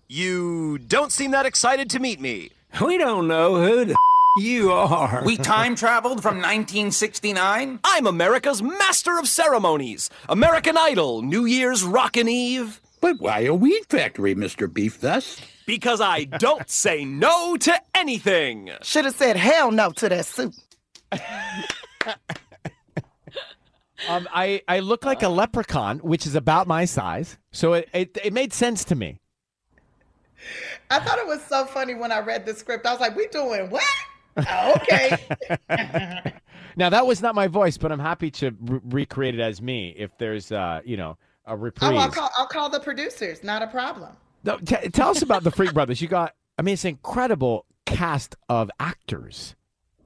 you 0.09 0.77
don't 0.77 1.11
seem 1.11 1.31
that 1.31 1.47
excited 1.47 1.89
to 1.91 1.99
meet 1.99 2.21
me. 2.21 2.51
We 2.79 2.99
don't 2.99 3.27
know 3.27 3.57
who 3.57 3.87
the 3.87 3.97
you 4.37 4.71
are. 4.71 5.23
We 5.25 5.39
time 5.39 5.75
traveled 5.75 6.21
from 6.21 6.37
1969? 6.37 7.81
I'm 7.83 8.07
America's 8.07 8.61
Master 8.61 9.19
of 9.19 9.27
Ceremonies, 9.27 10.11
American 10.29 10.77
Idol, 10.77 11.23
New 11.23 11.47
Year's 11.47 11.85
Rockin' 11.85 12.29
Eve. 12.29 12.83
But 13.01 13.19
why 13.19 13.41
a 13.41 13.55
weed 13.55 13.85
factory, 13.89 14.35
Mr. 14.35 14.71
Beef 14.73 15.01
Thus? 15.01 15.41
Because 15.67 16.03
I 16.03 16.25
don't 16.25 16.69
say 16.69 17.07
no 17.07 17.57
to 17.59 17.81
anything. 17.95 18.71
Should 18.83 19.07
have 19.07 19.15
said 19.15 19.37
hell 19.37 19.71
no 19.71 19.91
to 19.93 20.09
that 20.11 20.27
soup. 20.27 20.53
Um, 24.09 24.29
I, 24.35 24.63
I 24.69 24.81
look 24.81 25.07
like 25.07 25.23
a 25.23 25.29
leprechaun, 25.29 25.99
which 26.01 26.27
is 26.27 26.35
about 26.35 26.67
my 26.67 26.85
size, 26.85 27.39
so 27.53 27.73
it, 27.73 27.89
it, 27.95 28.19
it 28.23 28.33
made 28.35 28.53
sense 28.53 28.85
to 28.85 28.95
me. 28.95 29.21
I 30.91 30.99
thought 30.99 31.19
it 31.19 31.27
was 31.27 31.43
so 31.43 31.65
funny 31.65 31.95
when 31.95 32.13
I 32.13 32.21
read 32.21 32.45
the 32.45 32.55
script. 32.55 32.85
I 32.85 32.93
was 32.93 33.01
like, 33.01 33.17
"We 33.17 33.29
doing 33.29 33.71
what?" 33.71 33.83
Oh, 34.37 34.75
okay. 34.77 36.35
Now 36.77 36.91
that 36.91 37.07
was 37.07 37.23
not 37.23 37.35
my 37.35 37.47
voice, 37.47 37.79
but 37.79 37.93
I'm 37.93 38.01
happy 38.01 38.31
to 38.33 38.51
re- 38.61 38.81
recreate 38.85 39.35
it 39.35 39.41
as 39.41 39.63
me 39.63 39.95
if 39.97 40.17
there's 40.19 40.51
uh 40.51 40.81
you 40.85 40.97
know 40.97 41.17
a 41.47 41.57
reprise. 41.57 41.93
Oh, 41.93 41.97
I'll 41.97 42.11
call. 42.11 42.31
I'll 42.37 42.47
call 42.47 42.69
the 42.69 42.81
producers. 42.81 43.45
Not 43.45 43.63
a 43.63 43.69
problem. 43.69 44.11
No, 44.43 44.59
t- 44.59 44.89
tell 44.91 45.11
us 45.11 45.23
about 45.23 45.45
the 45.45 45.51
Freak 45.51 45.73
Brothers. 45.73 46.03
You 46.03 46.09
got 46.09 46.35
I 46.59 46.63
mean 46.63 46.75
it's 46.75 46.85
an 46.85 46.91
incredible 46.91 47.67
cast 47.87 48.35
of 48.49 48.71
actors 48.81 49.55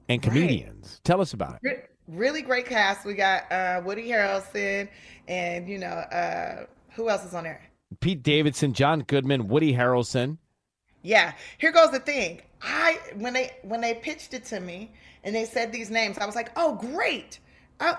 and 0.09 0.21
comedians. 0.21 0.99
Tell 1.03 1.21
us 1.21 1.33
about 1.33 1.59
it. 1.63 1.89
Really 2.07 2.41
great 2.41 2.65
cast. 2.65 3.05
We 3.05 3.13
got 3.13 3.49
uh, 3.51 3.81
Woody 3.85 4.09
Harrelson, 4.09 4.89
and 5.27 5.69
you 5.69 5.77
know 5.77 5.87
uh, 5.87 6.65
who 6.91 7.09
else 7.09 7.23
is 7.23 7.33
on 7.33 7.43
there? 7.43 7.61
Pete 8.01 8.23
Davidson, 8.23 8.73
John 8.73 9.01
Goodman, 9.01 9.47
Woody 9.47 9.73
Harrelson. 9.73 10.37
Yeah. 11.01 11.33
Here 11.57 11.71
goes 11.71 11.91
the 11.91 11.99
thing. 11.99 12.41
I 12.61 12.99
when 13.15 13.33
they 13.33 13.51
when 13.63 13.81
they 13.81 13.93
pitched 13.93 14.33
it 14.33 14.45
to 14.45 14.59
me 14.59 14.91
and 15.23 15.33
they 15.33 15.45
said 15.45 15.71
these 15.71 15.89
names, 15.89 16.17
I 16.17 16.25
was 16.25 16.35
like, 16.35 16.51
oh 16.55 16.75
great. 16.75 17.39
I 17.79 17.97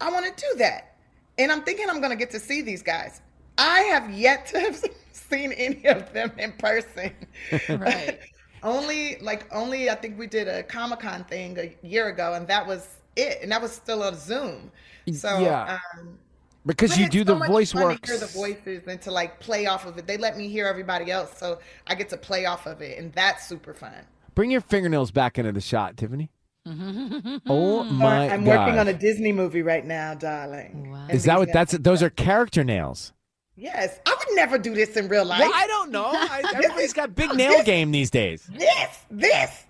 I 0.00 0.10
want 0.10 0.26
to 0.26 0.44
do 0.52 0.58
that. 0.58 0.96
And 1.38 1.50
I'm 1.50 1.62
thinking 1.62 1.88
I'm 1.88 2.00
gonna 2.00 2.16
get 2.16 2.30
to 2.32 2.40
see 2.40 2.62
these 2.62 2.82
guys. 2.82 3.22
I 3.58 3.80
have 3.82 4.10
yet 4.10 4.46
to 4.48 4.60
have 4.60 4.84
seen 5.12 5.52
any 5.52 5.86
of 5.86 6.12
them 6.12 6.32
in 6.38 6.52
person. 6.52 7.12
Right. 7.68 8.18
Only 8.62 9.16
like 9.20 9.46
only 9.52 9.90
I 9.90 9.94
think 9.94 10.18
we 10.18 10.26
did 10.26 10.48
a 10.48 10.62
Comic 10.62 11.00
Con 11.00 11.24
thing 11.24 11.58
a 11.58 11.74
year 11.86 12.08
ago, 12.08 12.34
and 12.34 12.46
that 12.48 12.66
was 12.66 12.88
it. 13.16 13.38
And 13.42 13.50
that 13.52 13.60
was 13.62 13.72
still 13.72 14.02
on 14.02 14.16
Zoom. 14.16 14.70
So 15.12 15.40
Yeah. 15.40 15.78
um, 15.98 16.18
Because 16.64 16.96
you 16.96 17.08
do 17.08 17.20
so 17.20 17.24
the 17.24 17.34
much 17.36 17.48
voice 17.48 17.74
work. 17.74 18.00
To 18.02 18.10
hear 18.12 18.20
the 18.20 18.26
voices 18.26 18.82
and 18.86 19.00
to 19.02 19.10
like 19.10 19.40
play 19.40 19.66
off 19.66 19.84
of 19.86 19.98
it. 19.98 20.06
They 20.06 20.16
let 20.16 20.36
me 20.36 20.48
hear 20.48 20.66
everybody 20.66 21.10
else, 21.10 21.36
so 21.36 21.58
I 21.86 21.94
get 21.94 22.08
to 22.10 22.16
play 22.16 22.46
off 22.46 22.66
of 22.66 22.80
it, 22.82 22.98
and 22.98 23.12
that's 23.12 23.46
super 23.46 23.74
fun. 23.74 24.06
Bring 24.34 24.50
your 24.50 24.60
fingernails 24.62 25.10
back 25.10 25.38
into 25.38 25.52
the 25.52 25.60
shot, 25.60 25.96
Tiffany. 25.96 26.30
Oh 27.46 27.82
my 27.84 28.28
I'm 28.30 28.44
god. 28.44 28.66
working 28.66 28.78
on 28.78 28.86
a 28.88 28.92
Disney 28.94 29.32
movie 29.32 29.62
right 29.62 29.84
now, 29.84 30.14
darling. 30.14 30.94
And 31.08 31.10
Is 31.10 31.24
that 31.24 31.38
what 31.38 31.52
that's 31.52 31.72
those 31.72 32.02
are 32.02 32.10
character 32.10 32.62
nails? 32.62 33.12
Yes, 33.56 33.98
I 34.06 34.16
would 34.18 34.34
never 34.36 34.56
do 34.58 34.74
this 34.74 34.96
in 34.96 35.08
real 35.08 35.24
life. 35.24 35.40
Well, 35.40 35.52
I 35.54 35.66
don't 35.66 35.90
know. 35.90 36.06
I, 36.12 36.42
everybody's 36.54 36.92
got 36.92 37.14
big 37.14 37.32
nail 37.34 37.62
game 37.62 37.90
these 37.90 38.10
days. 38.10 38.48
This, 38.52 38.98
this, 39.10 39.64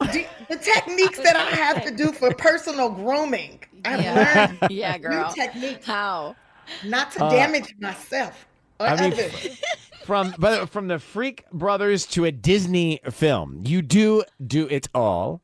the, 0.00 0.26
the 0.50 0.56
techniques 0.56 1.18
that 1.20 1.34
I 1.36 1.50
have 1.56 1.84
to 1.84 1.90
do 1.94 2.12
for 2.12 2.32
personal 2.34 2.90
grooming. 2.90 3.60
I've 3.84 4.00
Yeah. 4.02 4.46
learned 4.46 4.58
Yeah, 4.70 4.98
girl. 4.98 5.28
new 5.28 5.34
techniques 5.34 5.86
How? 5.86 6.36
not 6.84 7.12
to 7.12 7.24
Uh, 7.24 7.30
damage 7.30 7.74
myself 7.80 8.46
or 8.80 8.86
I 8.88 9.00
mean, 9.00 9.12
others. 9.12 9.58
from 10.04 10.34
but 10.38 10.68
from 10.70 10.88
the 10.88 10.98
Freak 10.98 11.44
Brothers 11.52 12.06
to 12.06 12.24
a 12.26 12.32
Disney 12.32 13.00
film, 13.10 13.62
you 13.64 13.80
do 13.82 14.24
do 14.46 14.66
it 14.68 14.88
all. 14.94 15.40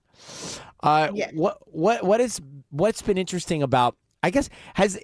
Uh, 0.82 1.10
Yes. 1.14 1.32
What 1.34 1.58
what 1.74 2.04
what 2.04 2.20
is 2.20 2.40
what's 2.70 3.00
been 3.02 3.18
interesting 3.18 3.62
about? 3.62 3.96
I 4.22 4.30
guess 4.30 4.48
has 4.74 4.98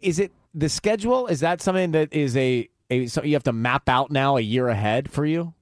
is 0.00 0.18
it 0.18 0.32
the 0.56 0.68
schedule 0.68 1.26
is 1.28 1.40
that 1.40 1.60
something 1.62 1.92
that 1.92 2.12
is 2.12 2.36
a 2.36 2.68
a 2.90 3.06
so 3.06 3.22
you 3.22 3.34
have 3.34 3.44
to 3.44 3.52
map 3.52 3.88
out 3.88 4.10
now 4.10 4.36
a 4.36 4.40
year 4.40 4.68
ahead 4.68 5.10
for 5.10 5.24
you? 5.24 5.54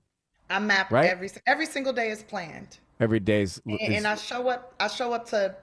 I 0.49 0.59
map 0.61 0.91
Right? 0.93 1.11
every 1.11 1.31
every 1.47 1.67
single 1.67 1.93
day 1.93 2.11
is 2.11 2.23
planned, 2.23 2.79
Every 3.01 3.21
day's 3.21 3.61
and, 3.67 3.81
is- 3.81 3.97
and 3.99 4.07
I 4.07 4.15
show 4.15 4.49
up. 4.49 4.75
I 4.79 4.87
show 4.89 5.13
up 5.13 5.27
to, 5.31 5.55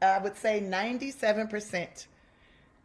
I 0.00 0.18
would 0.18 0.36
say 0.36 0.60
ninety 0.60 1.10
seven 1.10 1.48
percent. 1.48 2.06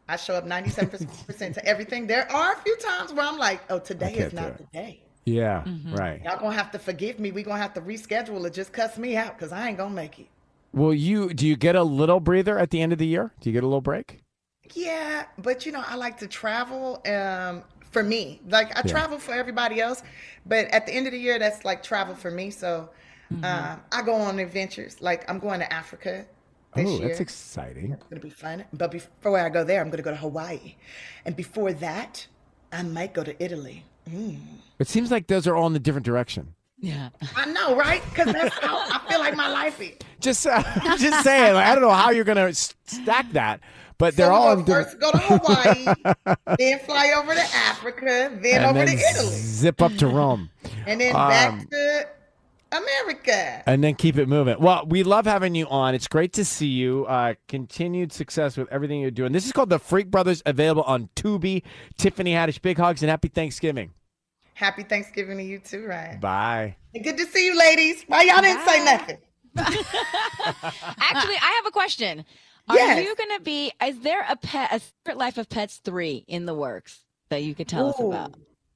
I 0.09 0.15
show 0.15 0.33
up 0.35 0.45
ninety 0.45 0.69
seven 0.69 1.07
percent 1.27 1.53
to 1.55 1.65
everything. 1.65 2.07
There 2.07 2.29
are 2.31 2.53
a 2.53 2.57
few 2.57 2.75
times 2.77 3.13
where 3.13 3.25
I'm 3.25 3.37
like, 3.37 3.61
oh, 3.69 3.79
today 3.79 4.13
is 4.15 4.33
not 4.33 4.57
the 4.57 4.63
day. 4.73 5.01
yeah, 5.25 5.63
Mm-hmm. 5.65 5.93
right. 5.95 6.21
Y'all 6.23 6.39
gonna 6.39 6.55
have 6.55 6.71
to 6.71 6.79
forgive 6.79 7.19
me. 7.19 7.31
We 7.31 7.43
gonna 7.43 7.61
have 7.61 7.73
to 7.75 7.81
reschedule 7.81 8.45
it. 8.47 8.53
Just 8.53 8.73
cuss 8.73 8.97
me 8.97 9.15
out 9.15 9.37
because 9.37 9.51
I 9.51 9.67
ain't 9.67 9.77
gonna 9.77 9.93
make 9.93 10.17
it. 10.19 10.27
Will 10.73 10.93
you 10.93 11.33
do 11.35 11.45
you 11.47 11.55
get 11.55 11.75
a 11.75 11.83
little 11.83 12.19
breather 12.19 12.57
at 12.57 12.71
the 12.71 12.81
end 12.81 12.93
of 12.93 12.97
the 12.99 13.05
year? 13.07 13.31
Do 13.41 13.49
you 13.49 13.53
get 13.53 13.63
a 13.63 13.67
little 13.67 13.81
break? 13.81 14.22
Yeah, 14.73 15.25
but 15.37 15.65
you 15.65 15.71
know, 15.71 15.83
I 15.85 15.95
like 15.95 16.17
to 16.19 16.27
travel. 16.27 17.01
Um, 17.07 17.63
for 17.91 18.01
me, 18.03 18.41
like 18.49 18.75
I 18.75 18.81
Yeah. 18.83 18.91
travel 18.91 19.19
for 19.19 19.33
everybody 19.33 19.79
else, 19.79 20.01
but 20.47 20.65
at 20.69 20.85
the 20.87 20.93
end 20.93 21.05
of 21.05 21.11
the 21.13 21.19
year, 21.19 21.37
that's 21.37 21.63
like 21.63 21.83
travel 21.83 22.15
for 22.15 22.31
me. 22.31 22.49
So 22.49 22.89
Mm-hmm. 23.31 23.45
um, 23.45 23.81
I 23.91 24.01
go 24.03 24.13
on 24.13 24.37
adventures. 24.39 24.97
Like 25.01 25.27
I'm 25.29 25.39
going 25.39 25.59
to 25.59 25.71
Africa 25.73 26.25
this 26.75 26.87
Oh, 26.89 26.97
year. 26.99 27.07
that's 27.07 27.19
exciting. 27.19 27.91
It's 27.93 28.03
gonna 28.07 28.19
be 28.21 28.29
fun. 28.29 28.63
But 28.73 28.91
before 28.91 29.39
I 29.39 29.49
go 29.49 29.63
there, 29.63 29.79
I'm 29.81 29.89
gonna 29.89 30.03
go 30.03 30.11
to 30.11 30.17
Hawaii, 30.17 30.75
and 31.25 31.35
before 31.35 31.71
that, 31.73 32.27
I 32.71 32.83
might 32.83 33.13
go 33.13 33.23
to 33.23 33.43
Italy. 33.43 33.85
Mm. 34.09 34.39
It 34.79 34.87
seems 34.87 35.09
like 35.11 35.27
those 35.27 35.47
are 35.47 35.55
all 35.55 35.67
in 35.67 35.73
the 35.73 35.79
different 35.79 36.05
direction. 36.05 36.53
Yeah. 36.79 37.09
I 37.35 37.45
know, 37.45 37.75
right? 37.75 38.03
Because 38.09 38.33
that's 38.33 38.57
how 38.59 38.77
I 38.79 38.99
feel 39.09 39.19
like 39.19 39.35
my 39.37 39.47
life 39.49 39.79
is. 39.79 39.93
Just 40.19 40.45
uh, 40.45 40.61
just 40.97 41.23
saying, 41.23 41.53
like, 41.53 41.65
I 41.67 41.73
don't 41.73 41.81
know 41.83 41.89
how 41.91 42.09
you're 42.11 42.25
gonna 42.25 42.47
s- 42.49 42.75
stack 42.85 43.31
that, 43.31 43.61
but 43.97 44.15
they're 44.15 44.31
all 44.31 44.53
we 44.55 44.61
in 44.61 44.65
first 44.65 44.99
go 44.99 45.11
to 45.11 45.17
Hawaii, 45.17 46.35
then 46.57 46.79
fly 46.79 47.13
over 47.17 47.33
to 47.33 47.41
Africa, 47.41 48.37
then 48.41 48.55
and 48.61 48.65
over 48.65 48.85
then 48.85 48.97
to 48.97 49.03
Italy, 49.03 49.35
zip 49.35 49.81
up 49.81 49.93
to 49.95 50.07
Rome. 50.07 50.49
and 50.87 50.99
then 51.01 51.15
Um, 51.15 51.29
back 51.29 51.69
to 51.69 52.07
America. 52.71 53.63
and 53.67 53.83
then 53.83 53.93
keep 53.95 54.17
it 54.17 54.27
moving. 54.27 54.59
Well, 54.59 54.85
we 54.87 55.03
love 55.03 55.25
having 55.25 55.53
you 55.55 55.67
on. 55.67 55.93
It's 55.93 56.07
great 56.07 56.33
to 56.33 56.45
see 56.45 56.67
you. 56.67 57.05
Uh, 57.05 57.35
continued 57.47 58.11
success 58.11 58.57
with 58.57 58.67
everything 58.71 58.99
you're 58.99 59.11
doing. 59.11 59.31
This 59.31 59.45
is 59.45 59.51
called 59.51 59.69
the 59.69 59.77
Freak 59.79 60.09
Brothers, 60.09 60.41
available 60.45 60.83
on 60.83 61.09
Tubi. 61.15 61.61
Tiffany 61.97 62.33
Haddish, 62.33 62.61
big 62.61 62.77
hugs 62.77 63.03
and 63.03 63.09
happy 63.11 63.27
Thanksgiving. 63.27 63.91
Happy 64.55 64.83
Thanksgiving 64.83 65.37
to 65.37 65.43
you 65.43 65.59
too, 65.59 65.85
Ryan. 65.85 66.19
Bye. 66.19 66.75
And 66.95 67.03
good 67.03 67.17
to 67.17 67.25
see 67.25 67.45
you, 67.45 67.57
ladies. 67.57 68.03
Why 68.07 68.23
y'all 68.23 68.41
didn't 68.41 68.65
say 68.67 68.83
nothing? 68.85 69.17
Actually, 69.57 71.35
I 71.35 71.53
have 71.57 71.65
a 71.67 71.71
question. 71.71 72.25
Are 72.69 73.01
you 73.01 73.15
going 73.15 73.37
to 73.37 73.41
be? 73.43 73.71
Is 73.85 73.99
there 73.99 74.25
a 74.27 74.35
pet, 74.35 74.69
a 74.71 74.79
Secret 74.79 75.17
Life 75.17 75.37
of 75.37 75.49
Pets 75.49 75.81
three 75.83 76.23
in 76.27 76.45
the 76.45 76.53
works 76.53 76.99
that 77.29 77.43
you 77.43 77.55
could 77.55 77.67
tell 77.67 77.89
us 77.89 77.99
about? 77.99 78.33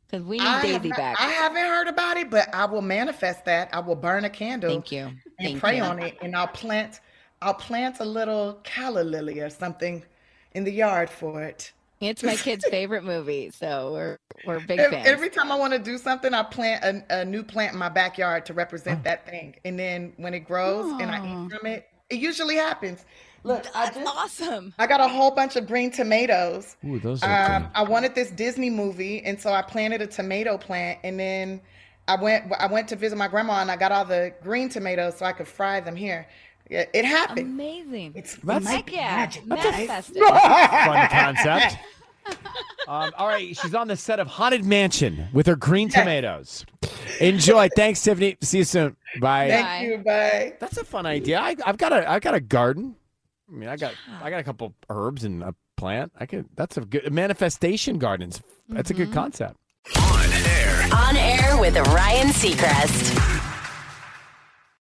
Because 0.09 0.25
we 0.25 0.37
need 0.37 0.45
I 0.47 0.61
Daisy 0.61 0.89
not- 0.89 0.97
back. 0.97 1.19
I 1.19 1.29
haven't 1.29 1.63
heard 1.65 1.87
about 1.87 2.17
it, 2.17 2.29
but 2.29 2.53
I 2.53 2.65
will 2.65 2.81
manifest 2.81 3.45
that. 3.45 3.69
I 3.73 3.79
will 3.79 3.95
burn 3.95 4.23
a 4.25 4.29
candle. 4.29 4.69
Thank 4.69 4.91
you. 4.91 5.03
And 5.05 5.17
Thank 5.39 5.59
pray 5.59 5.77
you. 5.77 5.83
on 5.83 5.99
it, 6.01 6.17
and 6.21 6.35
I'll 6.35 6.47
plant. 6.47 7.01
I'll 7.41 7.53
plant 7.53 7.99
a 7.99 8.05
little 8.05 8.59
calla 8.63 9.01
lily 9.01 9.39
or 9.41 9.49
something 9.49 10.03
in 10.53 10.63
the 10.63 10.71
yard 10.71 11.09
for 11.09 11.43
it. 11.43 11.71
It's 11.99 12.23
my 12.23 12.35
kid's 12.35 12.65
favorite 12.69 13.03
movie, 13.03 13.51
so 13.51 13.91
we're 13.93 14.17
we're 14.45 14.59
big 14.61 14.79
fans. 14.79 15.07
Every 15.07 15.29
time 15.29 15.51
I 15.51 15.55
want 15.55 15.73
to 15.73 15.79
do 15.79 15.97
something, 15.97 16.33
I 16.33 16.43
plant 16.43 16.83
a, 17.09 17.21
a 17.21 17.25
new 17.25 17.43
plant 17.43 17.73
in 17.73 17.79
my 17.79 17.89
backyard 17.89 18.45
to 18.47 18.53
Oh. 18.53 18.55
represent 18.55 19.03
that 19.03 19.25
thing. 19.27 19.55
And 19.65 19.77
then 19.79 20.13
when 20.17 20.33
it 20.33 20.41
grows 20.41 20.91
and 21.01 21.11
I 21.11 21.17
eat 21.45 21.51
from 21.51 21.65
it, 21.67 21.87
it 22.09 22.17
usually 22.19 22.55
happens. 22.55 23.03
Look, 23.43 23.65
I 23.75 23.87
just 23.91 23.99
awesome. 24.05 24.73
I 24.79 24.87
got 24.87 24.99
a 24.99 25.07
whole 25.07 25.31
bunch 25.31 25.55
of 25.55 25.67
green 25.67 25.91
tomatoes. 25.91 26.75
Ooh, 26.85 26.99
those 26.99 27.23
are 27.23 27.55
Um, 27.55 27.69
I 27.75 27.83
wanted 27.83 28.15
this 28.15 28.31
Disney 28.31 28.69
movie, 28.69 29.23
and 29.23 29.39
so 29.39 29.51
I 29.53 29.61
planted 29.61 30.01
a 30.01 30.07
tomato 30.07 30.57
plant, 30.57 30.99
and 31.03 31.19
then 31.19 31.61
I 32.07 32.15
went 32.21 32.51
I 32.59 32.67
went 32.67 32.87
to 32.89 32.95
visit 32.95 33.17
my 33.17 33.27
grandma, 33.27 33.61
and 33.61 33.71
I 33.71 33.75
got 33.77 33.91
all 33.91 34.05
the 34.05 34.33
green 34.43 34.69
tomatoes 34.69 35.17
so 35.17 35.25
I 35.25 35.31
could 35.33 35.47
fry 35.47 35.79
them 35.79 35.95
here. 35.95 36.27
It, 36.69 36.89
it 36.93 37.05
happened. 37.05 37.47
Amazing. 37.47 38.13
It's 38.15 38.35
That's- 38.35 38.69
Heck 38.69 38.91
yeah, 38.91 39.15
magic. 39.15 39.45
manifest 39.45 40.11
it. 40.15 40.23
Fun 40.85 41.07
concept. 41.09 41.77
Um, 42.89 43.11
all 43.17 43.27
right, 43.27 43.55
she's 43.57 43.73
on 43.75 43.87
the 43.89 43.95
set 43.97 44.19
of 44.19 44.27
Haunted 44.27 44.63
Mansion 44.63 45.27
with 45.33 45.45
her 45.47 45.55
green 45.57 45.89
tomatoes. 45.89 46.65
Enjoy. 47.19 47.67
Thanks, 47.75 48.01
Tiffany. 48.01 48.37
See 48.41 48.59
you 48.59 48.63
soon. 48.63 48.95
Bye. 49.19 49.49
Thank 49.49 49.87
you. 49.89 49.97
Bye. 49.97 50.53
That's 50.59 50.77
a 50.77 50.85
fun 50.85 51.05
idea. 51.05 51.39
I, 51.39 51.55
I've 51.65 51.77
got 51.77 51.91
a 51.91 52.09
I've 52.09 52.21
got 52.21 52.33
a 52.33 52.39
garden. 52.39 52.95
I 53.49 53.53
mean, 53.53 53.69
I 53.69 53.77
got 53.77 53.93
I 54.21 54.29
got 54.29 54.39
a 54.39 54.43
couple 54.43 54.73
herbs 54.89 55.23
and 55.23 55.43
a 55.43 55.55
plant. 55.77 56.11
I 56.19 56.25
could. 56.25 56.47
That's 56.55 56.77
a 56.77 56.81
good 56.81 57.11
manifestation 57.13 57.97
gardens. 57.97 58.41
That's 58.67 58.89
a 58.89 58.93
good 58.93 59.07
mm-hmm. 59.07 59.13
concept. 59.13 59.57
On 59.95 60.33
air. 60.33 60.89
On 60.93 61.15
air 61.15 61.57
with 61.57 61.77
Ryan 61.77 62.27
Seacrest. 62.27 63.17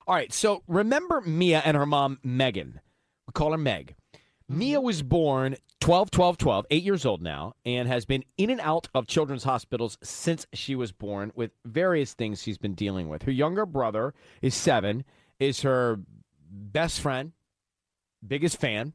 All 0.06 0.14
right. 0.14 0.32
So 0.32 0.62
remember 0.66 1.20
Mia 1.20 1.62
and 1.64 1.76
her 1.76 1.86
mom 1.86 2.18
Megan. 2.22 2.80
We 3.26 3.32
call 3.32 3.52
her 3.52 3.58
Meg. 3.58 3.94
Mm-hmm. 4.14 4.58
Mia 4.58 4.80
was 4.80 5.02
born 5.02 5.56
12, 5.80 6.10
12, 6.10 6.38
12, 6.38 6.66
eight 6.70 6.82
years 6.82 7.04
old 7.04 7.20
now, 7.20 7.54
and 7.66 7.86
has 7.86 8.06
been 8.06 8.24
in 8.38 8.48
and 8.48 8.60
out 8.62 8.88
of 8.94 9.06
children's 9.06 9.44
hospitals 9.44 9.98
since 10.02 10.46
she 10.54 10.74
was 10.74 10.92
born 10.92 11.30
with 11.34 11.50
various 11.66 12.14
things 12.14 12.42
she's 12.42 12.56
been 12.56 12.74
dealing 12.74 13.10
with. 13.10 13.24
Her 13.24 13.30
younger 13.30 13.66
brother 13.66 14.14
is 14.40 14.54
seven, 14.54 15.04
is 15.38 15.60
her 15.60 16.00
best 16.50 17.00
friend, 17.00 17.32
biggest 18.26 18.60
fan. 18.60 18.94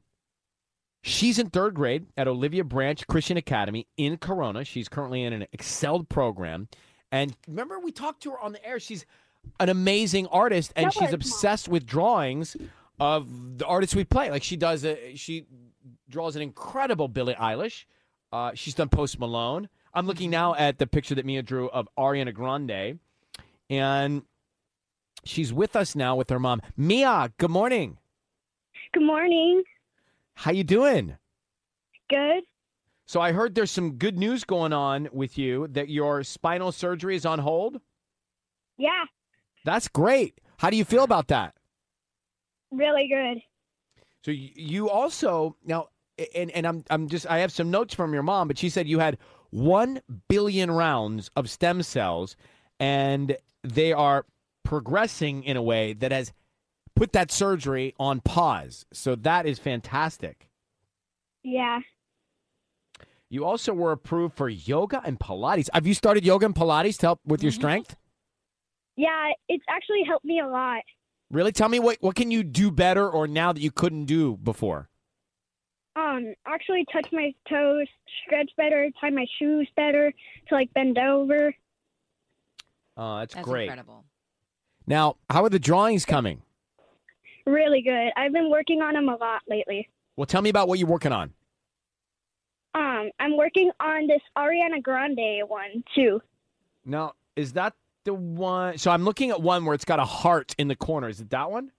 She's 1.02 1.40
in 1.40 1.50
third 1.50 1.76
grade 1.76 2.08
at 2.18 2.28
Olivia 2.28 2.64
Branch 2.64 3.08
Christian 3.08 3.38
Academy 3.38 3.88
in 3.96 4.18
Corona. 4.18 4.66
She's 4.66 4.90
currently 4.90 5.24
in 5.24 5.32
an 5.32 5.48
excelled 5.54 6.10
program. 6.10 6.68
And 7.12 7.36
remember, 7.48 7.80
we 7.80 7.92
talked 7.92 8.24
to 8.24 8.32
her 8.32 8.40
on 8.40 8.52
the 8.52 8.66
air. 8.66 8.80
She's 8.80 9.06
an 9.60 9.70
amazing 9.70 10.28
artist, 10.28 10.74
and 10.76 10.92
she's 10.94 11.14
obsessed 11.14 11.70
with 11.70 11.86
drawings 11.86 12.58
of 13.00 13.58
the 13.58 13.66
artists 13.66 13.96
we 13.96 14.04
play. 14.04 14.30
Like 14.30 14.44
she 14.44 14.58
does, 14.58 14.84
a, 14.84 15.16
she 15.16 15.46
draws 16.10 16.36
an 16.36 16.42
incredible 16.42 17.08
Billie 17.08 17.36
Eilish. 17.36 17.86
Uh, 18.32 18.52
she's 18.54 18.76
done 18.76 18.90
Post 18.90 19.20
Malone. 19.20 19.70
I'm 19.94 20.06
looking 20.06 20.30
now 20.30 20.54
at 20.54 20.78
the 20.78 20.86
picture 20.86 21.16
that 21.16 21.26
Mia 21.26 21.42
drew 21.42 21.70
of 21.70 21.88
Ariana 21.98 22.34
Grande, 22.34 23.00
and 23.70 24.24
she's 25.24 25.52
with 25.52 25.76
us 25.76 25.96
now 25.96 26.16
with 26.16 26.30
her 26.30 26.40
mom. 26.40 26.62
Mia, 26.78 27.32
good 27.38 27.50
morning. 27.50 27.98
Good 28.94 29.04
morning. 29.04 29.64
How 30.36 30.52
you 30.52 30.64
doing? 30.64 31.18
Good. 32.10 32.44
So 33.06 33.22
I 33.22 33.32
heard 33.32 33.56
there's 33.56 33.72
some 33.72 33.94
good 33.94 34.18
news 34.18 34.44
going 34.44 34.74
on 34.74 35.10
with 35.12 35.38
you 35.38 35.68
that 35.70 35.90
your 35.90 36.24
spinal 36.24 36.72
surgery 36.72 37.16
is 37.16 37.26
on 37.26 37.40
hold. 37.40 37.82
Yeah, 38.78 39.04
That's 39.66 39.88
great. 39.90 40.40
How 40.58 40.70
do 40.70 40.78
you 40.78 40.86
feel 40.86 41.04
about 41.04 41.28
that? 41.28 41.56
really 42.72 43.08
good. 43.10 43.42
So 44.24 44.32
you 44.32 44.90
also 44.90 45.56
now, 45.66 45.88
and 46.36 46.52
and 46.52 46.68
I'm 46.68 46.84
I'm 46.90 47.10
just 47.10 47.26
I 47.28 47.40
have 47.40 47.52
some 47.52 47.72
notes 47.72 47.94
from 47.96 48.14
your 48.14 48.22
mom, 48.24 48.48
but 48.48 48.58
she 48.58 48.70
said 48.70 48.88
you 48.88 49.00
had 49.00 49.18
one 49.50 50.02
billion 50.28 50.70
rounds 50.72 51.32
of 51.36 51.50
stem 51.50 51.82
cells, 51.84 52.36
and 52.80 53.36
they 53.64 53.92
are 53.92 54.26
progressing 54.64 55.44
in 55.44 55.58
a 55.58 55.64
way 55.64 55.94
that 55.94 56.12
has 56.12 56.32
put 57.00 57.14
that 57.14 57.32
surgery 57.32 57.94
on 57.98 58.20
pause. 58.20 58.86
So 58.92 59.16
that 59.16 59.46
is 59.46 59.58
fantastic. 59.58 60.50
Yeah. 61.44 61.80
You 63.30 63.46
also 63.46 63.74
were 63.74 63.94
approved 63.94 64.36
for 64.36 64.50
yoga 64.50 65.02
and 65.06 65.18
Pilates. 65.18 65.70
Have 65.74 65.88
you 65.88 65.94
started 65.94 66.26
yoga 66.26 66.46
and 66.48 66.54
Pilates 66.56 66.98
to 66.98 67.06
help 67.08 67.22
with 67.26 67.42
your 67.42 67.52
Mm-hmm. 67.54 67.60
strength? 67.62 67.96
Yeah, 68.98 69.32
it's 69.48 69.64
actually 69.70 70.04
helped 70.06 70.26
me 70.26 70.42
a 70.42 70.48
lot. 70.48 70.82
Really? 71.32 71.54
Tell 71.54 71.70
me 71.70 71.80
what 71.80 71.98
what 72.02 72.16
can 72.18 72.32
you 72.32 72.44
do 72.44 72.70
better 72.70 73.08
or 73.10 73.28
now 73.28 73.54
that 73.54 73.62
you 73.62 73.72
couldn't 73.72 74.06
do 74.06 74.36
before? 74.36 74.90
Um, 75.96 76.34
actually 76.46 76.86
touch 76.92 77.08
my 77.14 77.32
toes, 77.50 77.88
stretch 78.26 78.52
better, 78.58 78.90
tie 79.00 79.10
my 79.12 79.26
shoes 79.38 79.70
better 79.78 80.12
to 80.50 80.54
like 80.56 80.74
bend 80.74 80.98
over. 80.98 81.54
Oh, 82.98 83.20
that's, 83.20 83.36
That's 83.36 83.46
great. 83.48 83.64
incredible. 83.66 84.04
Now, 84.86 85.16
how 85.30 85.44
are 85.46 85.50
the 85.50 85.60
drawings 85.60 86.04
coming? 86.04 86.42
Really 87.50 87.82
good. 87.82 88.12
I've 88.16 88.32
been 88.32 88.52
working 88.52 88.82
on 88.82 88.94
them 88.94 89.10
a 89.10 89.16
lot 89.16 89.42
lately. 89.50 89.90
Well, 90.16 90.28
tell 90.28 90.42
me 90.42 90.52
about 90.52 90.68
what 90.68 90.78
you're 90.78 90.88
working 90.88 91.12
on. 91.12 91.34
Um, 92.76 93.10
I'm 93.20 93.38
working 93.38 93.72
on 93.80 94.06
this 94.06 94.22
Ariana 94.38 94.84
Grande 94.84 95.48
one 95.48 95.84
too. 95.96 96.22
Now, 96.86 97.14
is 97.36 97.54
that 97.54 97.74
the 98.06 98.14
one? 98.14 98.78
So 98.78 98.92
I'm 98.92 99.04
looking 99.04 99.32
at 99.32 99.42
one 99.42 99.66
where 99.66 99.74
it's 99.74 99.86
got 99.86 100.00
a 100.00 100.06
heart 100.06 100.54
in 100.60 100.68
the 100.68 100.76
corner. 100.76 101.10
Is 101.10 101.22
it 101.22 101.32
that 101.32 101.50
one? 101.50 101.72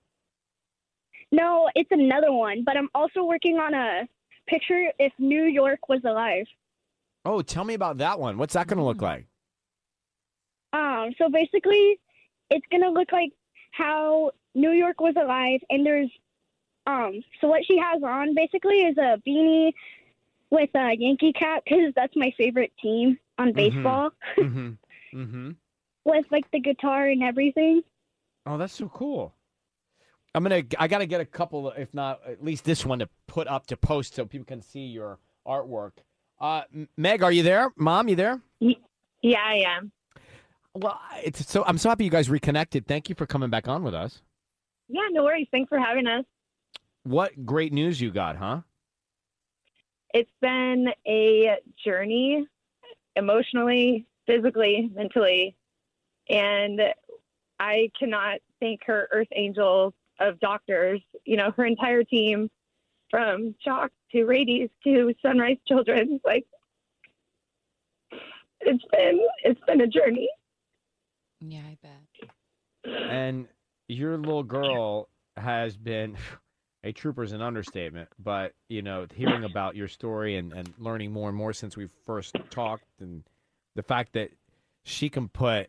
No, 1.30 1.70
it's 1.76 1.90
another 1.92 2.32
one, 2.32 2.64
but 2.64 2.76
I'm 2.76 2.88
also 2.92 3.22
working 3.22 3.58
on 3.58 3.72
a 3.72 4.08
picture 4.48 4.90
if 4.98 5.12
New 5.20 5.44
York 5.44 5.88
was 5.88 6.00
alive. 6.04 6.46
Oh, 7.24 7.42
tell 7.42 7.62
me 7.62 7.74
about 7.74 7.98
that 7.98 8.18
one. 8.18 8.38
What's 8.38 8.54
that 8.54 8.66
going 8.66 8.78
to 8.78 8.84
look 8.84 9.00
like? 9.00 9.26
Um, 10.72 11.10
so 11.16 11.28
basically, 11.28 12.00
it's 12.50 12.66
gonna 12.70 12.90
look 12.90 13.12
like 13.12 13.32
how 13.70 14.32
New 14.54 14.72
York 14.72 15.00
was 15.00 15.14
alive, 15.16 15.60
and 15.70 15.84
there's, 15.86 16.10
um, 16.86 17.22
so 17.40 17.48
what 17.48 17.64
she 17.66 17.78
has 17.78 18.02
on 18.02 18.34
basically 18.34 18.82
is 18.82 18.96
a 18.98 19.20
beanie, 19.26 19.72
with 20.50 20.70
a 20.74 20.96
Yankee 20.98 21.32
cap 21.32 21.62
because 21.64 21.92
that's 21.94 22.14
my 22.16 22.32
favorite 22.36 22.72
team 22.82 23.18
on 23.38 23.52
baseball. 23.52 24.10
Mm-hmm. 24.38 24.70
Mm-hmm. 25.12 25.50
with 26.04 26.24
like 26.30 26.48
the 26.52 26.60
guitar 26.60 27.08
and 27.08 27.22
everything. 27.22 27.82
Oh, 28.46 28.56
that's 28.56 28.74
so 28.74 28.88
cool. 28.88 29.34
I'm 30.34 30.44
gonna. 30.44 30.62
I 30.78 30.86
gotta 30.86 31.06
get 31.06 31.20
a 31.20 31.24
couple, 31.24 31.70
if 31.70 31.92
not 31.92 32.20
at 32.26 32.44
least 32.44 32.64
this 32.64 32.86
one, 32.86 33.00
to 33.00 33.08
put 33.26 33.48
up 33.48 33.66
to 33.66 33.76
post 33.76 34.14
so 34.14 34.24
people 34.24 34.44
can 34.44 34.62
see 34.62 34.86
your 34.86 35.18
artwork. 35.46 35.92
Uh, 36.40 36.62
Meg, 36.96 37.24
are 37.24 37.32
you 37.32 37.42
there? 37.42 37.72
Mom, 37.76 38.08
you 38.08 38.14
there? 38.14 38.40
Yeah, 38.60 39.42
I 39.44 39.64
am. 39.66 39.90
Well, 40.74 41.00
it's 41.22 41.50
so. 41.50 41.64
I'm 41.66 41.78
so 41.78 41.88
happy 41.88 42.04
you 42.04 42.10
guys 42.10 42.30
reconnected. 42.30 42.86
Thank 42.86 43.08
you 43.08 43.14
for 43.14 43.26
coming 43.26 43.50
back 43.50 43.68
on 43.68 43.82
with 43.82 43.94
us. 43.94 44.22
Yeah, 44.88 45.08
no 45.10 45.24
worries. 45.24 45.48
Thanks 45.50 45.68
for 45.68 45.78
having 45.78 46.06
us. 46.06 46.24
What 47.04 47.46
great 47.46 47.72
news 47.72 48.00
you 48.00 48.10
got, 48.10 48.36
huh? 48.36 48.60
It's 50.12 50.30
been 50.40 50.88
a 51.06 51.56
journey 51.84 52.46
emotionally, 53.16 54.06
physically, 54.26 54.90
mentally, 54.94 55.56
and 56.28 56.80
I 57.58 57.90
cannot 57.98 58.38
thank 58.60 58.80
her 58.86 59.08
earth 59.12 59.28
angels 59.34 59.92
of 60.18 60.38
doctors, 60.40 61.00
you 61.24 61.36
know, 61.36 61.52
her 61.56 61.64
entire 61.64 62.04
team 62.04 62.50
from 63.10 63.54
CHOC 63.64 63.90
to 64.12 64.24
Rady's 64.24 64.70
to 64.84 65.14
Sunrise 65.22 65.56
Children's. 65.66 66.20
Like, 66.24 66.46
it's 68.60 68.84
been 68.92 69.20
it's 69.44 69.60
been 69.66 69.80
a 69.80 69.86
journey. 69.86 70.28
Yeah, 71.40 71.60
I 71.60 71.78
bet. 71.82 72.30
And 73.10 73.48
your 73.88 74.16
little 74.16 74.42
girl 74.42 75.08
has 75.36 75.76
been 75.76 76.16
a 76.84 76.92
trooper's 76.92 77.32
an 77.32 77.42
understatement, 77.42 78.08
but 78.18 78.54
you 78.68 78.82
know, 78.82 79.06
hearing 79.14 79.44
about 79.44 79.76
your 79.76 79.88
story 79.88 80.36
and, 80.36 80.52
and 80.52 80.72
learning 80.78 81.12
more 81.12 81.28
and 81.28 81.36
more 81.36 81.52
since 81.52 81.76
we 81.76 81.88
first 82.04 82.34
talked, 82.50 82.84
and 83.00 83.24
the 83.74 83.82
fact 83.82 84.12
that 84.12 84.30
she 84.84 85.08
can 85.08 85.28
put 85.28 85.68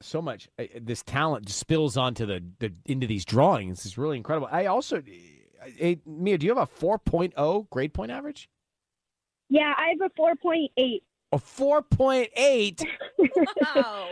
so 0.00 0.20
much 0.20 0.48
uh, 0.58 0.64
this 0.80 1.02
talent 1.02 1.48
spills 1.48 1.96
onto 1.96 2.26
the, 2.26 2.42
the 2.58 2.72
into 2.86 3.06
these 3.06 3.24
drawings 3.24 3.86
is 3.86 3.96
really 3.96 4.16
incredible. 4.16 4.48
I 4.50 4.66
also, 4.66 4.98
uh, 4.98 5.94
Mia, 6.04 6.38
do 6.38 6.46
you 6.46 6.54
have 6.54 6.68
a 6.68 6.80
4.0 6.80 7.70
grade 7.70 7.94
point 7.94 8.10
average? 8.10 8.48
Yeah, 9.48 9.72
I 9.76 9.90
have 9.90 10.10
a 10.10 10.20
4.8. 10.20 11.02
A 11.32 11.38
4.8? 11.38 12.84
Wow. 13.74 14.08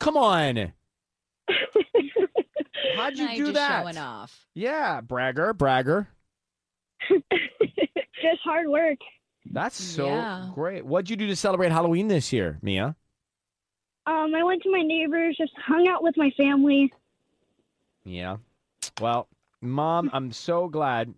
Come 0.00 0.16
on. 0.16 0.72
How'd 2.96 3.18
you 3.18 3.28
do 3.36 3.44
just 3.46 3.54
that? 3.54 3.82
Showing 3.82 3.98
off. 3.98 4.46
Yeah, 4.54 5.00
bragger, 5.00 5.52
bragger. 5.52 6.08
Just 7.10 8.40
hard 8.42 8.66
work. 8.68 8.98
That's 9.50 9.76
so 9.76 10.06
Yeah. 10.06 10.50
great. 10.52 10.84
What'd 10.84 11.08
you 11.08 11.16
do 11.16 11.26
to 11.28 11.36
celebrate 11.36 11.70
Halloween 11.70 12.08
this 12.08 12.32
year, 12.32 12.58
Mia? 12.60 12.96
Um, 14.06 14.34
I 14.34 14.42
went 14.42 14.62
to 14.64 14.70
my 14.72 14.82
neighbors, 14.82 15.36
just 15.38 15.52
hung 15.56 15.86
out 15.88 16.02
with 16.02 16.16
my 16.16 16.30
family. 16.36 16.92
Yeah. 18.04 18.38
Well, 19.00 19.28
Mom, 19.62 20.10
I'm 20.12 20.32
so 20.32 20.68
glad 20.68 21.14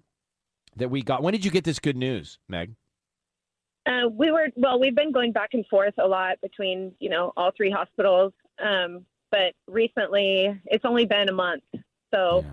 that 0.77 0.91
we 0.91 1.03
got. 1.03 1.23
When 1.23 1.33
did 1.33 1.45
you 1.45 1.51
get 1.51 1.65
this 1.65 1.79
good 1.79 1.97
news, 1.97 2.39
Meg? 2.49 2.75
Uh, 3.87 4.09
we 4.13 4.31
were 4.31 4.49
well. 4.57 4.79
We've 4.79 4.95
been 4.95 5.11
going 5.13 5.33
back 5.33 5.51
and 5.55 5.65
forth 5.69 5.95
a 5.99 6.07
lot 6.07 6.39
between 6.43 6.93
you 7.01 7.09
know 7.09 7.33
all 7.37 7.51
three 7.57 7.71
hospitals, 7.71 8.33
um, 8.63 9.05
but 9.31 9.55
recently 9.67 10.61
it's 10.67 10.85
only 10.85 11.07
been 11.07 11.29
a 11.29 11.33
month, 11.33 11.63
so 12.13 12.45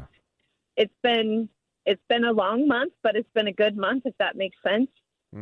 it's 0.75 0.93
been 1.03 1.49
it's 1.85 2.03
been 2.09 2.25
a 2.25 2.31
long 2.31 2.67
month, 2.67 2.93
but 3.01 3.15
it's 3.15 3.29
been 3.33 3.47
a 3.47 3.53
good 3.53 3.77
month 3.77 4.03
if 4.05 4.13
that 4.19 4.35
makes 4.35 4.57
sense. 4.65 4.89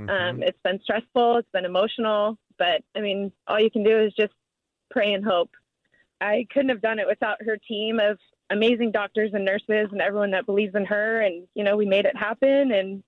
Um, 0.10 0.44
it's 0.44 0.60
been 0.64 0.80
stressful, 0.84 1.38
it's 1.38 1.52
been 1.54 1.66
emotional, 1.66 2.38
but 2.58 2.82
I 2.96 3.02
mean, 3.02 3.32
all 3.48 3.60
you 3.60 3.72
can 3.72 3.84
do 3.84 4.00
is 4.00 4.14
just 4.14 4.34
pray 4.90 5.14
and 5.14 5.24
hope. 5.24 5.52
I 6.22 6.48
couldn't 6.52 6.70
have 6.70 6.82
done 6.82 7.00
it 7.00 7.08
without 7.08 7.42
her 7.44 7.58
team 7.58 8.00
of 8.00 8.18
amazing 8.50 8.92
doctors 8.92 9.32
and 9.34 9.46
nurses 9.46 9.90
and 9.92 10.02
everyone 10.02 10.32
that 10.32 10.46
believes 10.46 10.76
in 10.76 10.86
her, 10.86 11.22
and 11.22 11.48
you 11.54 11.64
know, 11.64 11.78
we 11.78 11.86
made 11.86 12.06
it 12.06 12.18
happen, 12.18 12.72
and 12.72 13.04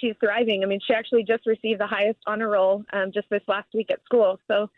she's 0.00 0.14
thriving. 0.20 0.62
I 0.62 0.66
mean, 0.66 0.80
she 0.86 0.94
actually 0.94 1.24
just 1.24 1.46
received 1.46 1.80
the 1.80 1.86
highest 1.86 2.18
honor 2.26 2.48
roll 2.48 2.84
um, 2.92 3.12
just 3.12 3.28
this 3.30 3.42
last 3.48 3.68
week 3.74 3.90
at 3.90 4.04
school. 4.04 4.38
So 4.48 4.70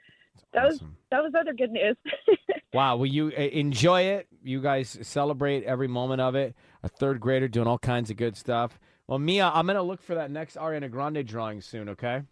that 0.52 0.64
was 0.64 0.80
that 1.10 1.22
was 1.22 1.32
other 1.38 1.52
good 1.52 1.70
news. 1.72 1.96
Wow. 2.72 2.96
Well, 2.96 3.06
you 3.06 3.32
uh, 3.36 3.40
enjoy 3.40 4.02
it. 4.02 4.28
You 4.44 4.60
guys 4.60 4.96
celebrate 5.02 5.64
every 5.64 5.88
moment 5.88 6.20
of 6.20 6.34
it. 6.36 6.54
A 6.84 6.88
third 6.88 7.20
grader 7.20 7.48
doing 7.48 7.66
all 7.66 7.78
kinds 7.78 8.10
of 8.10 8.16
good 8.16 8.36
stuff. 8.36 8.78
Well, 9.08 9.18
Mia, 9.18 9.50
I'm 9.52 9.66
gonna 9.66 9.82
look 9.82 10.00
for 10.00 10.14
that 10.14 10.30
next 10.30 10.56
Ariana 10.56 10.88
Grande 10.90 11.26
drawing 11.26 11.60
soon. 11.62 11.88
Okay. 11.88 12.22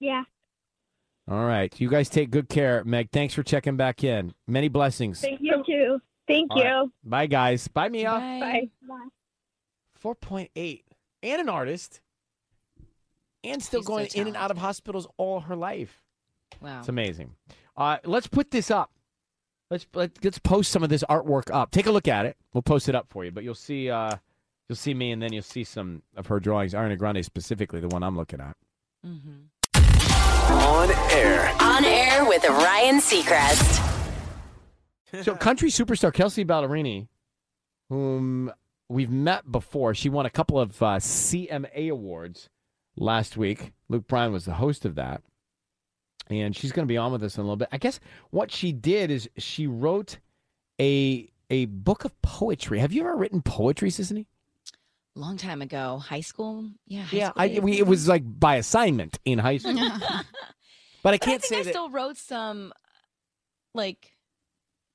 Yeah. 0.00 0.24
All 1.28 1.44
right. 1.44 1.78
You 1.78 1.90
guys 1.90 2.08
take 2.08 2.30
good 2.30 2.48
care, 2.48 2.82
Meg. 2.84 3.10
Thanks 3.10 3.34
for 3.34 3.42
checking 3.42 3.76
back 3.76 4.02
in. 4.02 4.32
Many 4.46 4.68
blessings. 4.68 5.20
Thank 5.20 5.40
you 5.42 5.62
too. 5.66 5.98
Thank 6.26 6.50
All 6.52 6.58
you. 6.58 6.64
right. 6.64 6.88
Bye, 7.04 7.26
guys. 7.26 7.68
Bye, 7.68 7.88
Mia. 7.90 8.10
Bye. 8.10 8.70
Four 9.94 10.14
point 10.14 10.50
eight, 10.56 10.84
and 11.22 11.42
an 11.42 11.48
artist, 11.50 12.00
and 13.44 13.62
still 13.62 13.80
She's 13.80 13.86
so 13.86 13.92
going 13.92 14.08
in 14.14 14.28
and 14.28 14.36
out 14.36 14.50
of 14.50 14.56
hospitals 14.58 15.06
all 15.18 15.40
her 15.40 15.56
life. 15.56 16.05
Wow. 16.60 16.80
It's 16.80 16.88
amazing. 16.88 17.34
Uh, 17.76 17.98
let's 18.04 18.26
put 18.26 18.50
this 18.50 18.70
up. 18.70 18.90
Let's 19.70 19.86
let, 19.94 20.12
let's 20.24 20.38
post 20.38 20.70
some 20.70 20.82
of 20.82 20.88
this 20.88 21.04
artwork 21.10 21.50
up. 21.52 21.70
Take 21.70 21.86
a 21.86 21.90
look 21.90 22.08
at 22.08 22.24
it. 22.26 22.36
We'll 22.52 22.62
post 22.62 22.88
it 22.88 22.94
up 22.94 23.06
for 23.10 23.24
you. 23.24 23.32
But 23.32 23.44
you'll 23.44 23.54
see 23.54 23.90
uh, 23.90 24.16
you'll 24.68 24.76
see 24.76 24.94
me, 24.94 25.12
and 25.12 25.20
then 25.20 25.32
you'll 25.32 25.42
see 25.42 25.64
some 25.64 26.02
of 26.16 26.26
her 26.26 26.38
drawings. 26.40 26.72
Ariana 26.72 26.96
Grande 26.96 27.24
specifically, 27.24 27.80
the 27.80 27.88
one 27.88 28.02
I'm 28.02 28.16
looking 28.16 28.40
at. 28.40 28.56
Mm-hmm. 29.04 29.46
On 30.52 30.90
air. 31.12 31.52
On 31.60 31.84
air 31.84 32.24
with 32.24 32.44
Ryan 32.44 33.00
Seacrest. 33.00 33.82
So, 35.22 35.34
country 35.34 35.70
superstar 35.70 36.12
Kelsea 36.12 36.44
Ballerini, 36.44 37.08
whom 37.88 38.52
we've 38.88 39.10
met 39.10 39.50
before, 39.50 39.94
she 39.94 40.08
won 40.08 40.26
a 40.26 40.30
couple 40.30 40.60
of 40.60 40.82
uh, 40.82 40.96
CMA 40.96 41.90
awards 41.90 42.48
last 42.96 43.36
week. 43.36 43.72
Luke 43.88 44.06
Bryan 44.06 44.32
was 44.32 44.44
the 44.44 44.54
host 44.54 44.84
of 44.84 44.94
that. 44.96 45.22
And 46.28 46.56
she's 46.56 46.72
going 46.72 46.86
to 46.86 46.92
be 46.92 46.96
on 46.96 47.12
with 47.12 47.22
us 47.22 47.36
in 47.36 47.40
a 47.40 47.44
little 47.44 47.56
bit. 47.56 47.68
I 47.70 47.78
guess 47.78 48.00
what 48.30 48.50
she 48.50 48.72
did 48.72 49.10
is 49.10 49.28
she 49.38 49.66
wrote 49.66 50.18
a 50.80 51.30
a 51.50 51.66
book 51.66 52.04
of 52.04 52.20
poetry. 52.22 52.80
Have 52.80 52.92
you 52.92 53.02
ever 53.02 53.16
written 53.16 53.42
poetry, 53.42 53.90
Sisanie? 53.90 54.26
Long 55.14 55.36
time 55.36 55.62
ago, 55.62 55.98
high 55.98 56.20
school. 56.20 56.68
Yeah. 56.86 57.02
High 57.04 57.16
Yeah, 57.16 57.30
school 57.30 57.42
I, 57.42 57.58
we, 57.60 57.78
it 57.78 57.86
was 57.86 58.08
like 58.08 58.22
by 58.24 58.56
assignment 58.56 59.18
in 59.24 59.38
high 59.38 59.58
school. 59.58 59.74
but 61.02 61.14
I 61.14 61.18
can't 61.18 61.36
I 61.36 61.38
think 61.38 61.42
say 61.44 61.60
I 61.60 61.62
that. 61.62 61.70
still 61.70 61.88
wrote 61.88 62.16
some, 62.18 62.72
like, 63.72 64.12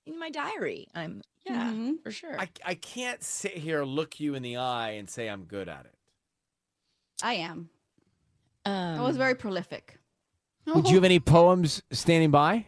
in 0.06 0.20
my 0.20 0.30
diary. 0.30 0.88
I'm 0.94 1.22
yeah, 1.46 1.74
for 2.04 2.12
sure. 2.12 2.40
I, 2.40 2.50
I 2.64 2.76
can't 2.76 3.24
sit 3.24 3.54
here, 3.54 3.84
look 3.84 4.20
you 4.20 4.36
in 4.36 4.44
the 4.44 4.58
eye, 4.58 4.92
and 4.92 5.10
say 5.10 5.28
I'm 5.28 5.46
good 5.46 5.68
at 5.68 5.86
it. 5.86 5.96
I 7.24 7.34
am. 7.36 7.70
Um, 8.66 9.00
I 9.00 9.02
was 9.02 9.18
very 9.18 9.34
prolific. 9.34 9.98
Would 10.68 10.88
you 10.90 10.96
have 10.96 11.04
any 11.04 11.20
poems 11.20 11.82
standing 11.92 12.32
by? 12.32 12.66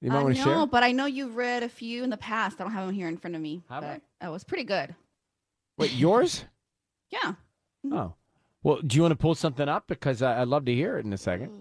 You 0.00 0.10
might 0.10 0.20
Uh, 0.20 0.24
want 0.24 0.34
to 0.36 0.40
no, 0.40 0.44
share. 0.58 0.66
but 0.66 0.82
I 0.82 0.92
know 0.92 1.06
you've 1.06 1.36
read 1.36 1.62
a 1.62 1.68
few 1.68 2.02
in 2.04 2.10
the 2.10 2.16
past. 2.16 2.60
I 2.60 2.64
don't 2.64 2.72
have 2.72 2.86
them 2.86 2.94
here 2.94 3.08
in 3.08 3.16
front 3.16 3.34
of 3.36 3.42
me. 3.42 3.62
Have 3.68 3.82
but 3.82 3.90
I? 3.90 4.00
That 4.20 4.32
was 4.32 4.44
pretty 4.44 4.64
good. 4.64 4.94
Wait, 5.78 5.92
yours? 5.92 6.44
Yeah. 7.10 7.34
Oh. 7.92 8.14
Well, 8.64 8.80
do 8.84 8.96
you 8.96 9.02
want 9.02 9.12
to 9.12 9.16
pull 9.16 9.36
something 9.36 9.68
up? 9.68 9.86
Because 9.86 10.22
I, 10.22 10.42
I'd 10.42 10.48
love 10.48 10.64
to 10.64 10.74
hear 10.74 10.98
it 10.98 11.04
in 11.06 11.12
a 11.12 11.16
second. 11.16 11.52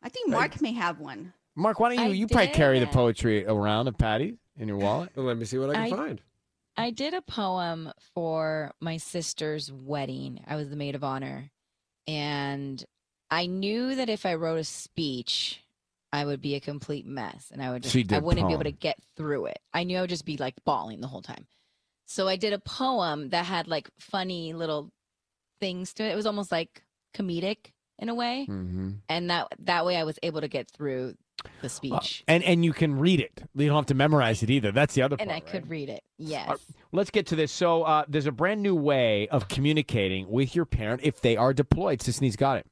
I 0.00 0.08
think 0.08 0.30
Mark 0.30 0.60
may 0.62 0.72
have 0.74 1.00
one. 1.00 1.32
Mark, 1.56 1.80
why 1.80 1.88
don't 1.96 2.04
you? 2.04 2.10
I 2.12 2.14
you 2.14 2.28
probably 2.28 2.52
carry 2.52 2.78
the 2.78 2.86
poetry 2.86 3.44
around 3.44 3.88
of 3.88 3.98
Patty 3.98 4.36
in 4.56 4.68
your 4.68 4.76
wallet. 4.76 5.10
Well, 5.16 5.26
let 5.26 5.38
me 5.38 5.44
see 5.44 5.58
what 5.58 5.70
I 5.70 5.74
can 5.74 5.82
I- 5.82 5.90
find. 5.90 6.20
I 6.76 6.90
did 6.90 7.14
a 7.14 7.20
poem 7.22 7.90
for 8.14 8.72
my 8.80 8.96
sister's 8.98 9.72
wedding. 9.72 10.44
I 10.46 10.54
was 10.54 10.70
the 10.70 10.76
maid 10.76 10.94
of 10.94 11.02
honor. 11.02 11.50
And 12.06 12.84
I 13.30 13.46
knew 13.46 13.94
that 13.94 14.08
if 14.08 14.24
I 14.26 14.34
wrote 14.34 14.58
a 14.58 14.64
speech, 14.64 15.62
I 16.12 16.24
would 16.24 16.40
be 16.40 16.54
a 16.54 16.60
complete 16.60 17.06
mess 17.06 17.50
and 17.52 17.62
I 17.62 17.70
would 17.70 17.82
just, 17.82 17.94
I 18.12 18.18
wouldn't 18.20 18.46
be 18.46 18.52
able 18.54 18.64
to 18.64 18.72
get 18.72 18.98
through 19.16 19.46
it. 19.46 19.58
I 19.74 19.84
knew 19.84 19.98
I 19.98 20.02
would 20.02 20.10
just 20.10 20.24
be 20.24 20.36
like 20.36 20.54
bawling 20.64 21.00
the 21.00 21.08
whole 21.08 21.22
time. 21.22 21.46
So 22.06 22.28
I 22.28 22.36
did 22.36 22.52
a 22.52 22.58
poem 22.58 23.30
that 23.30 23.44
had 23.44 23.66
like 23.66 23.90
funny 23.98 24.52
little 24.52 24.92
things 25.60 25.92
to 25.94 26.04
it. 26.04 26.12
It 26.12 26.16
was 26.16 26.26
almost 26.26 26.52
like 26.52 26.82
comedic 27.14 27.72
in 27.98 28.08
a 28.08 28.14
way. 28.14 28.46
Mm-hmm. 28.48 28.90
And 29.08 29.30
that 29.30 29.48
that 29.60 29.84
way 29.84 29.96
I 29.96 30.04
was 30.04 30.18
able 30.22 30.40
to 30.40 30.48
get 30.48 30.70
through 30.70 31.14
the 31.62 31.68
speech. 31.68 32.24
and 32.28 32.42
and 32.44 32.64
you 32.64 32.72
can 32.72 32.98
read 32.98 33.20
it. 33.20 33.42
You 33.54 33.66
don't 33.66 33.76
have 33.76 33.86
to 33.86 33.94
memorize 33.94 34.42
it 34.42 34.50
either. 34.50 34.70
That's 34.72 34.94
the 34.94 35.02
other 35.02 35.16
part. 35.16 35.28
and 35.28 35.36
I 35.36 35.40
could 35.40 35.68
read 35.68 35.88
it. 35.88 36.02
Yes. 36.16 36.48
Right, 36.48 36.58
let's 36.92 37.10
get 37.10 37.26
to 37.28 37.36
this. 37.36 37.50
So 37.50 37.82
uh, 37.82 38.04
there's 38.08 38.26
a 38.26 38.32
brand 38.32 38.62
new 38.62 38.74
way 38.76 39.26
of 39.28 39.48
communicating 39.48 40.30
with 40.30 40.54
your 40.54 40.64
parent 40.64 41.00
if 41.02 41.20
they 41.20 41.36
are 41.36 41.52
deployed. 41.52 42.00
Sisanie's 42.00 42.36
got 42.36 42.58
it. 42.58 42.66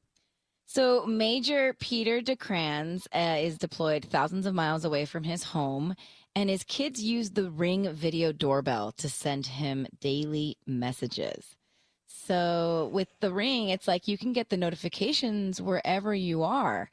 So, 0.67 1.05
Major 1.05 1.73
Peter 1.73 2.21
DeCrans 2.21 3.07
uh, 3.13 3.37
is 3.39 3.57
deployed 3.57 4.05
thousands 4.05 4.45
of 4.45 4.53
miles 4.53 4.83
away 4.83 5.05
from 5.05 5.23
his 5.23 5.43
home, 5.43 5.95
and 6.35 6.49
his 6.49 6.63
kids 6.63 7.01
use 7.01 7.31
the 7.31 7.49
Ring 7.49 7.93
video 7.93 8.31
doorbell 8.31 8.91
to 8.93 9.07
send 9.07 9.45
him 9.45 9.87
daily 10.01 10.57
messages. 10.65 11.55
So 12.27 12.89
with 12.91 13.09
the 13.19 13.31
ring, 13.31 13.69
it's 13.69 13.87
like 13.87 14.07
you 14.07 14.17
can 14.17 14.33
get 14.33 14.49
the 14.49 14.57
notifications 14.57 15.61
wherever 15.61 16.13
you 16.13 16.41
are. 16.43 16.89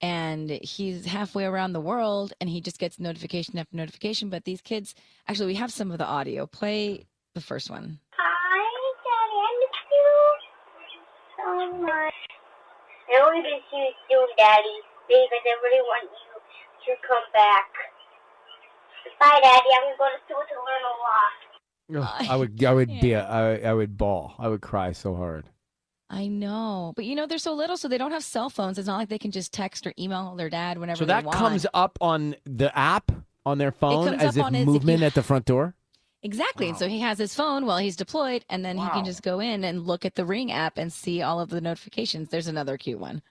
And 0.00 0.50
he's 0.50 1.06
halfway 1.06 1.44
around 1.44 1.72
the 1.72 1.80
world 1.80 2.34
and 2.40 2.48
he 2.48 2.60
just 2.60 2.78
gets 2.78 3.00
notification 3.00 3.58
after 3.58 3.76
notification. 3.76 4.28
But 4.28 4.44
these 4.44 4.60
kids, 4.60 4.94
actually, 5.26 5.46
we 5.46 5.54
have 5.54 5.72
some 5.72 5.90
of 5.90 5.98
the 5.98 6.04
audio. 6.04 6.46
Play 6.46 7.06
the 7.34 7.40
first 7.40 7.68
one. 7.68 7.98
Hi, 8.12 8.58
Daddy. 9.04 9.38
I 9.42 9.50
miss 9.60 9.76
you 9.90 10.12
so 11.36 11.82
much. 11.82 12.14
I 13.08 13.20
only 13.22 13.42
miss 13.42 13.62
you 13.72 13.86
soon, 14.10 14.26
Daddy. 14.36 14.76
Because 15.08 15.28
I 15.46 15.54
really 15.62 15.82
want 15.82 16.10
you 16.10 16.94
to 16.94 17.00
come 17.06 17.22
back. 17.32 17.70
Bye, 19.20 19.40
Daddy. 19.42 19.70
I'm 19.74 19.82
going 19.82 19.94
to 19.94 19.98
go 19.98 20.08
to 20.10 20.18
school 20.26 20.42
to 20.50 20.56
learn 20.66 20.84
a 20.84 22.02
lot. 22.02 22.20
Ugh, 22.20 22.26
I 22.30 22.36
would, 22.36 22.64
I 22.64 22.72
would 22.74 22.88
be, 23.00 23.12
a, 23.12 23.24
I, 23.24 23.70
I 23.70 23.72
would 23.74 23.96
bawl. 23.96 24.34
I 24.38 24.48
would 24.48 24.60
cry 24.60 24.92
so 24.92 25.14
hard. 25.14 25.46
I 26.10 26.26
know. 26.28 26.92
But 26.96 27.04
you 27.04 27.14
know, 27.14 27.26
they're 27.26 27.38
so 27.38 27.54
little, 27.54 27.76
so 27.76 27.88
they 27.88 27.98
don't 27.98 28.12
have 28.12 28.24
cell 28.24 28.50
phones. 28.50 28.78
It's 28.78 28.86
not 28.86 28.96
like 28.96 29.08
they 29.08 29.18
can 29.18 29.30
just 29.30 29.52
text 29.52 29.86
or 29.86 29.92
email 29.98 30.34
their 30.36 30.50
dad 30.50 30.78
whenever 30.78 30.98
So 30.98 31.04
they 31.04 31.12
that 31.14 31.24
want. 31.24 31.36
comes 31.38 31.66
up 31.74 31.98
on 32.00 32.36
the 32.44 32.76
app 32.76 33.10
on 33.44 33.58
their 33.58 33.72
phone 33.72 34.14
as 34.14 34.36
if 34.36 34.42
on 34.44 34.54
his- 34.54 34.62
if 34.62 34.66
movement 34.66 35.00
you- 35.00 35.06
at 35.06 35.14
the 35.14 35.22
front 35.22 35.44
door. 35.46 35.74
Exactly. 36.26 36.68
And 36.68 36.76
so 36.76 36.88
he 36.88 36.98
has 36.98 37.18
his 37.18 37.36
phone 37.36 37.66
while 37.66 37.78
he's 37.78 37.94
deployed, 37.94 38.44
and 38.50 38.64
then 38.64 38.76
he 38.76 38.88
can 38.88 39.04
just 39.04 39.22
go 39.22 39.38
in 39.38 39.62
and 39.62 39.86
look 39.86 40.04
at 40.04 40.16
the 40.16 40.24
Ring 40.24 40.50
app 40.50 40.76
and 40.76 40.92
see 40.92 41.22
all 41.22 41.38
of 41.38 41.50
the 41.50 41.60
notifications. 41.60 42.30
There's 42.30 42.48
another 42.48 42.76
cute 42.76 42.98
one. 42.98 43.22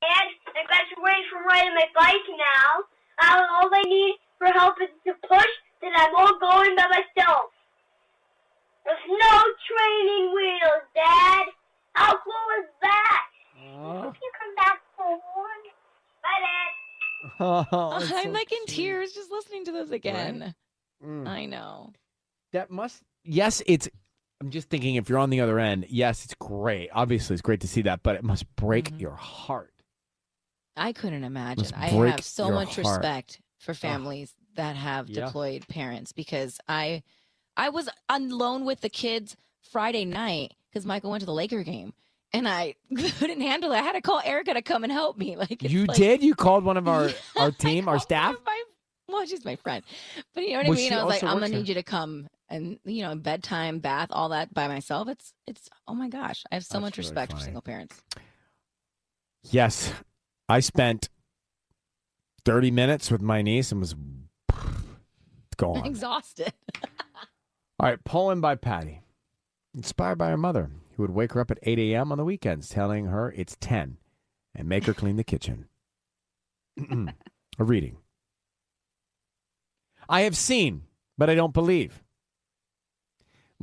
Dad, 0.00 0.28
I 0.54 0.62
graduated 0.64 1.24
from 1.32 1.46
riding 1.48 1.74
my 1.74 1.86
bike 1.96 2.14
now. 2.30 2.84
Uh, 3.18 3.42
all 3.54 3.68
I 3.74 3.82
need 3.82 4.14
for 4.38 4.46
help 4.56 4.76
is 4.80 4.88
to 5.04 5.14
push, 5.26 5.52
then 5.82 5.90
I'm 5.96 6.14
all 6.14 6.38
going 6.38 6.76
by 6.76 6.86
myself. 6.86 7.50
There's 8.84 8.98
no 9.08 9.42
training 9.66 10.32
wheels, 10.32 10.86
Dad. 10.94 11.46
How 11.94 12.12
cool 12.12 12.48
is 12.60 12.70
that? 12.82 13.22
If 13.56 14.14
you 14.14 14.30
come 14.38 14.54
back 14.54 14.78
for 14.96 15.10
one. 15.10 15.62
Bye, 16.22 16.40
Dad. 16.40 16.70
Oh, 17.72 17.98
that's 17.98 18.12
I'm 18.12 18.24
so 18.26 18.30
like 18.30 18.52
in 18.52 18.66
tears 18.66 19.12
just 19.12 19.32
listening 19.32 19.64
to 19.64 19.72
those 19.72 19.90
again. 19.90 20.54
Mm. 21.04 21.26
I 21.26 21.46
know. 21.46 21.92
That 22.54 22.70
must. 22.70 23.02
Yes, 23.24 23.62
it's. 23.66 23.88
I'm 24.40 24.50
just 24.50 24.68
thinking 24.70 24.94
if 24.96 25.08
you're 25.08 25.18
on 25.18 25.30
the 25.30 25.40
other 25.40 25.58
end. 25.58 25.86
Yes, 25.90 26.24
it's 26.24 26.34
great. 26.34 26.88
Obviously, 26.92 27.34
it's 27.34 27.42
great 27.42 27.60
to 27.60 27.68
see 27.68 27.82
that, 27.82 28.02
but 28.02 28.16
it 28.16 28.24
must 28.24 28.44
break 28.56 28.86
Mm-hmm. 28.90 29.00
your 29.00 29.14
heart. 29.14 29.72
I 30.76 30.92
couldn't 30.92 31.24
imagine. 31.24 31.66
I 31.76 31.86
have 31.88 32.24
so 32.24 32.50
much 32.50 32.76
heart. 32.76 32.86
respect 32.98 33.40
for 33.58 33.74
families 33.74 34.34
that 34.56 34.76
have 34.76 35.08
Yeah. 35.08 35.26
deployed 35.26 35.66
parents 35.68 36.12
because 36.12 36.58
I 36.68 37.02
I 37.56 37.68
was 37.68 37.88
alone 38.08 38.64
with 38.64 38.80
the 38.80 38.88
kids 38.88 39.36
Friday 39.70 40.04
night 40.04 40.54
because 40.70 40.84
Michael 40.84 41.10
went 41.10 41.20
to 41.20 41.26
the 41.26 41.32
Laker 41.32 41.62
game 41.62 41.92
and 42.32 42.48
I 42.48 42.74
couldn't 43.18 43.40
handle 43.40 43.70
it. 43.72 43.76
I 43.76 43.82
had 43.82 43.92
to 43.92 44.00
call 44.00 44.20
Erica 44.24 44.54
to 44.54 44.62
come 44.62 44.82
and 44.84 44.92
help 44.92 45.16
me. 45.16 45.36
Like 45.36 45.62
You 45.62 45.84
like- 45.86 45.96
did. 45.96 46.22
You 46.22 46.34
called 46.34 46.64
one 46.64 46.76
of 46.76 46.86
our 46.94 47.10
our 47.36 47.50
team, 47.52 47.88
our 47.88 47.98
staff. 48.00 48.34
Well, 49.08 49.24
she's 49.26 49.44
my 49.44 49.56
friend, 49.56 49.84
but 50.34 50.42
you 50.44 50.52
know 50.52 50.58
what 50.58 50.66
Well, 50.68 50.72
I 50.78 50.80
mean. 50.80 50.92
I 50.92 51.04
was 51.04 51.12
like, 51.14 51.22
I'm 51.22 51.34
gonna 51.36 51.46
here. 51.48 51.58
need 51.58 51.68
you 51.68 51.74
to 51.74 51.82
come 51.84 52.26
and 52.54 52.78
you 52.84 53.02
know 53.02 53.14
bedtime, 53.16 53.80
bath, 53.80 54.08
all 54.10 54.30
that 54.30 54.54
by 54.54 54.68
myself. 54.68 55.08
It's 55.08 55.34
it's 55.46 55.68
oh 55.88 55.94
my 55.94 56.08
gosh, 56.08 56.44
I 56.50 56.54
have 56.54 56.64
so 56.64 56.74
That's 56.74 56.82
much 56.82 56.98
really 56.98 57.08
respect 57.08 57.32
for 57.32 57.40
single 57.40 57.62
parents. 57.62 58.00
Yes, 59.50 59.92
I 60.48 60.60
spent 60.60 61.10
30 62.44 62.70
minutes 62.70 63.10
with 63.10 63.20
my 63.20 63.42
niece 63.42 63.72
and 63.72 63.80
was 63.80 63.94
gone. 65.56 65.84
exhausted. 65.84 66.52
All 67.80 67.88
right, 67.88 68.02
poem 68.04 68.40
by 68.40 68.54
Patty. 68.54 69.02
Inspired 69.74 70.16
by 70.16 70.30
her 70.30 70.36
mother, 70.36 70.70
who 70.96 71.02
would 71.02 71.10
wake 71.10 71.32
her 71.32 71.40
up 71.40 71.50
at 71.50 71.58
8 71.64 71.78
a.m. 71.80 72.12
on 72.12 72.18
the 72.18 72.24
weekends, 72.24 72.68
telling 72.68 73.06
her 73.06 73.32
it's 73.36 73.56
10 73.60 73.96
and 74.54 74.68
make 74.68 74.84
her 74.84 74.94
clean 74.94 75.16
the 75.16 75.24
kitchen. 75.24 75.66
A 77.58 77.64
reading. 77.64 77.96
I 80.08 80.20
have 80.22 80.36
seen, 80.36 80.82
but 81.18 81.28
I 81.28 81.34
don't 81.34 81.52
believe. 81.52 82.03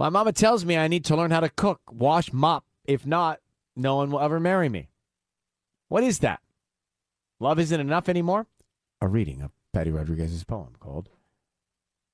My 0.01 0.09
mama 0.09 0.31
tells 0.33 0.65
me 0.65 0.79
I 0.79 0.87
need 0.87 1.05
to 1.05 1.15
learn 1.15 1.29
how 1.29 1.41
to 1.41 1.49
cook, 1.49 1.79
wash, 1.91 2.33
mop. 2.33 2.65
If 2.85 3.05
not, 3.05 3.39
no 3.75 3.97
one 3.97 4.09
will 4.09 4.19
ever 4.19 4.39
marry 4.39 4.67
me. 4.67 4.89
What 5.89 6.03
is 6.03 6.17
that? 6.19 6.39
Love 7.39 7.59
isn't 7.59 7.79
enough 7.79 8.09
anymore? 8.09 8.47
A 8.99 9.07
reading 9.07 9.43
of 9.43 9.51
Patty 9.73 9.91
Rodriguez's 9.91 10.43
poem 10.43 10.73
called, 10.79 11.09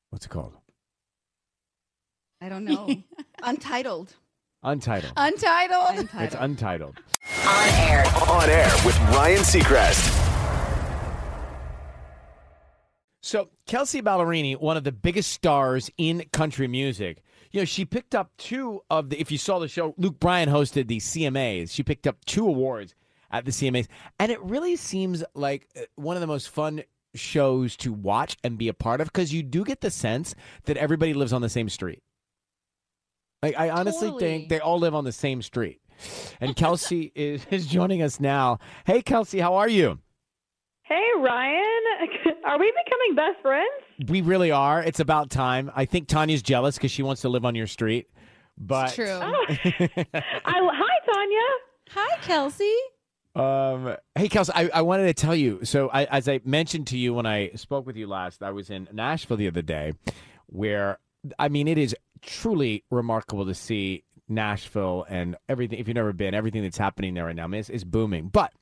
what's 0.10 0.26
it 0.26 0.30
called? 0.30 0.58
I 2.42 2.50
don't 2.50 2.66
know. 2.66 2.94
Untitled. 3.44 4.16
Untitled. 4.64 5.14
Untitled. 5.16 6.10
It's 6.16 6.36
untitled. 6.38 7.00
On 7.46 7.70
air. 7.70 8.04
On 8.28 8.50
air 8.50 8.70
with 8.84 9.00
Ryan 9.12 9.40
Seacrest. 9.44 10.27
So 13.28 13.50
Kelsea 13.66 14.02
Ballerini, 14.02 14.56
one 14.56 14.78
of 14.78 14.86
the 14.86 14.94
biggest 14.94 15.34
stars 15.34 15.92
in 15.98 16.24
country 16.32 16.66
music, 16.66 17.22
you 17.52 17.60
know, 17.60 17.66
she 17.66 17.84
picked 17.84 18.16
up 18.16 18.32
two 18.38 18.80
of 18.90 19.10
the. 19.10 19.20
If 19.20 19.34
you 19.34 19.38
saw 19.38 19.60
the 19.60 19.68
show, 19.68 19.94
Luke 19.98 20.18
Bryan 20.18 20.48
hosted 20.48 20.88
the 20.88 21.00
CMAs. 21.00 21.72
She 21.72 21.84
picked 21.84 22.08
up 22.08 22.24
two 22.24 22.48
awards 22.48 22.96
at 23.30 23.44
the 23.44 23.52
CMAs, 23.52 23.88
and 24.18 24.32
it 24.32 24.42
really 24.42 24.78
seems 24.78 25.26
like 25.36 25.68
uh, 25.76 25.82
one 25.98 26.16
of 26.16 26.22
the 26.22 26.28
most 26.28 26.48
fun 26.48 26.84
shows 27.16 27.76
to 27.78 27.92
watch 27.92 28.38
and 28.46 28.58
be 28.58 28.70
a 28.70 28.74
part 28.74 29.02
of 29.02 29.08
because 29.08 29.34
you 29.34 29.44
do 29.44 29.66
get 29.66 29.82
the 29.82 29.92
sense 29.92 30.34
that 30.64 30.78
everybody 30.78 31.14
lives 31.14 31.34
on 31.34 31.42
the 31.42 31.50
same 31.50 31.68
street. 31.68 32.02
Like 33.44 33.60
I 33.60 33.72
honestly 33.72 34.08
Totally. 34.08 34.24
think 34.24 34.50
they 34.50 34.62
all 34.62 34.80
live 34.80 34.96
on 34.96 35.04
the 35.04 35.12
same 35.12 35.42
street. 35.42 35.82
And 36.40 36.56
Kelsea 36.56 37.12
is, 37.16 37.46
is 37.52 37.68
joining 37.68 38.02
us 38.02 38.22
now. 38.22 38.60
Hey 38.86 39.02
Kelsea, 39.02 39.40
how 39.40 39.56
are 39.56 39.68
you? 39.68 40.00
Hey, 40.88 41.10
Ryan. 41.20 41.77
Are 42.48 42.58
we 42.58 42.72
becoming 42.86 43.16
best 43.16 43.42
friends? 43.42 44.10
We 44.10 44.22
really 44.22 44.52
are. 44.52 44.82
It's 44.82 45.02
about 45.02 45.30
time. 45.30 45.70
I 45.76 45.84
think 45.84 46.08
Tanya's 46.08 46.42
jealous 46.42 46.78
because 46.78 46.92
she 46.92 47.04
wants 47.04 47.22
to 47.24 47.30
live 47.30 47.44
on 47.44 47.56
your 47.56 47.68
street. 47.68 48.08
But 48.58 48.94
true. 48.94 49.20
I, 49.20 49.44
hi, 50.46 51.12
Tanya. 51.12 51.48
Hi, 51.90 52.18
Kelsea. 52.22 52.76
Um, 53.36 53.98
hey, 54.16 54.30
Kelsea, 54.30 54.54
I, 54.56 54.70
I 54.76 54.82
wanted 54.82 55.08
to 55.08 55.14
tell 55.14 55.36
you. 55.36 55.60
So, 55.66 55.90
I, 55.90 56.06
as 56.06 56.30
I 56.30 56.40
mentioned 56.46 56.88
to 56.88 56.98
you 56.98 57.14
when 57.14 57.26
I 57.26 57.52
spoke 57.56 57.86
with 57.86 57.98
you 57.98 58.08
last, 58.08 58.42
I 58.42 58.52
was 58.52 58.70
in 58.70 58.88
Nashville 58.94 59.38
the 59.38 59.50
other 59.50 59.62
day, 59.62 59.92
where 60.46 61.00
I 61.38 61.50
mean, 61.50 61.68
it 61.68 61.78
is 61.78 61.94
truly 62.22 62.86
remarkable 62.90 63.46
to 63.46 63.54
see 63.54 64.06
Nashville 64.30 65.06
and 65.10 65.36
everything. 65.50 65.80
If 65.80 65.90
you've 65.90 65.96
never 65.96 66.14
been, 66.14 66.34
everything 66.34 66.64
that's 66.64 66.78
happening 66.78 67.14
there 67.14 67.26
right 67.26 67.36
now, 67.36 67.44
I 67.44 67.48
mean, 67.48 67.60
it's, 67.60 67.70
it's 67.70 67.84
booming. 67.84 68.30
But 68.30 68.54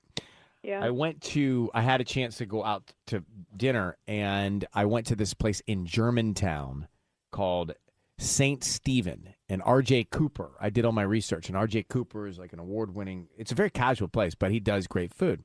Yeah. 0.66 0.84
I 0.84 0.90
went 0.90 1.22
to, 1.22 1.70
I 1.74 1.82
had 1.82 2.02
a 2.02 2.04
chance 2.04 2.38
to 2.38 2.46
go 2.46 2.64
out 2.64 2.92
to 3.08 3.24
dinner, 3.56 3.98
and 4.08 4.66
I 4.74 4.86
went 4.86 5.08
to 5.08 5.16
this 5.16 5.34
place 5.34 5.62
in 5.68 5.86
Germantown 5.86 6.88
called 7.32 7.74
St. 8.18 8.64
Stephen 8.64 9.36
and 9.48 9.62
RJ 9.62 10.10
Cooper. 10.10 10.52
I 10.60 10.70
did 10.70 10.86
all 10.86 10.92
my 10.92 11.04
research, 11.04 11.50
and 11.50 11.58
RJ 11.58 11.88
Cooper 11.90 12.28
is 12.28 12.40
like 12.40 12.54
an 12.54 12.60
award 12.60 12.96
winning, 12.96 13.28
it's 13.38 13.52
a 13.52 13.56
very 13.56 13.70
casual 13.70 14.08
place, 14.08 14.36
but 14.36 14.52
he 14.52 14.60
does 14.60 14.88
great 14.88 15.14
food. 15.14 15.44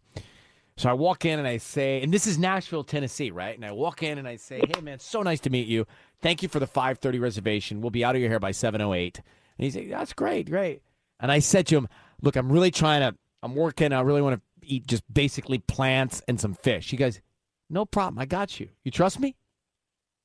So 0.76 0.88
I 0.88 0.94
walk 0.94 1.26
in 1.26 1.38
and 1.38 1.46
I 1.46 1.58
say, 1.58 2.00
and 2.00 2.10
this 2.10 2.26
is 2.26 2.38
Nashville, 2.38 2.84
Tennessee, 2.84 3.30
right? 3.30 3.54
And 3.54 3.66
I 3.66 3.72
walk 3.72 4.02
in 4.02 4.16
and 4.16 4.26
I 4.26 4.36
say, 4.36 4.62
"Hey, 4.66 4.80
man, 4.80 4.98
so 4.98 5.20
nice 5.20 5.40
to 5.40 5.50
meet 5.50 5.68
you. 5.68 5.86
Thank 6.22 6.42
you 6.42 6.48
for 6.48 6.58
the 6.58 6.66
5:30 6.66 7.20
reservation. 7.20 7.82
We'll 7.82 7.90
be 7.90 8.02
out 8.02 8.14
of 8.14 8.22
your 8.22 8.30
hair 8.30 8.40
by 8.40 8.52
7:08." 8.52 9.18
And 9.58 9.64
he's 9.64 9.76
like, 9.76 9.90
"That's 9.90 10.14
great, 10.14 10.48
great." 10.48 10.80
And 11.18 11.30
I 11.30 11.40
said 11.40 11.66
to 11.66 11.76
him, 11.76 11.88
"Look, 12.22 12.34
I'm 12.34 12.50
really 12.50 12.70
trying 12.70 13.02
to. 13.02 13.18
I'm 13.42 13.54
working. 13.54 13.92
I 13.92 14.00
really 14.00 14.22
want 14.22 14.36
to 14.36 14.42
eat 14.64 14.86
just 14.86 15.02
basically 15.12 15.58
plants 15.58 16.22
and 16.28 16.40
some 16.40 16.54
fish." 16.54 16.90
He 16.90 16.96
goes, 16.96 17.20
"No 17.68 17.84
problem. 17.84 18.18
I 18.18 18.26
got 18.26 18.58
you. 18.60 18.68
You 18.84 18.90
trust 18.90 19.18
me?" 19.20 19.36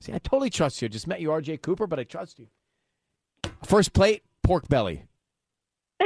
See, 0.02 0.14
I 0.14 0.20
totally 0.20 0.50
trust 0.50 0.82
you. 0.82 0.88
I 0.88 0.90
just 0.90 1.08
met 1.08 1.22
you, 1.22 1.32
R.J. 1.32 1.58
Cooper, 1.58 1.88
but 1.88 2.00
I 2.00 2.04
trust 2.04 2.38
you. 2.40 2.48
First 3.64 3.94
plate, 3.94 4.24
pork 4.44 4.68
belly. 4.68 5.06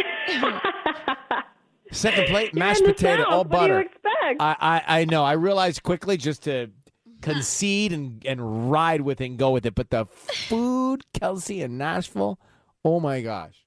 Second 1.91 2.27
plate, 2.27 2.53
mashed 2.53 2.83
potato, 2.85 3.23
South. 3.23 3.31
all 3.31 3.37
What 3.39 3.49
butter. 3.49 3.79
expect? 3.81 4.39
I, 4.39 4.55
I 4.87 4.99
I 5.01 5.05
know. 5.05 5.23
I 5.23 5.31
realized 5.33 5.81
quickly 5.81 6.17
just 6.17 6.43
to 6.43 6.69
concede 7.21 7.91
and, 7.91 8.23
and 8.25 8.71
ride 8.71 9.01
with 9.01 9.19
it 9.21 9.25
and 9.25 9.37
go 9.39 9.49
with 9.51 9.65
it. 9.65 9.73
But 9.73 9.89
the 9.89 10.05
food, 10.05 11.03
Kelsea 11.13 11.61
in 11.63 11.77
Nashville, 11.79 12.39
oh 12.85 12.99
my 12.99 13.21
gosh. 13.21 13.65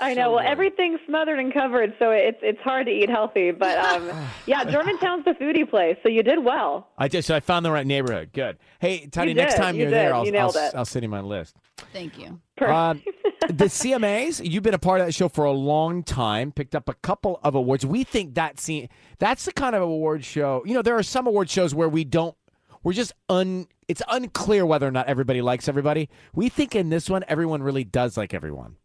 I 0.00 0.14
know. 0.14 0.32
well, 0.32 0.44
everything's 0.46 1.00
smothered 1.06 1.38
and 1.38 1.52
covered, 1.52 1.94
so 1.98 2.10
it's 2.10 2.38
it's 2.42 2.60
hard 2.60 2.86
to 2.86 2.92
eat 2.92 3.08
healthy. 3.08 3.50
But 3.50 3.78
um, 3.78 4.10
yeah, 4.46 4.64
Germantown's 4.64 5.24
the 5.24 5.32
foodie 5.32 5.68
place, 5.68 5.96
so 6.02 6.08
you 6.08 6.22
did 6.22 6.44
well. 6.44 6.88
I 6.98 7.08
just 7.08 7.28
so 7.28 7.36
I 7.36 7.40
found 7.40 7.64
the 7.64 7.70
right 7.70 7.86
neighborhood. 7.86 8.30
Good. 8.32 8.58
Hey, 8.80 9.06
Tony, 9.06 9.34
next 9.34 9.56
time 9.56 9.74
you 9.76 9.82
you're 9.82 9.90
there. 9.90 10.14
I'll, 10.14 10.24
You 10.24 10.32
nailed 10.32 10.56
I'll. 10.56 10.70
I'll 10.78 10.84
send 10.84 11.02
you 11.02 11.08
my 11.08 11.20
list. 11.20 11.56
Thank 11.92 12.18
you. 12.18 12.40
Um, 12.60 13.02
the 13.48 13.64
CMAs, 13.64 14.40
you've 14.48 14.62
been 14.62 14.74
a 14.74 14.78
part 14.78 15.00
of 15.00 15.06
that 15.06 15.12
show 15.12 15.28
for 15.28 15.44
a 15.44 15.52
long 15.52 16.02
time, 16.02 16.52
picked 16.52 16.74
up 16.74 16.88
a 16.88 16.94
couple 16.94 17.40
of 17.42 17.54
awards. 17.54 17.84
We 17.84 18.04
think 18.04 18.34
that 18.34 18.60
scene, 18.60 18.88
that's 19.18 19.44
the 19.44 19.52
kind 19.52 19.74
of 19.74 19.82
award 19.82 20.24
show. 20.24 20.62
You 20.64 20.74
know, 20.74 20.82
there 20.82 20.96
are 20.96 21.02
some 21.02 21.26
award 21.26 21.50
shows 21.50 21.74
where 21.74 21.88
we 21.88 22.04
don't, 22.04 22.36
we're 22.84 22.92
just 22.92 23.12
un, 23.28 23.66
it's 23.88 24.02
unclear 24.08 24.64
whether 24.64 24.86
or 24.86 24.90
not 24.90 25.06
everybody 25.06 25.42
likes 25.42 25.68
everybody. 25.68 26.08
We 26.34 26.48
think 26.48 26.74
in 26.74 26.88
this 26.88 27.10
one, 27.10 27.24
everyone 27.28 27.62
really 27.62 27.84
does 27.84 28.16
like 28.16 28.32
everyone. 28.32 28.76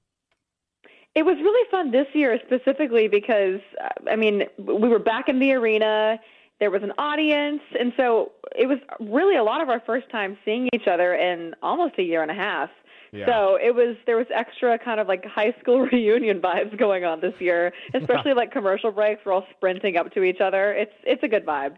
It 1.18 1.26
was 1.26 1.36
really 1.38 1.68
fun 1.72 1.90
this 1.90 2.06
year 2.14 2.40
specifically 2.46 3.08
because, 3.08 3.60
I 4.08 4.16
mean, 4.16 4.44
we 4.60 4.88
were 4.88 5.00
back 5.00 5.30
in 5.30 5.40
the 5.40 5.52
arena. 5.54 6.20
There 6.60 6.70
was 6.70 6.84
an 6.84 6.92
audience. 7.00 7.62
And 7.80 7.92
so 7.98 8.34
it 8.56 8.68
was 8.68 8.78
really 9.00 9.36
a 9.36 9.44
lot 9.44 9.60
of 9.60 9.68
our 9.68 9.80
first 9.84 10.12
time 10.12 10.38
seeing 10.46 10.70
each 10.76 10.88
other 10.88 11.16
in 11.16 11.56
almost 11.64 11.96
a 11.98 12.04
year 12.04 12.22
and 12.22 12.30
a 12.30 12.36
half. 12.36 12.70
Yeah. 13.12 13.26
So 13.26 13.58
it 13.60 13.74
was 13.74 13.96
there 14.06 14.16
was 14.16 14.28
extra 14.32 14.78
kind 14.78 15.00
of 15.00 15.08
like 15.08 15.26
high 15.26 15.56
school 15.60 15.80
reunion 15.92 16.40
vibes 16.40 16.78
going 16.78 17.04
on 17.04 17.20
this 17.20 17.34
year, 17.40 17.74
especially 17.96 18.36
like 18.36 18.52
commercial 18.52 18.92
breaks. 18.92 19.22
We're 19.26 19.34
all 19.34 19.48
sprinting 19.56 19.98
up 19.98 20.14
to 20.14 20.22
each 20.22 20.40
other. 20.40 20.72
It's 20.74 20.94
it's 21.04 21.24
a 21.24 21.28
good 21.28 21.48
vibe. 21.48 21.78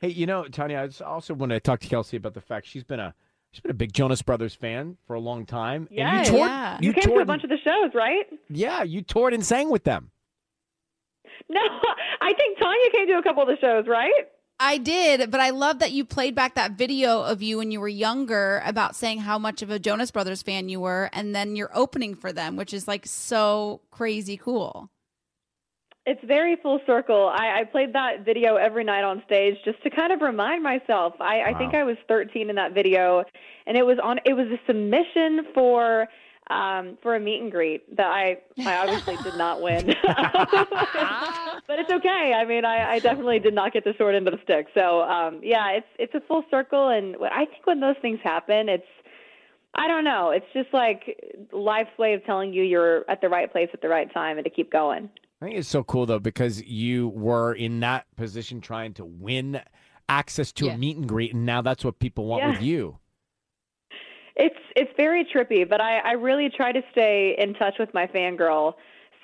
Hey, 0.00 0.10
you 0.10 0.26
know, 0.26 0.44
Tanya, 0.44 0.88
I 0.88 1.04
also 1.04 1.34
want 1.34 1.50
to 1.50 1.58
talk 1.58 1.80
to 1.80 1.88
Kelsea 1.88 2.18
about 2.18 2.34
the 2.34 2.40
fact 2.40 2.66
she's 2.68 2.84
been 2.84 3.00
a 3.00 3.12
she's 3.52 3.60
been 3.60 3.70
a 3.70 3.74
big 3.74 3.92
Jonas 3.92 4.22
Brothers 4.22 4.54
fan 4.54 4.96
for 5.06 5.14
a 5.14 5.20
long 5.20 5.46
time. 5.46 5.88
Yeah, 5.90 6.18
and 6.18 6.26
you 6.26 6.32
toured, 6.32 6.48
yeah. 6.48 6.78
You, 6.80 6.88
You, 6.88 6.92
came 6.94 7.02
toured, 7.04 7.18
to 7.18 7.22
a 7.22 7.26
bunch 7.26 7.44
of 7.44 7.50
the 7.50 7.58
shows, 7.64 7.94
right? 7.94 8.26
yeah, 8.48 8.82
you 8.82 9.02
toured 9.02 9.34
and 9.34 9.44
sang 9.44 9.70
with 9.70 9.84
them. 9.84 10.10
No, 11.48 11.60
I 12.20 12.32
think 12.34 12.58
Tanya 12.58 12.90
came 12.92 13.06
to 13.08 13.18
a 13.18 13.22
couple 13.22 13.42
of 13.42 13.48
the 13.48 13.56
shows, 13.60 13.86
right? 13.86 14.12
I 14.60 14.78
did, 14.78 15.30
but 15.30 15.38
I 15.40 15.50
love 15.50 15.78
that 15.78 15.92
you 15.92 16.04
played 16.04 16.34
back 16.34 16.56
that 16.56 16.72
video 16.72 17.22
of 17.22 17.42
you 17.42 17.58
when 17.58 17.70
you 17.70 17.80
were 17.80 17.88
younger 17.88 18.60
about 18.66 18.96
saying 18.96 19.18
how 19.20 19.38
much 19.38 19.62
of 19.62 19.70
a 19.70 19.78
Jonas 19.78 20.10
Brothers 20.10 20.42
fan 20.42 20.68
you 20.68 20.80
were, 20.80 21.08
and 21.12 21.32
then 21.32 21.54
you're 21.54 21.70
opening 21.72 22.16
for 22.16 22.32
them, 22.32 22.56
which 22.56 22.74
is 22.74 22.88
like 22.88 23.06
so 23.06 23.80
crazy 23.92 24.36
cool. 24.36 24.90
It's 26.08 26.24
very 26.24 26.56
full 26.62 26.80
circle. 26.86 27.28
I, 27.28 27.60
I 27.60 27.64
played 27.64 27.92
that 27.92 28.24
video 28.24 28.56
every 28.56 28.82
night 28.82 29.04
on 29.04 29.22
stage 29.26 29.56
just 29.62 29.82
to 29.82 29.90
kind 29.90 30.10
of 30.10 30.22
remind 30.22 30.62
myself. 30.62 31.12
I, 31.20 31.42
I 31.48 31.52
think 31.58 31.74
I 31.74 31.84
was 31.84 31.98
13 32.08 32.48
in 32.48 32.56
that 32.56 32.72
video, 32.72 33.24
and 33.66 33.76
it 33.76 33.84
was 33.84 33.98
on. 34.02 34.18
It 34.24 34.32
was 34.32 34.46
a 34.46 34.58
submission 34.66 35.48
for 35.52 36.08
um, 36.48 36.96
for 37.02 37.14
a 37.14 37.20
meet 37.20 37.42
and 37.42 37.52
greet 37.52 37.94
that 37.94 38.06
I 38.06 38.38
I 38.64 38.76
obviously 38.78 39.16
did 39.22 39.36
not 39.36 39.60
win, 39.60 39.84
but 40.02 41.78
it's 41.78 41.92
okay. 41.92 42.32
I 42.34 42.46
mean, 42.46 42.64
I, 42.64 42.92
I 42.94 42.98
definitely 43.00 43.38
did 43.40 43.52
not 43.52 43.74
get 43.74 43.84
the 43.84 43.92
short 43.98 44.14
end 44.14 44.26
of 44.28 44.32
the 44.32 44.40
stick. 44.44 44.68
So 44.74 45.02
um, 45.02 45.40
yeah, 45.42 45.72
it's 45.72 45.86
it's 45.98 46.14
a 46.14 46.20
full 46.26 46.42
circle, 46.50 46.88
and 46.88 47.16
what- 47.18 47.32
I 47.34 47.44
think 47.44 47.66
when 47.66 47.80
those 47.80 47.96
things 48.00 48.18
happen, 48.24 48.70
it's 48.70 48.86
I 49.74 49.88
don't 49.88 50.04
know. 50.04 50.30
It's 50.30 50.46
just 50.54 50.72
like 50.72 51.48
life's 51.52 51.96
way 51.98 52.14
of 52.14 52.24
telling 52.24 52.54
you 52.54 52.62
you're 52.62 53.04
at 53.10 53.20
the 53.20 53.28
right 53.28 53.52
place 53.52 53.68
at 53.74 53.82
the 53.82 53.88
right 53.90 54.10
time 54.10 54.38
and 54.38 54.44
to 54.44 54.50
keep 54.50 54.72
going. 54.72 55.10
I 55.40 55.44
think 55.44 55.56
it's 55.58 55.68
so 55.68 55.84
cool 55.84 56.06
though 56.06 56.18
because 56.18 56.62
you 56.62 57.08
were 57.08 57.52
in 57.54 57.80
that 57.80 58.06
position 58.16 58.60
trying 58.60 58.94
to 58.94 59.04
win 59.04 59.60
access 60.08 60.52
to 60.52 60.66
Yeah. 60.66 60.72
a 60.74 60.78
meet 60.78 60.96
and 60.96 61.08
greet, 61.08 61.34
and 61.34 61.46
now 61.46 61.62
that's 61.62 61.84
what 61.84 61.98
people 61.98 62.24
want 62.26 62.42
Yeah. 62.42 62.50
with 62.52 62.62
you. 62.62 62.98
It's 64.36 64.58
it's 64.76 64.92
very 64.96 65.24
trippy, 65.24 65.68
but 65.68 65.80
I, 65.80 65.98
I 65.98 66.12
really 66.12 66.48
try 66.48 66.70
to 66.72 66.82
stay 66.92 67.34
in 67.38 67.54
touch 67.54 67.74
with 67.78 67.92
my 67.92 68.06
fangirl. 68.06 68.74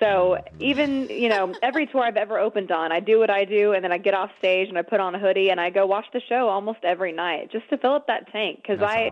So 0.01 0.37
even 0.59 1.07
you 1.09 1.29
know 1.29 1.53
every 1.61 1.85
tour 1.87 2.03
I've 2.03 2.17
ever 2.17 2.37
opened 2.37 2.71
on, 2.71 2.91
I 2.91 2.99
do 2.99 3.17
what 3.19 3.29
I 3.29 3.45
do, 3.45 3.71
and 3.73 3.83
then 3.83 3.91
I 3.93 3.97
get 3.97 4.13
off 4.13 4.29
stage 4.39 4.67
and 4.69 4.77
I 4.77 4.81
put 4.81 4.99
on 4.99 5.15
a 5.15 5.19
hoodie 5.19 5.49
and 5.49 5.59
I 5.59 5.69
go 5.69 5.85
watch 5.85 6.05
the 6.13 6.19
show 6.27 6.49
almost 6.49 6.79
every 6.83 7.13
night 7.13 7.49
just 7.51 7.69
to 7.69 7.77
fill 7.77 7.93
up 7.93 8.07
that 8.07 8.29
tank 8.31 8.59
because 8.61 8.81
I 8.81 9.11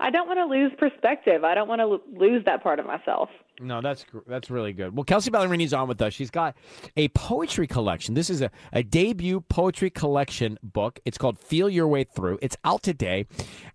I 0.00 0.10
don't 0.10 0.26
want 0.26 0.38
to 0.40 0.44
lose 0.44 0.72
perspective. 0.76 1.44
I 1.44 1.54
don't 1.54 1.68
want 1.68 1.80
to 1.80 2.00
lose 2.18 2.44
that 2.46 2.62
part 2.62 2.80
of 2.80 2.86
myself. 2.86 3.30
No, 3.60 3.80
that's 3.80 4.04
that's 4.26 4.50
really 4.50 4.72
good. 4.72 4.96
Well, 4.96 5.04
Kelsea 5.04 5.30
Ballerini's 5.30 5.72
on 5.72 5.86
with 5.86 6.02
us. 6.02 6.12
She's 6.12 6.30
got 6.30 6.56
a 6.96 7.08
poetry 7.08 7.66
collection. 7.66 8.14
This 8.14 8.28
is 8.28 8.42
a, 8.42 8.50
a 8.72 8.82
debut 8.82 9.40
poetry 9.42 9.90
collection 9.90 10.58
book. 10.62 10.98
It's 11.04 11.16
called 11.16 11.38
Feel 11.38 11.68
Your 11.68 11.86
Way 11.86 12.04
Through. 12.04 12.40
It's 12.42 12.56
out 12.64 12.82
today. 12.82 13.26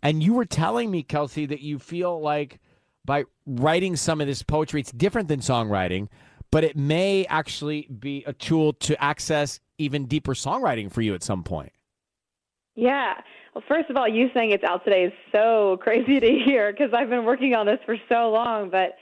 And 0.04 0.22
you 0.22 0.34
were 0.34 0.46
telling 0.46 0.92
me, 0.92 1.02
Kelsea, 1.04 1.46
that 1.46 1.62
you 1.62 1.80
feel 1.80 2.20
like 2.20 2.60
by 3.06 3.24
writing 3.46 3.96
some 3.96 4.20
of 4.20 4.28
this 4.28 4.44
poetry, 4.44 4.82
it's 4.82 4.92
different 4.92 5.30
than 5.30 5.40
songwriting, 5.40 6.10
but 6.52 6.66
it 6.66 6.76
may 6.76 7.26
actually 7.28 7.88
be 7.88 8.24
a 8.28 8.34
tool 8.34 8.74
to 8.74 9.02
access 9.02 9.62
even 9.78 10.06
deeper 10.06 10.34
songwriting 10.34 10.92
for 10.92 11.02
you 11.02 11.16
at 11.16 11.24
some 11.24 11.44
point. 11.44 11.72
Yeah. 12.76 13.14
Well, 13.56 13.64
first 13.68 13.90
of 13.90 13.98
all, 13.98 14.08
you 14.08 14.30
saying 14.34 14.52
it's 14.52 14.64
out 14.64 14.84
today 14.84 15.06
is 15.06 15.14
so 15.32 15.78
crazy 15.82 16.20
to 16.20 16.28
hear 16.46 16.72
because 16.72 16.94
I've 16.94 17.10
been 17.10 17.24
working 17.24 17.56
on 17.56 17.66
this 17.66 17.80
for 17.86 17.96
so 18.10 18.30
long. 18.30 18.70
But 18.70 18.96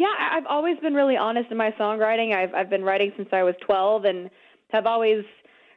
yeah, 0.00 0.14
I've 0.32 0.46
always 0.46 0.78
been 0.78 0.94
really 0.94 1.18
honest 1.18 1.50
in 1.50 1.58
my 1.58 1.72
songwriting. 1.72 2.34
I've 2.34 2.54
I've 2.54 2.70
been 2.70 2.82
writing 2.82 3.12
since 3.18 3.28
I 3.32 3.42
was 3.42 3.54
12 3.60 4.06
and 4.06 4.30
have 4.70 4.86
always 4.86 5.26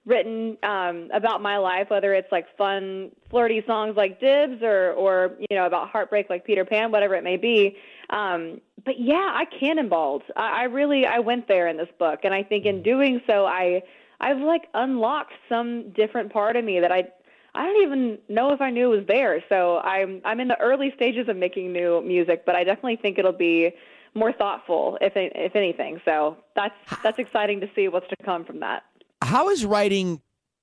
written 0.06 0.58
um, 0.64 1.10
about 1.14 1.42
my 1.42 1.58
life, 1.58 1.90
whether 1.90 2.14
it's 2.14 2.32
like 2.32 2.46
fun, 2.58 3.12
flirty 3.30 3.62
songs 3.68 3.98
like 3.98 4.22
Dibs 4.22 4.64
or 4.64 4.94
or 4.94 5.36
you 5.40 5.58
know 5.58 5.66
about 5.66 5.90
heartbreak 5.90 6.30
like 6.30 6.46
Peter 6.46 6.64
Pan, 6.64 6.90
whatever 6.90 7.16
it 7.16 7.24
may 7.26 7.36
be. 7.36 7.76
Um, 8.12 8.62
but 8.86 8.98
yeah, 8.98 9.30
I 9.34 9.44
cannonballed. 9.62 10.22
I, 10.38 10.62
I 10.62 10.64
really 10.64 11.06
I 11.06 11.20
went 11.20 11.50
there 11.50 11.68
in 11.68 11.76
this 11.76 11.90
book, 12.00 12.22
and 12.24 12.34
I 12.34 12.44
think 12.44 12.66
in 12.66 12.82
doing 12.82 13.20
so, 13.28 13.46
I 13.46 13.84
I've 14.22 14.40
like 14.40 14.70
unlocked 14.74 15.34
some 15.50 15.92
different 15.92 16.32
part 16.32 16.56
of 16.56 16.64
me 16.64 16.80
that 16.80 16.94
I 16.94 17.10
I 17.56 17.66
don't 17.66 17.84
even 17.84 18.20
know 18.30 18.54
if 18.54 18.62
I 18.62 18.70
knew 18.70 18.94
it 18.94 19.00
was 19.00 19.08
there. 19.08 19.44
So 19.50 19.80
I'm 19.80 20.22
I'm 20.24 20.40
in 20.40 20.48
the 20.48 20.60
early 20.62 20.94
stages 20.96 21.28
of 21.28 21.36
making 21.36 21.74
new 21.74 22.02
music, 22.02 22.46
but 22.46 22.56
I 22.56 22.64
definitely 22.64 22.96
think 22.96 23.20
it'll 23.20 23.34
be 23.34 23.74
more 24.16 24.32
thoughtful 24.32 24.98
if 25.02 25.14
if 25.16 25.56
anything. 25.56 26.00
So 26.06 26.38
that's 26.56 26.76
that's 27.04 27.20
exciting 27.20 27.60
to 27.62 27.70
see 27.76 27.88
what's 27.88 28.08
to 28.10 28.16
come 28.24 28.46
from 28.46 28.60
that. 28.60 28.84
How 29.22 29.50
is 29.50 29.66
writing 29.66 30.22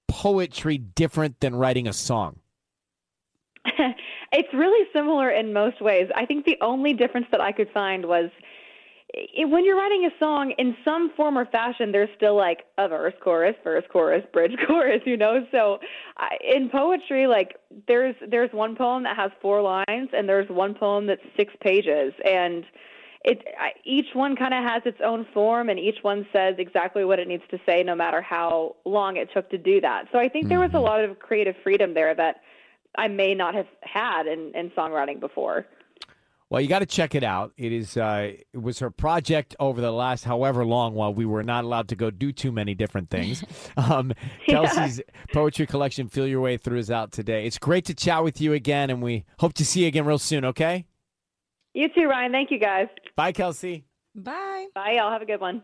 poetry 0.09 0.79
different 0.79 1.41
than 1.41 1.55
writing 1.55 1.87
a 1.87 1.93
song? 1.93 2.41
it's 4.33 4.53
really 4.55 4.87
similar 4.93 5.31
in 5.31 5.53
most 5.53 5.81
ways. 5.81 6.09
I 6.15 6.27
think 6.27 6.45
the 6.45 6.59
only 6.61 6.93
difference 6.93 7.27
that 7.31 7.41
I 7.41 7.53
could 7.53 7.71
find 7.73 8.07
was 8.07 8.31
when 9.45 9.65
you're 9.65 9.77
writing 9.77 10.07
a 10.07 10.19
song 10.19 10.53
in 10.57 10.77
some 10.85 11.11
form 11.17 11.37
or 11.37 11.45
fashion, 11.47 11.91
there's 11.93 12.09
still 12.17 12.37
like 12.37 12.65
a 12.79 12.89
verse, 12.89 13.15
chorus, 13.23 13.57
verse, 13.65 13.85
chorus, 13.91 14.23
bridge, 14.33 14.53
chorus, 14.67 15.01
you 15.05 15.17
know. 15.17 15.47
So 15.51 15.79
I, 16.17 16.37
in 16.43 16.69
poetry, 16.69 17.27
like 17.27 17.57
there's 17.89 18.15
there's 18.29 18.51
one 18.53 18.77
poem 18.77 19.03
that 19.05 19.17
has 19.17 19.31
four 19.43 19.63
lines, 19.63 20.11
and 20.13 20.29
there's 20.29 20.49
one 20.49 20.75
poem 20.75 21.07
that's 21.07 21.23
six 21.37 21.53
pages, 21.61 22.13
and 22.25 22.65
it 23.23 23.45
each 23.85 24.15
one 24.15 24.35
kind 24.35 24.55
of 24.55 24.65
has 24.65 24.83
its 24.87 24.99
own 25.05 25.27
form, 25.35 25.69
and 25.69 25.79
each 25.79 25.99
one 26.03 26.27
says 26.33 26.55
exactly 26.59 27.05
what 27.05 27.19
it 27.19 27.29
needs 27.29 27.43
to 27.51 27.59
say, 27.67 27.83
no 27.83 27.95
matter 27.95 28.23
how 28.23 28.77
long 28.85 29.17
it 29.17 29.29
took 29.35 29.51
to 29.51 29.59
do 29.59 29.81
that. 29.83 30.07
So 30.11 30.19
I 30.19 30.29
think 30.29 30.49
there 30.49 30.61
was 30.61 30.73
a 30.75 30.79
lot 30.81 31.05
of 31.05 31.19
creative 31.19 31.55
freedom 31.63 31.93
there 31.95 32.15
that 32.15 32.37
I 32.97 33.09
may 33.09 33.35
not 33.35 33.55
have 33.55 33.67
had 33.83 34.27
in, 34.27 34.53
in 34.55 34.71
songwriting 34.71 35.21
before. 35.21 35.67
Well, 36.49 36.61
you 36.61 36.67
got 36.67 36.81
to 36.81 36.87
check 36.87 37.15
it 37.15 37.23
out. 37.23 37.53
It 37.57 37.71
is 37.73 37.97
uh, 37.97 38.33
it 38.53 38.61
was 38.61 38.81
her 38.81 38.91
project 38.91 39.55
over 39.61 39.81
the 39.81 39.93
last 39.93 40.25
however 40.25 40.65
long 40.65 40.95
while 40.95 41.15
we 41.15 41.25
were 41.25 41.45
not 41.45 41.63
allowed 41.63 41.89
to 41.89 41.97
go 41.97 42.11
do 42.11 42.33
too 42.33 42.51
many 42.51 42.75
different 42.75 43.11
things. 43.11 43.45
Um, 43.77 44.13
Yeah. 44.47 44.65
Kelsea's 44.65 45.01
poetry 45.33 45.67
collection, 45.67 46.09
Feel 46.09 46.27
Your 46.27 46.41
Way 46.41 46.57
Through, 46.57 46.79
is 46.79 46.91
out 46.91 47.13
today. 47.13 47.47
It's 47.47 47.57
great 47.59 47.85
to 47.87 47.95
chat 47.95 48.25
with 48.25 48.41
you 48.41 48.53
again, 48.53 48.91
and 48.91 49.01
we 49.01 49.25
hope 49.39 49.53
to 49.55 49.65
see 49.65 49.83
you 49.83 49.89
again 49.89 50.05
real 50.05 50.19
soon. 50.19 50.45
Okay? 50.45 50.87
You 51.75 51.89
too, 51.95 52.07
Ryan. 52.07 52.33
Thank 52.33 52.51
you, 52.51 52.59
guys. 52.59 52.89
Bye, 53.17 53.33
Kelsea. 53.33 53.85
Bye. 54.15 54.67
Bye, 54.75 54.95
y'all. 54.97 55.13
Have 55.13 55.23
a 55.23 55.27
good 55.27 55.41
one. 55.41 55.63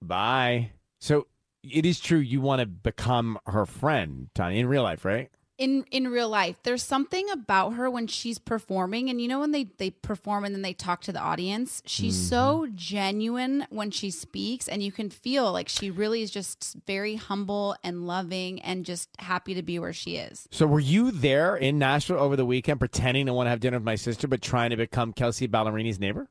Bye. 0.00 0.70
So 1.00 1.26
it 1.62 1.84
is 1.84 2.00
true 2.00 2.18
you 2.18 2.40
want 2.40 2.60
to 2.60 2.66
become 2.66 3.38
her 3.46 3.66
friend, 3.66 4.28
Tanya, 4.34 4.60
in 4.60 4.68
real 4.68 4.82
life, 4.82 5.04
right? 5.04 5.30
In 5.58 5.84
in 5.90 6.06
real 6.08 6.28
life 6.28 6.56
there's 6.62 6.84
something 6.84 7.28
about 7.30 7.70
her 7.74 7.90
when 7.90 8.06
she's 8.06 8.38
performing 8.38 9.10
and 9.10 9.20
you 9.20 9.26
know 9.26 9.40
when 9.40 9.50
they 9.50 9.64
they 9.78 9.90
perform 9.90 10.44
and 10.44 10.54
then 10.54 10.62
they 10.62 10.72
talk 10.72 11.00
to 11.02 11.12
the 11.12 11.18
audience 11.18 11.82
she's 11.84 12.16
mm-hmm. 12.16 12.28
so 12.28 12.68
genuine 12.76 13.66
when 13.70 13.90
she 13.90 14.10
speaks 14.10 14.68
and 14.68 14.84
you 14.84 14.92
can 14.92 15.10
feel 15.10 15.52
like 15.52 15.68
she 15.68 15.90
really 15.90 16.22
is 16.22 16.30
just 16.30 16.76
very 16.86 17.16
humble 17.16 17.74
and 17.82 18.06
loving 18.06 18.62
and 18.62 18.84
just 18.84 19.08
happy 19.18 19.52
to 19.54 19.62
be 19.62 19.80
where 19.80 19.92
she 19.92 20.16
is 20.16 20.46
So 20.52 20.64
were 20.66 20.78
you 20.78 21.10
there 21.10 21.56
in 21.56 21.76
Nashville 21.78 22.20
over 22.20 22.36
the 22.36 22.46
weekend 22.46 22.78
pretending 22.78 23.26
to 23.26 23.32
want 23.32 23.46
to 23.46 23.50
have 23.50 23.58
dinner 23.58 23.78
with 23.78 23.84
my 23.84 23.96
sister, 23.96 24.28
but 24.28 24.40
trying 24.40 24.70
to 24.70 24.76
become 24.76 25.12
Kelsea 25.12 25.48
Ballerini's 25.48 25.98
neighbor? 25.98 26.28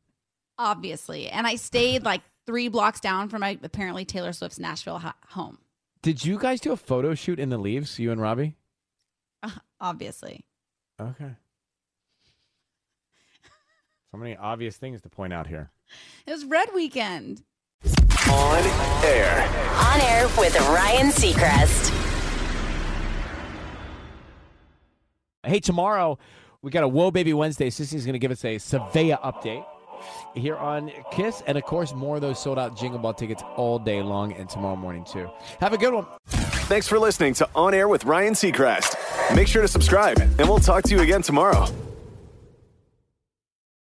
obviously 0.60 1.30
and 1.30 1.46
i 1.46 1.56
stayed 1.56 2.04
like 2.04 2.22
three 2.46 2.68
blocks 2.68 3.00
down 3.00 3.30
from 3.30 3.42
my 3.42 3.60
apparently 3.62 4.06
taylor 4.06 4.34
swift's 4.34 4.58
nashville 4.58 5.00
ho- 5.00 5.12
home 5.30 5.60
Did 6.02 6.26
you 6.26 6.40
guys 6.40 6.60
do 6.62 6.72
a 6.72 6.78
photo 6.78 7.14
shoot 7.14 7.40
in 7.40 7.50
the 7.50 7.58
leaves, 7.58 8.00
you 8.00 8.12
and 8.12 8.22
Robbie? 8.22 8.56
Obviously 9.80 10.44
Okay. 11.00 11.32
So 14.12 14.18
many 14.18 14.36
obvious 14.36 14.78
things 14.78 15.02
to 15.02 15.10
point 15.10 15.32
out 15.34 15.46
here. 15.48 15.70
it 16.26 16.32
was 16.32 16.44
red 16.46 16.70
weekend 16.74 17.44
On 18.30 18.64
air. 19.06 19.48
On 19.76 20.02
air 20.02 20.28
with 20.38 20.60
Ryan 20.60 21.08
Seacrest. 21.12 21.94
Hey, 25.44 25.60
tomorrow 25.60 26.18
we 26.62 26.72
got 26.72 26.84
a 26.84 26.88
Whoa 26.88 27.12
Baby 27.12 27.34
Wednesday. 27.34 27.70
Sissy's 27.70 28.06
going 28.06 28.14
to 28.14 28.20
give 28.20 28.32
us 28.32 28.44
a 28.44 28.56
Savea 28.58 29.22
update 29.22 29.66
here 30.34 30.58
on 30.58 30.92
Kiss. 31.12 31.42
And 31.48 31.58
of 31.58 31.64
course, 31.64 31.94
more 31.94 32.16
of 32.16 32.22
those 32.22 32.40
sold 32.42 32.60
out 32.60 32.76
Jingle 32.78 33.00
Ball 33.00 33.14
tickets 33.14 33.44
all 33.56 33.80
day 33.80 34.02
long 34.02 34.34
and 34.34 34.50
tomorrow 34.50 34.76
morning, 34.76 35.06
too. 35.06 35.30
Have 35.60 35.74
a 35.74 35.78
good 35.78 35.94
one. 35.94 36.06
Thanks 36.68 36.86
for 36.86 37.00
listening 37.00 37.34
to 37.36 37.48
On 37.56 37.74
Air 37.74 37.88
with 37.88 38.04
Ryan 38.04 38.34
Seacrest. 38.34 38.98
Make 39.34 39.48
sure 39.48 39.62
to 39.62 39.70
subscribe, 39.70 40.20
and 40.20 40.50
we'll 40.50 40.60
talk 40.60 40.84
to 40.84 40.96
you 40.96 41.02
again 41.02 41.22
tomorrow. 41.22 41.87